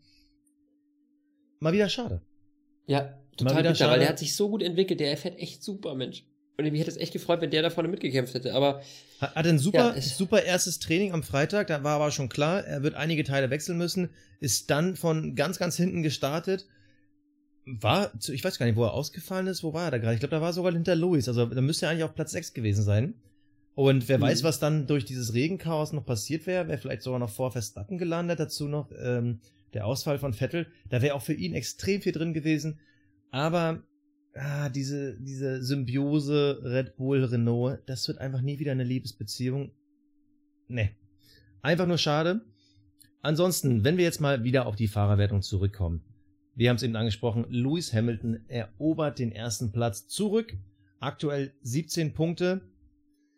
Mal 1.60 1.72
wieder 1.72 1.88
schade. 1.88 2.22
ja, 2.86 3.18
total 3.36 3.56
bitter, 3.62 3.74
schade. 3.74 3.92
weil 3.92 4.00
der 4.00 4.08
hat 4.08 4.18
sich 4.18 4.34
so 4.34 4.48
gut 4.48 4.62
entwickelt, 4.62 5.00
der 5.00 5.16
fährt 5.16 5.38
echt 5.38 5.62
super, 5.62 5.94
Mensch. 5.94 6.24
Und 6.56 6.70
mich 6.70 6.80
hätte 6.80 6.90
es 6.90 6.96
echt 6.98 7.12
gefreut, 7.14 7.40
wenn 7.40 7.50
der 7.50 7.62
da 7.62 7.70
vorne 7.70 7.88
mitgekämpft 7.88 8.34
hätte, 8.34 8.52
aber 8.54 8.82
Hat, 9.20 9.34
hat 9.34 9.46
ein 9.46 9.58
super, 9.58 9.94
Ja, 9.96 10.00
super 10.02 10.42
erstes 10.42 10.78
Training 10.78 11.12
am 11.12 11.22
Freitag. 11.22 11.68
Da 11.68 11.82
war 11.84 11.96
aber 11.96 12.10
schon 12.10 12.28
klar, 12.28 12.64
er 12.64 12.82
wird 12.82 12.94
einige 12.94 13.24
Teile 13.24 13.48
wechseln 13.50 13.78
müssen. 13.78 14.10
Ist 14.40 14.70
dann 14.70 14.94
von 14.96 15.34
ganz, 15.36 15.58
ganz 15.58 15.76
hinten 15.76 16.02
gestartet. 16.02 16.66
War, 17.64 18.18
zu- 18.20 18.32
ich 18.34 18.44
weiß 18.44 18.58
gar 18.58 18.66
nicht, 18.66 18.76
wo 18.76 18.84
er 18.84 18.92
ausgefallen 18.92 19.46
ist. 19.46 19.62
Wo 19.62 19.72
war 19.72 19.84
er 19.86 19.90
da 19.92 19.98
gerade? 19.98 20.14
Ich 20.14 20.20
glaube, 20.20 20.34
da 20.34 20.42
war 20.42 20.52
sogar 20.52 20.72
hinter 20.72 20.96
Louis. 20.96 21.28
Also 21.28 21.46
da 21.46 21.60
müsste 21.62 21.86
er 21.86 21.92
eigentlich 21.92 22.04
auf 22.04 22.14
Platz 22.14 22.32
6 22.32 22.52
gewesen 22.52 22.82
sein. 22.82 23.14
Und 23.74 24.08
wer 24.08 24.18
Mhm. 24.18 24.22
weiß, 24.22 24.42
was 24.42 24.58
dann 24.58 24.86
durch 24.86 25.04
dieses 25.04 25.32
Regenchaos 25.34 25.92
noch 25.92 26.04
passiert 26.04 26.46
wäre. 26.46 26.68
Wäre 26.68 26.78
vielleicht 26.78 27.02
sogar 27.02 27.18
noch 27.18 27.30
vor 27.30 27.52
Verstappen 27.52 27.98
gelandet. 27.98 28.40
Dazu 28.40 28.68
noch 28.68 28.90
ähm, 29.00 29.40
der 29.72 29.86
Ausfall 29.86 30.18
von 30.18 30.32
Vettel. 30.32 30.66
Da 30.88 31.02
wäre 31.02 31.14
auch 31.14 31.22
für 31.22 31.34
ihn 31.34 31.54
extrem 31.54 32.00
viel 32.02 32.12
drin 32.12 32.34
gewesen. 32.34 32.80
Aber 33.30 33.82
ah, 34.34 34.68
diese, 34.68 35.16
diese 35.20 35.62
Symbiose 35.62 36.60
Red 36.64 36.96
Bull, 36.96 37.24
Renault, 37.24 37.80
das 37.86 38.06
wird 38.08 38.18
einfach 38.18 38.40
nie 38.40 38.58
wieder 38.58 38.72
eine 38.72 38.84
Liebesbeziehung. 38.84 39.70
Nee. 40.68 40.90
Einfach 41.62 41.86
nur 41.86 41.98
schade. 41.98 42.40
Ansonsten, 43.22 43.84
wenn 43.84 43.96
wir 43.96 44.04
jetzt 44.04 44.20
mal 44.20 44.44
wieder 44.44 44.66
auf 44.66 44.76
die 44.76 44.88
Fahrerwertung 44.88 45.42
zurückkommen. 45.42 46.02
Wir 46.54 46.68
haben 46.68 46.76
es 46.76 46.82
eben 46.82 46.96
angesprochen. 46.96 47.46
Lewis 47.48 47.92
Hamilton 47.92 48.40
erobert 48.48 49.18
den 49.18 49.32
ersten 49.32 49.72
Platz 49.72 50.08
zurück. 50.08 50.56
Aktuell 50.98 51.52
17 51.62 52.12
Punkte. 52.12 52.62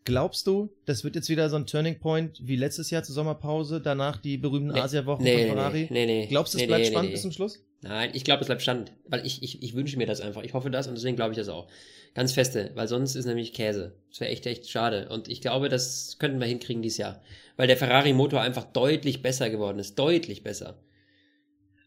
Glaubst 0.04 0.46
du, 0.48 0.70
das 0.84 1.04
wird 1.04 1.14
jetzt 1.14 1.28
wieder 1.28 1.48
so 1.48 1.56
ein 1.56 1.66
Turning 1.66 2.00
Point 2.00 2.40
wie 2.42 2.56
letztes 2.56 2.90
Jahr 2.90 3.04
zur 3.04 3.14
Sommerpause, 3.14 3.80
danach 3.80 4.16
die 4.16 4.36
berühmten 4.36 4.72
Nee, 4.72 4.80
Asia-Wochen 4.80 5.22
nee, 5.22 5.46
von 5.46 5.56
Ferrari? 5.56 5.88
Nee, 5.90 6.06
nee, 6.06 6.20
nee. 6.22 6.26
Glaubst 6.26 6.54
du, 6.54 6.58
es 6.58 6.66
bleibt 6.66 6.86
spannend 6.86 7.12
bis 7.12 7.22
zum 7.22 7.30
Schluss? 7.30 7.64
Nein, 7.82 8.10
ich 8.12 8.24
glaube, 8.24 8.40
es 8.40 8.46
bleibt 8.46 8.62
spannend, 8.62 8.92
weil 9.06 9.24
ich, 9.24 9.42
ich, 9.42 9.62
ich 9.62 9.74
wünsche 9.74 9.96
mir 9.96 10.06
das 10.06 10.20
einfach. 10.20 10.42
Ich 10.42 10.54
hoffe 10.54 10.70
das 10.70 10.88
und 10.88 10.94
deswegen 10.94 11.16
glaube 11.16 11.32
ich 11.32 11.38
das 11.38 11.48
auch. 11.48 11.68
Ganz 12.14 12.32
feste, 12.32 12.72
weil 12.74 12.88
sonst 12.88 13.14
ist 13.14 13.26
nämlich 13.26 13.52
Käse. 13.52 13.94
Das 14.10 14.20
wäre 14.20 14.30
echt, 14.30 14.46
echt 14.46 14.68
schade. 14.68 15.08
Und 15.08 15.28
ich 15.28 15.40
glaube, 15.40 15.68
das 15.68 16.16
könnten 16.18 16.40
wir 16.40 16.46
hinkriegen 16.46 16.82
dieses 16.82 16.98
Jahr. 16.98 17.22
Weil 17.56 17.68
der 17.68 17.76
Ferrari-Motor 17.76 18.40
einfach 18.40 18.64
deutlich 18.64 19.22
besser 19.22 19.50
geworden 19.50 19.78
ist. 19.78 19.98
Deutlich 19.98 20.42
besser. 20.42 20.78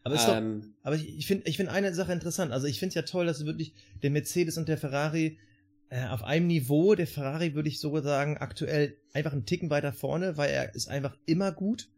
Aber, 0.04 0.14
ist 0.14 0.26
doch, 0.26 0.36
ähm, 0.36 0.74
aber 0.82 0.96
ich, 0.96 1.18
ich 1.18 1.26
finde 1.26 1.48
ich 1.48 1.56
find 1.56 1.68
eine 1.68 1.92
Sache 1.94 2.12
interessant. 2.12 2.52
Also 2.52 2.66
ich 2.66 2.78
finde 2.78 2.90
es 2.90 2.94
ja 2.94 3.02
toll, 3.02 3.26
dass 3.26 3.44
wirklich 3.44 3.72
der 4.02 4.10
Mercedes 4.10 4.56
und 4.56 4.68
der 4.68 4.78
Ferrari 4.78 5.38
äh, 5.88 6.06
auf 6.06 6.24
einem 6.24 6.46
Niveau, 6.48 6.94
der 6.94 7.06
Ferrari 7.06 7.54
würde 7.54 7.68
ich 7.68 7.78
so 7.80 8.00
sagen, 8.00 8.38
aktuell 8.38 8.96
einfach 9.12 9.32
einen 9.32 9.46
Ticken 9.46 9.70
weiter 9.70 9.92
vorne, 9.92 10.36
weil 10.36 10.50
er 10.50 10.74
ist 10.74 10.88
einfach 10.88 11.16
immer 11.26 11.52
gut. 11.52 11.88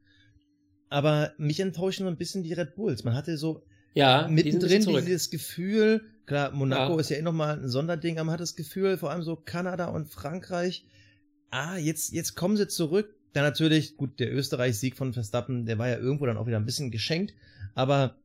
Aber 0.90 1.32
mich 1.38 1.60
enttäuschen 1.60 2.04
so 2.04 2.10
ein 2.10 2.16
bisschen 2.16 2.42
die 2.42 2.52
Red 2.52 2.74
Bulls. 2.74 3.04
Man 3.04 3.14
hatte 3.14 3.36
so 3.36 3.62
ja, 3.94 4.26
die 4.26 4.34
mittendrin 4.34 4.82
zurück. 4.82 5.04
dieses 5.04 5.30
Gefühl, 5.30 6.02
klar, 6.26 6.50
Monaco 6.52 6.94
Ja. 6.94 7.00
ist 7.00 7.10
ja 7.10 7.16
eh 7.16 7.22
nochmal 7.22 7.58
ein 7.58 7.68
Sonderding, 7.68 8.18
aber 8.18 8.26
man 8.26 8.32
hat 8.34 8.40
das 8.40 8.56
Gefühl, 8.56 8.96
vor 8.96 9.10
allem 9.10 9.22
so 9.22 9.36
Kanada 9.36 9.86
und 9.86 10.08
Frankreich, 10.08 10.86
ah, 11.50 11.76
jetzt, 11.76 12.12
jetzt 12.12 12.34
kommen 12.34 12.56
sie 12.56 12.68
zurück. 12.68 13.14
Dann 13.32 13.44
natürlich, 13.44 13.96
gut, 13.96 14.18
der 14.20 14.32
Österreich-Sieg 14.32 14.96
von 14.96 15.12
Verstappen, 15.12 15.66
der 15.66 15.78
war 15.78 15.88
ja 15.88 15.98
irgendwo 15.98 16.26
dann 16.26 16.38
auch 16.38 16.46
wieder 16.46 16.56
ein 16.58 16.64
bisschen 16.66 16.90
geschenkt, 16.90 17.34
aber 17.74 18.16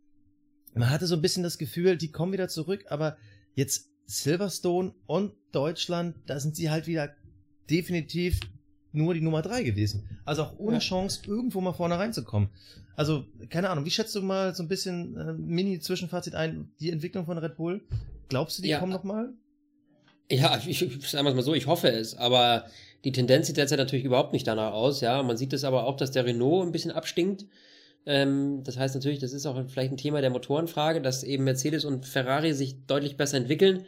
man 0.73 0.89
hatte 0.89 1.05
so 1.07 1.15
ein 1.15 1.21
bisschen 1.21 1.43
das 1.43 1.57
Gefühl, 1.57 1.97
die 1.97 2.11
kommen 2.11 2.31
wieder 2.33 2.47
zurück, 2.47 2.85
aber 2.89 3.17
jetzt 3.53 3.89
Silverstone 4.05 4.93
und 5.05 5.33
Deutschland, 5.51 6.15
da 6.25 6.39
sind 6.39 6.55
sie 6.55 6.69
halt 6.69 6.87
wieder 6.87 7.09
definitiv 7.69 8.39
nur 8.91 9.13
die 9.13 9.21
Nummer 9.21 9.41
drei 9.41 9.63
gewesen. 9.63 10.07
Also 10.25 10.43
auch 10.43 10.59
ohne 10.59 10.75
Ja. 10.75 10.79
Chance, 10.79 11.21
irgendwo 11.25 11.61
mal 11.61 11.73
vorne 11.73 11.97
reinzukommen. 11.97 12.49
Also, 12.95 13.25
keine 13.49 13.69
Ahnung, 13.69 13.85
wie 13.85 13.91
schätzt 13.91 14.13
du 14.15 14.21
mal 14.21 14.53
so 14.53 14.61
ein 14.61 14.67
bisschen 14.67 15.17
äh, 15.17 15.33
Mini-Zwischenfazit 15.33 16.35
ein, 16.35 16.71
die 16.79 16.91
Entwicklung 16.91 17.25
von 17.25 17.37
Red 17.39 17.55
Bull? 17.55 17.81
Glaubst 18.29 18.57
du, 18.59 18.61
die 18.61 18.69
Ja. 18.69 18.79
kommen 18.79 18.91
noch 18.91 19.03
mal? 19.03 19.33
Ja, 20.31 20.57
ich, 20.67 20.81
ich 20.83 21.09
sagen 21.09 21.25
wir 21.25 21.29
es 21.31 21.35
mal 21.35 21.41
so, 21.41 21.55
ich 21.55 21.65
hoffe 21.65 21.89
es, 21.89 22.15
aber 22.15 22.65
die 23.03 23.11
Tendenz 23.11 23.47
sieht 23.47 23.57
derzeit 23.57 23.79
natürlich 23.79 24.05
überhaupt 24.05 24.31
nicht 24.33 24.45
danach 24.45 24.73
aus, 24.73 25.01
ja. 25.01 25.23
Man 25.23 25.37
sieht 25.37 25.53
es 25.53 25.63
aber 25.63 25.85
auch, 25.85 25.97
dass 25.97 26.11
der 26.11 26.25
Renault 26.25 26.67
ein 26.67 26.71
bisschen 26.71 26.91
abstinkt. 26.91 27.45
Ähm, 28.05 28.63
das 28.63 28.77
heißt 28.77 28.95
natürlich, 28.95 29.19
das 29.19 29.33
ist 29.33 29.45
auch 29.45 29.61
vielleicht 29.67 29.91
ein 29.91 29.97
Thema 29.97 30.21
der 30.21 30.29
Motorenfrage, 30.29 31.01
dass 31.01 31.23
eben 31.23 31.43
Mercedes 31.43 31.85
und 31.85 32.05
Ferrari 32.05 32.53
sich 32.53 32.85
deutlich 32.85 33.17
besser 33.17 33.37
entwickeln 33.37 33.85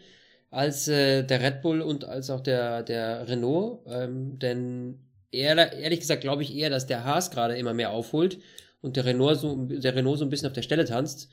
als 0.52 0.88
äh, 0.88 1.24
der 1.24 1.42
Red 1.42 1.62
Bull 1.62 1.82
und 1.82 2.06
als 2.06 2.30
auch 2.30 2.40
der, 2.40 2.84
der 2.84 3.28
Renault. 3.28 3.82
Ähm, 3.88 4.40
denn 4.40 5.00
eher, 5.32 5.74
ehrlich 5.74 6.00
gesagt 6.00 6.22
glaube 6.22 6.44
ich 6.44 6.56
eher, 6.56 6.70
dass 6.70 6.88
der 6.88 7.04
Haas 7.04 7.32
gerade 7.32 7.58
immer 7.58 7.74
mehr 7.74 7.92
aufholt 7.92 8.40
und 8.82 8.96
der 8.96 9.06
Renault 9.06 9.40
so, 9.40 9.56
der 9.66 9.96
Renault 9.96 10.20
so 10.20 10.26
ein 10.26 10.30
bisschen 10.30 10.48
auf 10.48 10.54
der 10.54 10.62
Stelle 10.62 10.86
tanzt. 10.86 11.30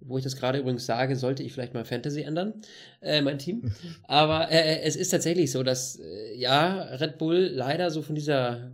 Wo 0.00 0.18
ich 0.18 0.24
das 0.24 0.36
gerade 0.36 0.58
übrigens 0.58 0.84
sage, 0.84 1.16
sollte 1.16 1.42
ich 1.42 1.54
vielleicht 1.54 1.72
mal 1.72 1.86
Fantasy 1.86 2.20
ändern, 2.20 2.60
äh, 3.00 3.22
mein 3.22 3.38
Team. 3.38 3.72
Aber 4.04 4.50
äh, 4.50 4.82
es 4.82 4.94
ist 4.94 5.08
tatsächlich 5.08 5.50
so, 5.50 5.62
dass 5.62 5.98
äh, 5.98 6.34
ja, 6.36 6.82
Red 6.82 7.16
Bull 7.16 7.50
leider 7.54 7.90
so 7.90 8.02
von 8.02 8.14
dieser 8.14 8.72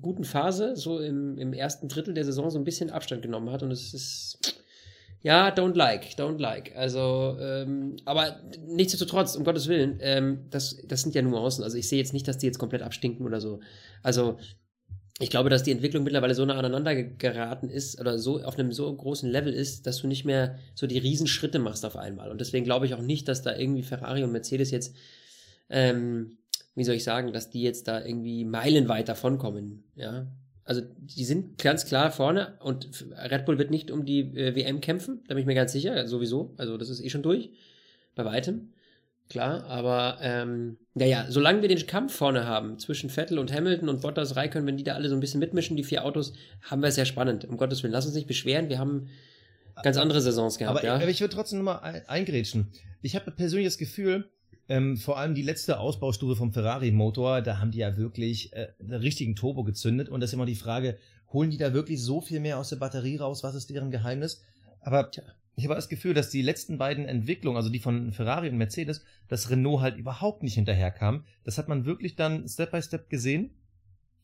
guten 0.00 0.24
Phase, 0.24 0.74
so 0.76 0.98
im, 0.98 1.36
im 1.38 1.52
ersten 1.52 1.88
Drittel 1.88 2.14
der 2.14 2.24
Saison, 2.24 2.50
so 2.50 2.58
ein 2.58 2.64
bisschen 2.64 2.90
Abstand 2.90 3.22
genommen 3.22 3.50
hat. 3.50 3.62
Und 3.62 3.70
es 3.70 3.92
ist, 3.92 4.38
ja, 5.22 5.48
don't 5.50 5.76
like, 5.76 6.14
don't 6.16 6.38
like. 6.38 6.74
Also, 6.76 7.36
ähm, 7.40 7.96
aber 8.04 8.40
nichtsdestotrotz, 8.66 9.36
um 9.36 9.44
Gottes 9.44 9.68
Willen, 9.68 9.98
ähm, 10.00 10.46
das, 10.50 10.78
das 10.86 11.02
sind 11.02 11.14
ja 11.14 11.22
Nuancen. 11.22 11.62
Also 11.62 11.76
ich 11.76 11.88
sehe 11.88 11.98
jetzt 11.98 12.12
nicht, 12.12 12.26
dass 12.26 12.38
die 12.38 12.46
jetzt 12.46 12.58
komplett 12.58 12.82
abstinken 12.82 13.26
oder 13.26 13.40
so. 13.40 13.60
Also, 14.02 14.38
ich 15.20 15.30
glaube, 15.30 15.50
dass 15.50 15.62
die 15.62 15.70
Entwicklung 15.70 16.02
mittlerweile 16.04 16.34
so 16.34 16.44
nah 16.44 16.56
aneinander 16.58 16.94
ge- 16.94 17.14
geraten 17.16 17.68
ist 17.68 18.00
oder 18.00 18.18
so 18.18 18.42
auf 18.42 18.58
einem 18.58 18.72
so 18.72 18.92
großen 18.92 19.30
Level 19.30 19.52
ist, 19.52 19.86
dass 19.86 19.98
du 19.98 20.08
nicht 20.08 20.24
mehr 20.24 20.58
so 20.74 20.86
die 20.86 20.98
Riesenschritte 20.98 21.58
machst 21.58 21.84
auf 21.84 21.96
einmal. 21.96 22.30
Und 22.30 22.40
deswegen 22.40 22.64
glaube 22.64 22.86
ich 22.86 22.94
auch 22.94 23.02
nicht, 23.02 23.28
dass 23.28 23.42
da 23.42 23.54
irgendwie 23.54 23.82
Ferrari 23.82 24.24
und 24.24 24.32
Mercedes 24.32 24.70
jetzt, 24.70 24.96
ähm, 25.68 26.38
wie 26.74 26.84
soll 26.84 26.94
ich 26.94 27.04
sagen, 27.04 27.32
dass 27.32 27.50
die 27.50 27.62
jetzt 27.62 27.88
da 27.88 28.04
irgendwie 28.04 28.44
meilenweit 28.44 29.08
davonkommen. 29.08 29.84
Ja. 29.94 30.26
Also 30.64 30.80
die 30.96 31.24
sind 31.24 31.58
ganz 31.58 31.86
klar 31.86 32.10
vorne 32.10 32.54
und 32.60 33.06
Red 33.16 33.44
Bull 33.46 33.58
wird 33.58 33.70
nicht 33.70 33.90
um 33.90 34.04
die 34.04 34.20
äh, 34.20 34.54
WM 34.54 34.80
kämpfen, 34.80 35.20
da 35.26 35.34
bin 35.34 35.40
ich 35.40 35.46
mir 35.46 35.54
ganz 35.54 35.72
sicher, 35.72 36.06
sowieso. 36.06 36.54
Also 36.56 36.76
das 36.76 36.88
ist 36.88 37.00
eh 37.00 37.10
schon 37.10 37.22
durch, 37.22 37.50
bei 38.14 38.24
weitem. 38.24 38.72
Klar, 39.28 39.64
aber 39.64 40.18
ähm, 40.20 40.76
naja, 40.94 41.24
solange 41.28 41.62
wir 41.62 41.68
den 41.68 41.86
Kampf 41.86 42.14
vorne 42.14 42.46
haben 42.46 42.78
zwischen 42.78 43.08
Vettel 43.08 43.38
und 43.38 43.50
Hamilton 43.52 43.88
und 43.88 44.02
Bottas, 44.02 44.36
Raikkonen, 44.36 44.66
wenn 44.66 44.76
die 44.76 44.84
da 44.84 44.94
alle 44.94 45.08
so 45.08 45.14
ein 45.14 45.20
bisschen 45.20 45.40
mitmischen, 45.40 45.76
die 45.76 45.84
vier 45.84 46.04
Autos, 46.04 46.34
haben 46.60 46.82
wir 46.82 46.88
es 46.88 46.96
ja 46.96 47.06
spannend. 47.06 47.46
Um 47.46 47.56
Gottes 47.56 47.82
Willen, 47.82 47.92
lass 47.92 48.04
uns 48.04 48.14
nicht 48.14 48.26
beschweren, 48.26 48.68
wir 48.68 48.78
haben 48.78 49.08
ganz 49.82 49.96
andere 49.96 50.20
Saisons 50.20 50.58
gehabt, 50.58 50.78
aber, 50.78 50.86
ja. 50.86 50.96
aber 50.96 51.08
ich 51.08 51.20
würde 51.20 51.34
trotzdem 51.34 51.60
nochmal 51.60 51.80
ein, 51.80 52.08
eingrätschen. 52.08 52.68
Ich 53.00 53.16
habe 53.16 53.30
persönlich 53.30 53.66
das 53.66 53.78
Gefühl, 53.78 54.28
ähm, 54.68 54.96
vor 54.96 55.18
allem 55.18 55.34
die 55.34 55.42
letzte 55.42 55.78
Ausbaustufe 55.78 56.36
vom 56.36 56.52
Ferrari-Motor, 56.52 57.42
da 57.42 57.58
haben 57.58 57.70
die 57.70 57.78
ja 57.78 57.96
wirklich 57.96 58.52
äh, 58.52 58.68
einen 58.80 58.92
richtigen 58.92 59.34
Turbo 59.34 59.64
gezündet. 59.64 60.08
Und 60.08 60.20
das 60.20 60.30
ist 60.30 60.34
immer 60.34 60.46
die 60.46 60.54
Frage, 60.54 60.98
holen 61.32 61.50
die 61.50 61.58
da 61.58 61.72
wirklich 61.72 62.02
so 62.02 62.20
viel 62.20 62.40
mehr 62.40 62.58
aus 62.58 62.68
der 62.68 62.76
Batterie 62.76 63.16
raus? 63.16 63.42
Was 63.42 63.54
ist 63.54 63.70
deren 63.70 63.90
Geheimnis? 63.90 64.42
Aber 64.80 65.10
Tja. 65.10 65.24
ich 65.56 65.64
habe 65.64 65.74
das 65.74 65.88
Gefühl, 65.88 66.14
dass 66.14 66.30
die 66.30 66.42
letzten 66.42 66.78
beiden 66.78 67.06
Entwicklungen, 67.06 67.56
also 67.56 67.70
die 67.70 67.80
von 67.80 68.12
Ferrari 68.12 68.48
und 68.48 68.56
Mercedes, 68.56 69.04
dass 69.28 69.50
Renault 69.50 69.80
halt 69.80 69.96
überhaupt 69.96 70.42
nicht 70.42 70.54
hinterherkam. 70.54 71.24
Das 71.44 71.58
hat 71.58 71.68
man 71.68 71.84
wirklich 71.84 72.16
dann 72.16 72.48
Step 72.48 72.70
by 72.70 72.82
Step 72.82 73.08
gesehen. 73.10 73.50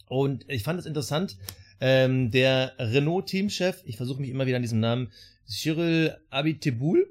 Und 0.06 0.44
ich 0.48 0.62
fand 0.62 0.80
es 0.80 0.86
interessant, 0.86 1.36
ähm, 1.80 2.30
der 2.30 2.72
Renault-Teamchef, 2.78 3.82
ich 3.84 3.96
versuche 3.96 4.20
mich 4.20 4.30
immer 4.30 4.46
wieder 4.46 4.56
an 4.56 4.62
diesem 4.62 4.80
Namen, 4.80 5.10
Cyril 5.46 6.16
Abiteboul, 6.30 7.06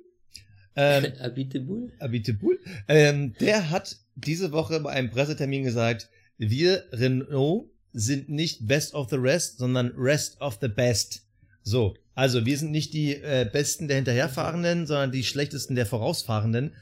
ähm, 0.78 1.12
Abiteboul? 1.20 1.92
Abiteboul, 2.00 2.60
ähm, 2.88 3.34
der 3.40 3.70
hat 3.70 3.98
diese 4.16 4.52
Woche 4.52 4.80
bei 4.80 4.92
einem 4.92 5.12
Pressetermin 5.12 5.63
gesagt, 5.63 6.10
wir 6.38 6.84
Renault 6.92 7.70
sind 7.94 8.30
nicht 8.30 8.68
best 8.68 8.94
of 8.94 9.10
the 9.10 9.16
rest, 9.16 9.58
sondern 9.58 9.92
rest 9.98 10.40
of 10.40 10.60
the 10.62 10.68
best. 10.68 11.24
So, 11.63 11.96
also 12.16 12.46
wir 12.46 12.58
sind 12.58 12.72
nicht 12.72 12.94
die 12.94 13.16
äh, 13.16 13.50
Besten 13.52 13.88
der 13.88 13.98
Hinterherfahrenden, 13.98 14.88
sondern 14.88 15.12
die 15.12 15.24
Schlechtesten 15.24 15.76
der 15.76 15.86
Vorausfahrenden. 15.86 16.74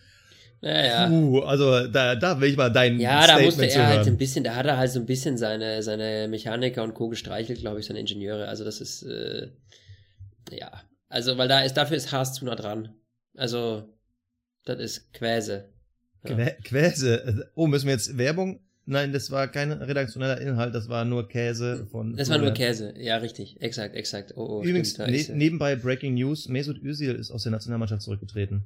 Naja. 0.62 1.08
Puh, 1.08 1.40
also 1.40 1.88
da, 1.88 2.16
da 2.16 2.42
will 2.42 2.50
ich 2.50 2.58
mal 2.58 2.70
dein 2.70 3.00
Ja, 3.00 3.20
da 3.20 3.26
Statement 3.26 3.46
musste 3.46 3.68
zu 3.68 3.80
er 3.80 3.88
halt 3.88 4.08
ein 4.08 4.18
bisschen, 4.18 4.44
da 4.44 4.56
hat 4.56 4.66
er 4.66 4.78
halt 4.78 4.92
so 4.92 5.00
ein 5.00 5.06
bisschen 5.06 5.38
seine, 5.38 5.84
seine 5.84 6.28
Mechaniker 6.28 6.84
und 6.84 6.94
Co. 6.94 7.10
gestreichelt, 7.10 7.60
glaube 7.60 7.80
ich, 7.80 7.86
seine 7.86 8.00
Ingenieure. 8.00 8.48
Also 8.48 8.64
das 8.64 8.82
ist, 8.82 9.04
äh, 9.04 9.50
ja. 10.52 10.72
Also, 11.08 11.38
weil 11.38 11.48
da 11.48 11.62
ist, 11.62 11.74
dafür 11.74 11.98
ist 11.98 12.12
Haas 12.12 12.34
zu 12.34 12.46
nah 12.46 12.56
dran. 12.56 12.96
Also, 13.38 13.90
das 14.66 14.80
ist 14.80 15.14
Quäse. 15.14 15.70
Ja. 16.28 16.36
Quä 16.36 16.56
Quäse. 16.64 17.50
Oh, 17.56 17.68
müssen 17.68 17.86
wir 17.88 17.94
jetzt 17.94 18.18
Werbung? 18.18 18.60
Nein, 18.88 19.14
das 19.14 19.32
war 19.32 19.48
kein 19.48 19.72
redaktioneller 19.72 20.40
Inhalt, 20.40 20.76
das 20.76 20.90
war 20.90 21.06
nur 21.06 21.28
Käse 21.28 21.88
von. 21.92 22.16
Das 22.16 22.30
war 22.30 22.38
nur. 22.38 22.52
Käse. 22.52 22.94
Ja, 22.98 23.18
richtig. 23.18 23.60
Exakt, 23.60 23.96
exakt. 23.96 24.34
Oh, 24.36 24.60
oh, 24.60 24.64
Übrigens, 24.64 24.92
stimmt, 24.92 25.10
ne 25.10 25.18
ist, 25.18 25.30
nebenbei 25.30 25.76
Breaking 25.76 26.14
News, 26.14 26.48
Mesut 26.50 26.82
Özil 26.84 27.16
ist 27.16 27.32
aus 27.32 27.44
der 27.44 27.52
Nationalmannschaft 27.52 28.04
zurückgetreten. 28.04 28.64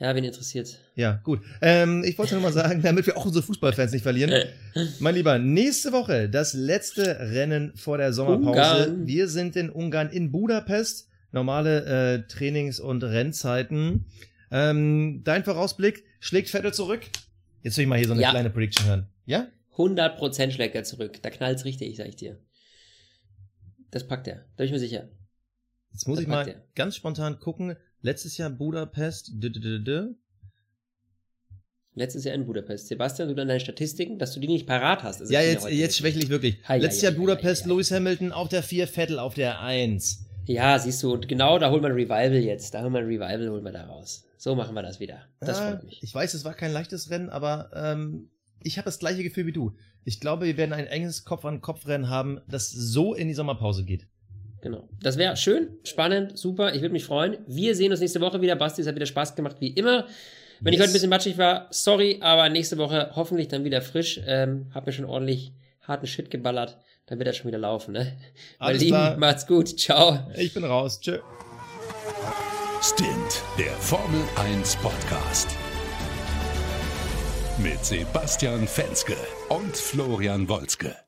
ja, 0.00 0.12
wen 0.12 0.24
interessiert? 0.24 0.80
Ja, 0.96 1.20
gut. 1.22 1.40
Ähm, 1.62 2.02
ich 2.04 2.18
wollte 2.18 2.34
nur 2.34 2.42
mal 2.42 2.52
sagen, 2.52 2.82
damit 2.82 3.06
wir 3.06 3.16
auch 3.16 3.26
unsere 3.26 3.44
Fußballfans 3.44 3.92
nicht 3.92 4.02
verlieren. 4.02 4.32
Äh, 4.32 4.46
Mein 4.98 5.14
Lieber, 5.14 5.38
nächste 5.38 5.92
Woche 5.92 6.28
das 6.28 6.52
letzte 6.54 7.16
Rennen 7.20 7.72
vor 7.76 7.98
der 7.98 8.12
Sommerpause. 8.12 8.48
Ungarn. 8.48 9.06
Wir 9.06 9.28
sind 9.28 9.54
in 9.54 9.70
Ungarn 9.70 10.10
in 10.10 10.32
Budapest. 10.32 11.08
Normale 11.34 11.84
äh, 11.84 12.22
Trainings- 12.32 12.80
und 12.80 13.02
Rennzeiten. 13.02 14.06
Ähm, 14.50 15.22
dein 15.24 15.44
Vorausblick, 15.44 16.04
schlägt 16.20 16.48
Vettel 16.48 16.72
zurück? 16.72 17.00
Jetzt 17.62 17.76
will 17.76 17.82
ich 17.82 17.88
mal 17.88 17.98
hier 17.98 18.06
so 18.06 18.12
eine 18.14 18.22
Ja. 18.22 18.30
kleine 18.30 18.50
Prediction 18.50 18.86
hören. 18.86 19.08
Ja? 19.26 19.48
100% 19.76 20.52
schlägt 20.52 20.74
er 20.76 20.84
zurück. 20.84 21.20
Da 21.22 21.30
knallt's 21.30 21.64
richtig, 21.64 21.96
sag 21.96 22.06
ich 22.06 22.16
dir. 22.16 22.38
Das 23.90 24.06
packt 24.06 24.28
er. 24.28 24.36
Da 24.36 24.42
bin 24.58 24.66
ich 24.66 24.72
mir 24.72 24.78
sicher. 24.78 25.08
Jetzt 25.92 26.06
muss 26.06 26.16
Das 26.18 26.22
ich 26.22 26.28
mal 26.28 26.46
er. 26.48 26.62
ganz 26.76 26.94
spontan 26.96 27.38
gucken. 27.40 27.76
Letztes 28.00 28.36
Jahr 28.36 28.50
Budapest. 28.50 29.30
d 29.34 29.48
-d 29.48 29.58
-d 29.60 29.84
-d. 29.84 30.14
Letztes 31.96 32.24
Jahr 32.24 32.34
in 32.34 32.44
Budapest. 32.46 32.88
Sebastian, 32.88 33.28
du 33.28 33.34
dann 33.34 33.48
deine 33.48 33.60
Statistiken, 33.60 34.18
dass 34.18 34.34
du 34.34 34.40
die 34.40 34.48
nicht 34.48 34.66
parat 34.66 35.02
hast. 35.04 35.20
das 35.20 35.30
Ja, 35.30 35.40
jetzt, 35.40 35.68
jetzt 35.68 35.96
schwächlich 35.96 36.28
wirklich. 36.28 36.58
Hei, 36.68 36.78
Letztes 36.78 37.02
hei, 37.02 37.06
Jahr 37.06 37.12
hei, 37.14 37.18
Budapest, 37.18 37.64
hei. 37.64 37.68
Lewis 37.68 37.90
Hamilton 37.92 38.32
auf 38.32 38.48
der 38.48 38.62
4, 38.62 38.86
Vettel 38.88 39.18
auf 39.18 39.34
der 39.34 39.60
1. 39.60 40.26
Ja, 40.46 40.78
siehst 40.78 41.02
du, 41.02 41.12
und 41.12 41.28
genau 41.28 41.58
da 41.58 41.70
holen 41.70 41.82
wir 41.82 41.88
ein 41.88 41.94
Revival 41.94 42.34
jetzt. 42.34 42.74
Da 42.74 42.82
holen 42.82 42.92
wir 42.92 43.00
ein 43.00 43.06
Revival, 43.06 43.48
holen 43.50 43.64
wir 43.64 43.72
da 43.72 43.84
raus. 43.84 44.24
So 44.36 44.54
machen 44.54 44.74
wir 44.74 44.82
das 44.82 45.00
wieder. 45.00 45.22
Das 45.40 45.58
Ja, 45.58 45.70
freut 45.70 45.84
mich. 45.84 46.02
Ich 46.02 46.14
weiß, 46.14 46.34
es 46.34 46.44
war 46.44 46.54
kein 46.54 46.72
leichtes 46.72 47.10
Rennen, 47.10 47.30
aber 47.30 47.70
ähm, 47.74 48.28
ich 48.62 48.76
habe 48.76 48.84
das 48.84 48.98
gleiche 48.98 49.22
Gefühl 49.22 49.46
wie 49.46 49.52
du. 49.52 49.76
Ich 50.04 50.20
glaube, 50.20 50.44
wir 50.44 50.56
werden 50.56 50.72
ein 50.72 50.86
enges 50.86 51.24
Kopf-an-Kopf-Rennen 51.24 52.10
haben, 52.10 52.40
das 52.46 52.70
so 52.70 53.14
in 53.14 53.28
die 53.28 53.34
Sommerpause 53.34 53.84
geht. 53.84 54.06
Genau. 54.60 54.88
Das 55.02 55.18
wäre 55.18 55.36
schön, 55.36 55.68
spannend, 55.84 56.38
super. 56.38 56.74
Ich 56.74 56.80
würde 56.80 56.92
mich 56.92 57.04
freuen. 57.04 57.38
Wir 57.46 57.74
sehen 57.74 57.90
uns 57.90 58.00
nächste 58.00 58.20
Woche 58.20 58.40
wieder. 58.40 58.56
Basti, 58.56 58.80
es 58.80 58.88
hat 58.88 58.94
wieder 58.94 59.06
Spaß 59.06 59.34
gemacht, 59.34 59.56
wie 59.60 59.68
immer. 59.68 60.06
Wenn 60.60 60.72
yes. 60.72 60.74
ich 60.74 60.80
heute 60.80 60.90
ein 60.90 60.92
bisschen 60.94 61.10
matschig 61.10 61.38
war, 61.38 61.68
sorry, 61.70 62.18
aber 62.20 62.48
nächste 62.48 62.78
Woche 62.78 63.10
hoffentlich 63.14 63.48
dann 63.48 63.64
wieder 63.64 63.82
frisch. 63.82 64.20
Ähm, 64.26 64.66
hab 64.72 64.86
mir 64.86 64.92
schon 64.92 65.04
ordentlich 65.04 65.52
harten 65.86 66.06
Shit 66.06 66.30
geballert. 66.30 66.78
Dann 67.06 67.18
wird 67.18 67.28
er 67.28 67.34
schon 67.34 67.48
wieder 67.48 67.58
laufen, 67.58 67.92
ne? 67.92 68.16
Alles 68.58 68.82
Meine 68.82 69.08
Lieben, 69.08 69.20
macht's 69.20 69.46
gut. 69.46 69.78
Ciao. 69.78 70.26
Ich 70.36 70.54
bin 70.54 70.64
raus. 70.64 71.00
Tschö. 71.00 71.18
Stint, 72.82 73.42
der 73.58 73.72
Formel 73.72 74.22
1 74.36 74.76
Podcast. 74.76 75.48
Mit 77.58 77.84
Sebastian 77.84 78.66
Fenske 78.66 79.16
und 79.48 79.76
Florian 79.76 80.48
Wolzke. 80.48 81.03